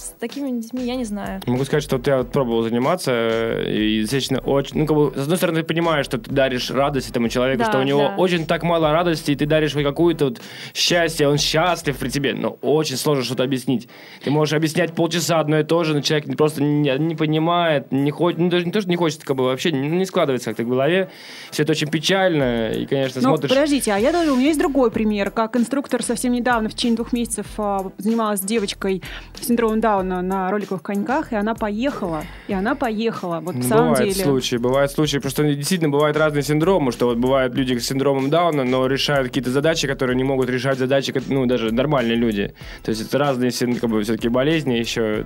с 0.03 0.15
такими 0.19 0.49
детьми 0.59 0.83
я 0.83 0.95
не 0.95 1.05
знаю. 1.05 1.41
Могу 1.45 1.63
сказать, 1.63 1.83
что 1.83 1.97
вот 1.97 2.07
я 2.07 2.17
вот 2.17 2.31
пробовал 2.31 2.63
заниматься, 2.63 3.11
э, 3.11 3.71
и 3.73 4.01
достаточно 4.01 4.39
очень... 4.39 4.79
Ну, 4.79 4.85
как 4.85 4.97
бы, 4.97 5.13
с 5.15 5.23
одной 5.23 5.37
стороны, 5.37 5.61
ты 5.61 5.65
понимаешь, 5.65 6.05
что 6.05 6.17
ты 6.17 6.29
даришь 6.29 6.69
радость 6.71 7.09
этому 7.09 7.29
человеку, 7.29 7.59
Да, 7.59 7.69
что 7.69 7.79
у 7.79 7.83
него 7.83 7.99
да. 7.99 8.15
очень 8.17 8.45
так 8.45 8.63
мало 8.63 8.91
радости, 8.91 9.31
и 9.31 9.35
ты 9.35 9.45
даришь 9.45 9.73
ему 9.73 9.83
какую-то 9.83 10.25
вот 10.25 10.41
счастье, 10.73 11.27
он 11.27 11.37
счастлив 11.37 11.97
при 11.97 12.09
тебе, 12.09 12.33
но 12.33 12.57
очень 12.61 12.97
сложно 12.97 13.23
что-то 13.23 13.43
объяснить. 13.43 13.87
Ты 14.23 14.31
можешь 14.31 14.53
объяснять 14.53 14.93
полчаса 14.93 15.39
одно 15.39 15.59
и 15.59 15.63
то 15.63 15.83
же, 15.83 15.93
но 15.93 16.01
человек 16.01 16.35
просто 16.37 16.61
не, 16.61 16.97
не 16.99 17.15
понимает, 17.15 17.91
не 17.91 18.11
хочет, 18.11 18.39
ну, 18.39 18.49
даже 18.49 18.65
не 18.65 18.71
то, 18.71 18.81
что 18.81 18.89
не 18.89 18.97
хочет, 18.97 19.23
как 19.23 19.37
бы 19.37 19.45
вообще 19.45 19.71
не, 19.71 19.87
не 19.87 20.05
складывается 20.05 20.49
как-то 20.49 20.63
в 20.63 20.69
голове. 20.69 21.09
Все 21.51 21.63
это 21.63 21.71
очень 21.71 21.87
печально, 21.87 22.71
и, 22.71 22.85
конечно, 22.85 23.21
Но 23.21 23.29
смотришь... 23.29 23.49
подождите, 23.49 23.93
а 23.93 23.97
я 23.97 24.11
даже, 24.11 24.31
у 24.31 24.35
меня 24.35 24.47
есть 24.47 24.59
другой 24.59 24.91
пример. 24.91 25.31
Как 25.31 25.55
инструктор 25.55 26.03
совсем 26.03 26.33
недавно, 26.33 26.69
в 26.69 26.73
течение 26.73 26.97
двух 26.97 27.13
месяцев, 27.13 27.47
а, 27.57 27.91
занималась 27.97 28.41
девочкой 28.41 29.01
с 29.39 29.47
синдромом 29.47 29.79
Дауна 29.79 29.92
на 30.01 30.49
роликовых 30.49 30.81
коньках, 30.81 31.31
и 31.33 31.35
она 31.35 31.53
поехала. 31.53 32.23
И 32.47 32.53
она 32.53 32.73
поехала. 32.73 33.39
Вот 33.41 33.55
в 33.55 33.63
самом 33.63 33.89
бывают 33.89 34.13
деле. 34.13 34.23
случаи, 34.23 34.55
бывают 34.55 34.91
случаи, 34.91 35.17
просто 35.17 35.43
действительно 35.53 35.91
бывают 35.91 36.17
разные 36.17 36.43
синдромы, 36.43 36.91
что 36.91 37.05
вот 37.05 37.17
бывают 37.17 37.53
люди 37.53 37.77
с 37.77 37.85
синдромом 37.85 38.29
Дауна, 38.29 38.63
но 38.63 38.87
решают 38.87 39.27
какие-то 39.27 39.51
задачи, 39.51 39.87
которые 39.87 40.15
не 40.15 40.23
могут 40.23 40.49
решать 40.49 40.77
задачи, 40.79 41.13
ну, 41.27 41.45
даже 41.45 41.73
нормальные 41.73 42.15
люди. 42.15 42.53
То 42.83 42.89
есть 42.89 43.01
это 43.01 43.17
разные 43.17 43.51
как 43.51 43.89
бы, 43.89 44.01
все-таки 44.03 44.29
болезни 44.29 44.73
еще. 44.73 45.25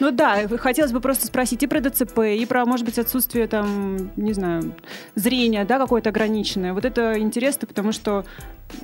Ну 0.00 0.10
да, 0.10 0.48
хотелось 0.58 0.92
бы 0.92 1.00
просто 1.00 1.26
спросить 1.26 1.62
и 1.62 1.66
про 1.66 1.80
ДЦП, 1.80 2.20
и 2.20 2.44
про, 2.46 2.64
может 2.64 2.84
быть, 2.84 2.98
отсутствие 2.98 3.46
там, 3.46 4.10
не 4.16 4.32
знаю, 4.32 4.74
зрения, 5.14 5.64
да, 5.64 5.78
какое-то 5.78 6.08
ограниченное. 6.08 6.72
Вот 6.72 6.84
это 6.84 7.18
интересно, 7.18 7.68
потому 7.68 7.92
что 7.92 8.24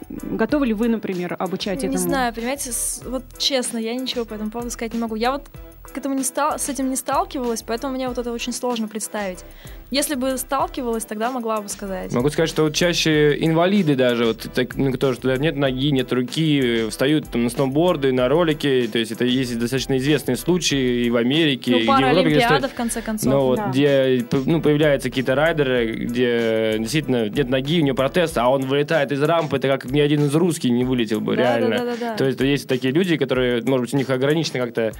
готовы 0.08 0.66
ли 0.66 0.74
вы, 0.74 0.88
например, 0.88 1.36
обучать 1.38 1.82
Не 1.82 1.88
этому? 1.88 1.98
знаю, 1.98 2.34
понимаете, 2.34 2.72
вот 3.04 3.24
честно, 3.38 3.78
я 3.78 3.94
ничего 3.94 4.24
по 4.24 4.34
этому 4.34 4.50
поводу 4.50 4.70
сказать 4.70 4.94
не 4.94 5.00
могу. 5.00 5.14
Я 5.14 5.32
вот 5.32 5.48
к 5.82 5.96
этому 5.96 6.14
не 6.14 6.24
стал, 6.24 6.58
с 6.58 6.68
этим 6.68 6.90
не 6.90 6.96
сталкивалась, 6.96 7.62
поэтому 7.62 7.94
мне 7.94 8.08
вот 8.08 8.18
это 8.18 8.32
очень 8.32 8.52
сложно 8.52 8.88
представить. 8.88 9.44
Если 9.90 10.16
бы 10.16 10.36
сталкивалась, 10.36 11.06
тогда 11.06 11.30
могла 11.30 11.62
бы 11.62 11.68
сказать. 11.70 12.12
Могу 12.12 12.28
сказать, 12.28 12.50
что 12.50 12.64
вот 12.64 12.74
чаще 12.74 13.34
инвалиды 13.42 13.94
даже, 13.94 14.26
вот 14.26 14.46
так, 14.54 14.76
ну, 14.76 14.92
кто 14.92 15.14
что 15.14 15.34
нет 15.36 15.56
ноги, 15.56 15.90
нет 15.90 16.12
руки, 16.12 16.88
встают 16.90 17.30
там, 17.30 17.44
на 17.44 17.50
сноуборды, 17.50 18.12
на 18.12 18.28
ролики, 18.28 18.86
то 18.92 18.98
есть 18.98 19.12
это 19.12 19.24
есть 19.24 19.58
достаточно 19.58 19.96
известные 19.96 20.36
случаи 20.36 21.06
и 21.06 21.10
в 21.10 21.16
Америке, 21.16 21.70
Ну, 21.70 21.76
и 21.78 21.80
в 21.80 21.84
Европе, 21.84 22.00
где 22.00 22.12
Паралимпиада, 22.12 22.46
стоят- 22.66 22.70
в 22.70 22.74
конце 22.74 23.00
концов. 23.00 23.32
Ну, 23.32 23.40
вот, 23.40 23.56
Да. 23.56 23.68
где 23.70 24.24
ну, 24.44 24.60
появляются 24.60 25.08
какие-то 25.08 25.34
райдеры, 25.34 25.86
где 25.86 26.76
действительно 26.78 27.30
нет 27.30 27.48
ноги, 27.48 27.80
у 27.80 27.84
него 27.84 27.96
протез, 27.96 28.36
а 28.36 28.46
он 28.50 28.66
вылетает 28.66 29.10
из 29.10 29.22
рампы, 29.22 29.56
это 29.56 29.68
как 29.68 29.86
ни 29.86 30.00
один 30.00 30.26
из 30.26 30.34
русских 30.34 30.68
не 30.68 30.84
вылетел 30.84 31.22
бы, 31.22 31.34
Да, 31.34 31.58
реально. 31.58 31.70
да, 31.70 31.78
да, 31.78 31.84
да, 31.84 31.96
да. 32.10 32.16
То 32.16 32.26
есть 32.26 32.38
есть 32.40 32.68
такие 32.68 32.92
люди, 32.92 33.16
которые, 33.16 33.62
может 33.62 33.86
быть, 33.86 33.94
у 33.94 33.96
них 33.96 34.10
ограничено 34.10 34.58
как-то 34.58 34.92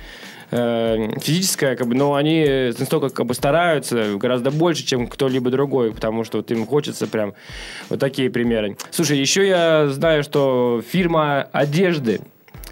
э, 0.51 1.11
физическое, 1.21 1.77
как 1.77 1.89
бы, 1.89 1.95
но 1.95 2.15
они 2.15 2.73
настолько 2.79 3.11
как 3.11 3.27
бы 3.27 3.35
стараются 3.35 4.15
гораздо 4.17 4.51
больше, 4.51 4.78
чем 4.85 5.07
кто-либо 5.07 5.51
другой, 5.51 5.93
потому 5.93 6.25
что 6.25 6.39
вот 6.39 6.51
им 6.51 6.67
хочется 6.67 7.07
прям 7.07 7.35
вот 7.89 8.01
такие 8.01 8.31
примеры. 8.31 8.77
Слушай, 8.91 9.19
еще 9.19 9.47
я 9.47 9.89
знаю, 9.89 10.23
что 10.23 10.83
фирма 10.87 11.49
одежды 11.53 12.21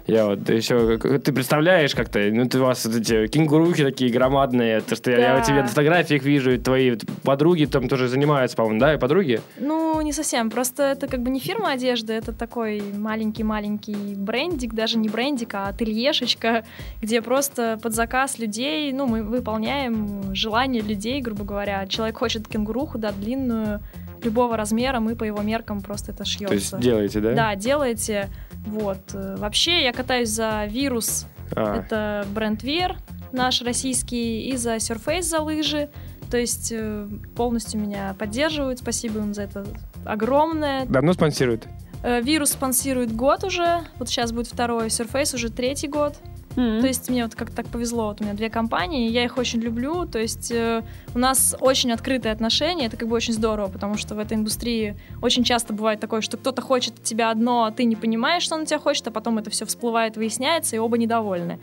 я 0.07 0.25
вот 0.25 0.49
еще, 0.49 0.97
ты 0.97 1.31
представляешь 1.33 1.93
как-то, 1.93 2.19
ну, 2.31 2.47
ты 2.47 2.59
у 2.59 2.63
вас 2.63 2.85
вот 2.85 2.95
эти 2.95 3.27
кенгурухи 3.27 3.83
такие 3.83 4.11
громадные, 4.11 4.81
то, 4.81 4.95
что 4.95 5.11
я, 5.11 5.17
я 5.19 5.33
Да. 5.35 5.41
у 5.41 5.43
тебя 5.45 5.61
на 5.63 5.67
фотографиях 5.67 6.23
вижу, 6.23 6.51
и 6.53 6.57
твои 6.57 6.95
подруги 7.23 7.65
там 7.65 7.87
тоже 7.89 8.07
занимаются, 8.07 8.55
по-моему, 8.57 8.79
да, 8.79 8.93
и 8.93 8.97
подруги? 8.97 9.41
Ну, 9.59 10.01
не 10.01 10.13
совсем. 10.13 10.49
Просто 10.49 10.83
это 10.83 11.07
как 11.07 11.21
бы 11.21 11.29
не 11.29 11.39
фирма 11.39 11.71
одежды, 11.71 12.13
это 12.13 12.31
такой 12.33 12.81
маленький-маленький 12.97 14.15
брендик, 14.15 14.73
даже 14.73 14.97
не 14.97 15.09
брендик, 15.09 15.53
а 15.55 15.67
ательешечка, 15.67 16.63
где 17.01 17.21
просто 17.21 17.77
под 17.81 17.93
заказ 17.93 18.39
людей, 18.39 18.91
ну, 18.93 19.07
мы 19.07 19.23
выполняем 19.23 20.33
желание 20.33 20.81
людей, 20.81 21.21
грубо 21.21 21.43
говоря. 21.43 21.85
Человек 21.87 22.17
хочет 22.17 22.47
кенгуруху, 22.47 22.97
да, 22.97 23.11
длинную, 23.11 23.81
любого 24.23 24.57
размера, 24.57 24.99
мы 24.99 25.15
по 25.15 25.23
его 25.23 25.41
меркам 25.41 25.81
просто 25.81 26.11
это 26.11 26.25
шьется. 26.25 26.47
То 26.47 26.53
есть 26.53 26.79
делаете, 26.79 27.19
да? 27.19 27.33
Да, 27.33 27.55
делаете. 27.55 28.29
Вот. 28.65 28.99
Э, 29.13 29.35
Вообще, 29.37 29.83
я 29.83 29.93
катаюсь 29.93 30.29
за 30.29 30.65
вирус. 30.65 31.25
А, 31.55 31.77
Это 31.77 32.25
бренд 32.33 32.63
Вер, 32.63 32.97
наш 33.31 33.61
российский, 33.61 34.49
и 34.49 34.57
за 34.57 34.75
Surface 34.75 35.21
за 35.23 35.39
лыжи. 35.41 35.89
То 36.29 36.37
есть 36.37 36.73
э, 36.75 37.07
полностью 37.35 37.79
меня 37.79 38.15
поддерживают. 38.19 38.79
Спасибо 38.79 39.19
им 39.19 39.33
за 39.33 39.43
это 39.43 39.65
огромное. 40.05 40.85
Давно 40.85 41.13
спонсируют? 41.13 41.65
Э, 42.03 42.21
Вирус 42.21 42.51
спонсирует 42.51 43.15
год 43.15 43.43
уже. 43.43 43.81
Вот 43.97 44.09
сейчас 44.09 44.31
будет 44.31 44.47
второй. 44.47 44.87
Surface 44.87 45.35
уже 45.35 45.49
третий 45.49 45.87
год. 45.87 46.15
М. 46.57 46.81
То 46.81 46.87
есть 46.87 47.07
мне 47.09 47.23
вот 47.23 47.35
как 47.35 47.51
так 47.51 47.67
повезло, 47.67 48.07
вот 48.07 48.19
у 48.19 48.23
меня 48.23 48.33
две 48.33 48.49
компании, 48.49 49.09
я 49.09 49.23
их 49.23 49.37
очень 49.37 49.61
люблю, 49.61 50.05
то 50.07 50.17
есть 50.17 50.51
э, 50.51 50.81
у 51.13 51.19
нас 51.19 51.55
очень 51.61 51.91
открытые 51.91 52.31
отношения, 52.31 52.87
это 52.87 52.97
как 52.97 53.07
бы 53.07 53.15
очень 53.15 53.33
здорово, 53.33 53.67
потому 53.69 53.95
что 53.95 54.15
в 54.15 54.19
этой 54.19 54.33
индустрии 54.33 54.97
очень 55.21 55.43
часто 55.43 55.73
бывает 55.73 55.99
такое, 55.99 56.21
что 56.21 56.35
кто-то 56.35 56.63
хочет 56.63 56.95
от 56.95 57.03
тебя 57.03 57.29
одно, 57.29 57.65
а 57.65 57.71
ты 57.71 57.83
не 57.83 57.95
понимаешь, 57.95 58.41
что 58.41 58.55
он 58.55 58.65
тебя 58.65 58.79
хочет, 58.79 59.07
а 59.07 59.11
потом 59.11 59.37
это 59.37 59.51
все 59.51 59.65
всплывает, 59.65 60.17
выясняется, 60.17 60.75
и 60.75 60.79
оба 60.79 60.97
недовольны. 60.97 61.59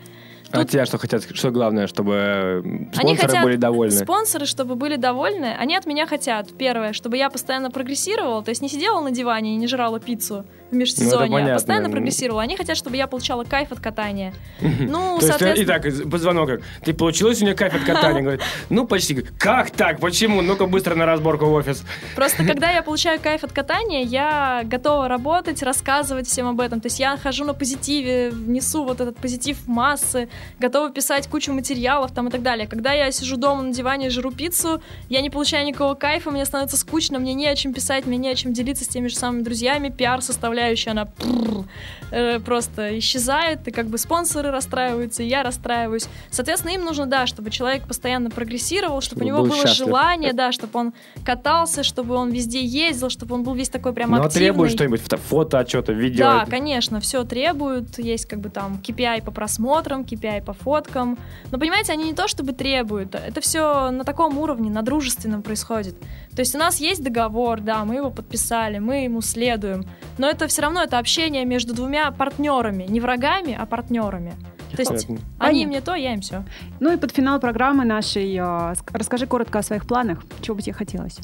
А 0.53 0.59
Тут 0.61 0.71
тебя 0.71 0.87
что 0.87 0.99
хотят? 0.99 1.25
Что 1.35 1.51
главное, 1.51 1.89
чтобы 1.89 2.15
э, 2.15 2.61
Они 2.63 2.93
спонсоры 2.93 3.29
хотят, 3.29 3.45
были 3.45 3.57
довольны? 3.57 3.97
спонсоры, 3.97 4.47
чтобы 4.47 4.77
были 4.77 4.95
довольны, 4.95 5.57
они 5.59 5.75
от 5.75 5.87
меня 5.87 6.07
хотят, 6.07 6.57
первое, 6.57 6.93
чтобы 6.93 7.17
я 7.17 7.29
постоянно 7.29 7.73
прогрессировала, 7.73 8.43
то 8.45 8.51
есть 8.51 8.63
не 8.63 8.69
сидела 8.69 9.01
на 9.01 9.11
диване 9.11 9.55
и 9.55 9.57
не 9.57 9.67
жрала 9.67 9.99
пиццу 9.99 10.45
межсезонье, 10.75 11.27
Ну, 11.27 11.33
понятно. 11.33 11.53
а 11.53 11.55
постоянно 11.57 11.91
прогрессировала. 11.91 12.43
Они 12.43 12.57
хотят, 12.57 12.77
чтобы 12.77 12.97
я 12.97 13.07
получала 13.07 13.45
кайф 13.45 13.73
от 13.73 13.81
катания. 13.81 14.33
Ну, 14.61 15.19
То 15.19 15.25
есть, 15.25 15.25
э, 15.25 15.27
соответственно... 15.29 15.65
итак, 15.65 16.11
позвонок 16.11 16.49
как, 16.49 16.61
ты 16.85 16.95
получилось 16.95 17.41
у 17.41 17.45
меня 17.45 17.55
кайф 17.55 17.75
от 17.75 17.83
катания? 17.83 18.23
Говорит, 18.23 18.43
ну, 18.71 18.87
почти. 18.87 19.15
Как 19.39 19.71
так? 19.71 20.01
Почему? 20.01 20.43
Ну-ка 20.43 20.67
быстро 20.67 20.95
на 20.95 21.07
разборку 21.07 21.47
в 21.47 21.53
офис. 21.53 21.85
Просто 22.17 22.45
когда 22.47 22.71
я 22.71 22.83
получаю 22.83 23.21
кайф 23.21 23.45
от 23.45 23.53
катания, 23.53 24.03
я 24.05 24.63
готова 24.65 25.09
работать, 25.09 25.63
рассказывать 25.63 26.27
всем 26.27 26.47
об 26.49 26.61
этом. 26.61 26.81
То 26.81 26.87
есть 26.87 27.01
я 27.01 27.17
хожу 27.17 27.45
на 27.45 27.55
позитиве, 27.55 28.33
несу 28.33 28.85
вот 28.85 29.01
этот 29.01 29.17
позитив 29.17 29.59
в 29.59 29.69
массы, 29.69 30.29
готова 30.59 30.91
писать 30.91 31.29
кучу 31.29 31.53
материалов 31.53 32.13
там 32.13 32.29
и 32.29 32.31
так 32.31 32.43
далее. 32.43 32.67
Когда 32.67 32.93
я 32.93 33.11
сижу 33.11 33.37
дома 33.37 33.63
на 33.63 33.73
диване 33.73 34.07
и 34.07 34.11
жру 34.11 34.31
пиццу, 34.31 34.83
я 35.09 35.21
не 35.21 35.31
получаю 35.31 35.67
никакого 35.67 35.95
кайфа, 35.95 36.31
мне 36.31 36.45
становится 36.45 36.77
скучно, 36.77 37.19
мне 37.19 37.35
не 37.35 37.47
о 37.47 37.55
чем 37.57 37.73
писать, 37.73 38.07
мне 38.07 38.17
не 38.17 38.29
о 38.29 38.35
чем 38.35 38.53
делиться 38.53 38.85
с 38.85 38.89
теми 38.89 39.09
же 39.09 39.17
самыми 39.17 39.43
друзьями. 39.43 39.89
Пиар-составляющая, 39.89 40.35
она 40.35 40.64
прррр, 40.73 41.65
э, 42.11 42.41
просто 42.41 42.99
исчезает, 42.99 43.67
и 43.69 43.71
как 43.71 43.87
бы 43.87 43.99
спонсоры 43.99 44.51
расстраиваются, 44.51 45.23
и 45.23 45.27
я 45.27 45.43
расстраиваюсь. 45.43 46.07
Соответственно, 46.31 46.73
им 46.73 46.85
нужно, 46.85 47.07
да, 47.07 47.27
чтобы 47.27 47.51
человек 47.51 47.87
постоянно 47.87 48.31
прогрессировал, 48.31 49.01
чтобы, 49.01 49.21
Чтобы 49.21 49.25
у 49.25 49.27
него 49.29 49.39
был 49.43 49.51
было 49.51 49.67
счастлив. 49.67 49.87
желание, 49.87 50.33
да, 50.33 50.53
чтобы 50.53 50.79
он 50.79 50.93
катался, 51.25 51.83
чтобы 51.83 52.15
он 52.15 52.31
везде 52.31 52.65
ездил, 52.65 53.11
чтобы 53.11 53.35
он 53.35 53.43
был 53.43 53.55
весь 53.55 53.69
такой 53.69 53.93
прям 53.93 54.11
Ну, 54.11 54.17
а 54.17 54.27
активный. 54.27 54.49
требует 54.49 54.73
что-нибудь, 54.73 55.01
фото, 55.01 55.17
фото 55.17 55.59
отчета, 55.59 55.93
видео. 55.93 56.25
Да, 56.25 56.47
конечно, 56.47 57.01
все 57.01 57.25
требуют. 57.25 57.99
Есть 57.99 58.27
как 58.27 58.41
бы 58.41 58.49
там 58.49 58.81
KPI 58.83 59.23
по 59.25 59.31
просмотрам, 59.31 60.03
KPI 60.03 60.45
по 60.45 60.53
фоткам. 60.53 61.19
Но 61.51 61.59
понимаете, 61.59 61.93
они 61.93 62.05
не 62.05 62.15
то 62.15 62.29
чтобы 62.29 62.53
требуют. 62.53 63.15
Это 63.15 63.41
все 63.41 63.91
на 63.91 64.05
таком 64.05 64.39
уровне, 64.39 64.71
на 64.71 64.83
дружественном 64.83 65.43
происходит. 65.43 65.97
То 66.35 66.41
есть 66.41 66.55
у 66.55 66.59
нас 66.59 66.81
есть 66.81 67.03
договор, 67.03 67.61
да, 67.61 67.85
мы 67.85 67.97
его 67.97 68.11
подписали, 68.11 68.79
мы 68.79 69.05
ему 69.05 69.21
следуем. 69.21 69.85
Но 70.19 70.29
это 70.29 70.47
все 70.55 70.63
равно 70.63 70.85
это 70.85 71.01
общение 71.01 71.45
между 71.45 71.75
двумя 71.75 72.09
партнерами. 72.13 72.85
Не 72.85 73.01
врагами, 73.01 73.57
а 73.59 73.67
партнерами. 73.67 74.35
То 74.71 74.83
есть 74.83 75.07
Понятно. 75.09 75.15
они 75.39 75.65
Понятно. 75.65 75.67
мне 75.67 75.81
то, 75.81 75.95
я 75.97 76.15
им 76.15 76.21
все. 76.21 76.45
Ну 76.79 76.93
и 76.93 76.97
под 76.97 77.11
финал 77.11 77.41
программы 77.41 77.85
нашей 77.85 78.37
ск- 78.37 78.85
расскажи 78.93 79.27
коротко 79.27 79.59
о 79.59 79.63
своих 79.65 79.85
планах. 79.85 80.23
Чего 80.43 80.55
бы 80.55 80.63
тебе 80.63 80.73
хотелось? 80.75 81.19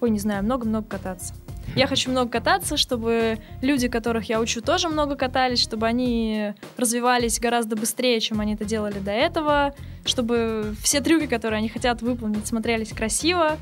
Ой, 0.00 0.10
не 0.10 0.20
знаю, 0.20 0.44
много-много 0.44 0.86
кататься. 0.86 1.34
Я 1.74 1.88
хочу 1.88 2.12
много 2.12 2.30
кататься, 2.30 2.76
чтобы 2.76 3.38
люди, 3.60 3.88
которых 3.88 4.28
я 4.28 4.38
учу, 4.40 4.60
тоже 4.60 4.88
много 4.88 5.16
катались, 5.16 5.60
чтобы 5.60 5.86
они 5.88 6.54
развивались 6.76 7.40
гораздо 7.40 7.74
быстрее, 7.74 8.20
чем 8.20 8.38
они 8.40 8.54
это 8.54 8.64
делали 8.64 9.00
до 9.00 9.10
этого, 9.10 9.74
чтобы 10.04 10.76
все 10.80 11.00
трюки, 11.00 11.26
которые 11.26 11.58
они 11.58 11.68
хотят 11.68 12.02
выполнить, 12.02 12.46
смотрелись 12.46 12.90
красиво. 12.92 13.56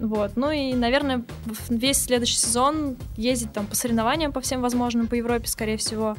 Вот. 0.00 0.32
Ну 0.36 0.50
и, 0.50 0.74
наверное, 0.74 1.24
весь 1.68 2.02
следующий 2.02 2.36
сезон 2.36 2.96
ездить 3.16 3.52
там 3.52 3.66
по 3.66 3.74
соревнованиям 3.74 4.32
по 4.32 4.40
всем 4.40 4.62
возможным, 4.62 5.06
по 5.08 5.14
Европе, 5.14 5.46
скорее 5.48 5.76
всего. 5.76 6.16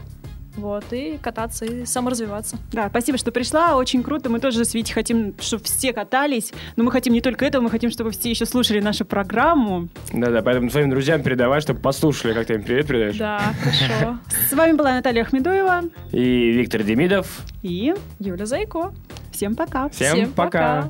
Вот, 0.56 0.84
и 0.92 1.18
кататься, 1.22 1.64
и 1.64 1.86
саморазвиваться. 1.86 2.58
Да, 2.74 2.90
спасибо, 2.90 3.18
что 3.18 3.32
пришла. 3.32 3.78
Очень 3.78 4.04
круто. 4.04 4.30
Мы 4.30 4.40
тоже 4.40 4.66
с 4.66 4.74
Витей 4.74 4.94
хотим, 4.94 5.36
чтобы 5.40 5.64
все 5.64 5.94
катались. 5.94 6.52
Но 6.76 6.84
мы 6.84 6.92
хотим 6.92 7.14
не 7.14 7.22
только 7.22 7.46
этого, 7.46 7.62
мы 7.62 7.70
хотим, 7.70 7.90
чтобы 7.92 8.12
все 8.12 8.30
еще 8.30 8.46
слушали 8.46 8.82
нашу 8.82 9.06
программу. 9.06 9.88
Да-да, 10.12 10.42
поэтому 10.42 10.70
своим 10.70 10.90
друзьям 10.90 11.24
передавай, 11.24 11.62
чтобы 11.62 11.80
послушали, 11.80 12.34
как 12.34 12.48
ты 12.48 12.56
им 12.56 12.64
привет 12.64 12.88
передаешь. 12.88 13.18
Да, 13.18 13.54
хорошо. 13.64 14.18
С 14.50 14.54
вами 14.54 14.74
была 14.74 14.96
Наталья 14.96 15.22
Ахмедуева. 15.22 15.84
И 16.12 16.52
Виктор 16.52 16.84
Демидов. 16.84 17.42
И 17.62 17.94
Юля 18.20 18.46
Зайко. 18.46 18.92
всем 19.32 19.56
пока. 19.56 19.88
Всем, 19.90 20.34
пока. 20.34 20.90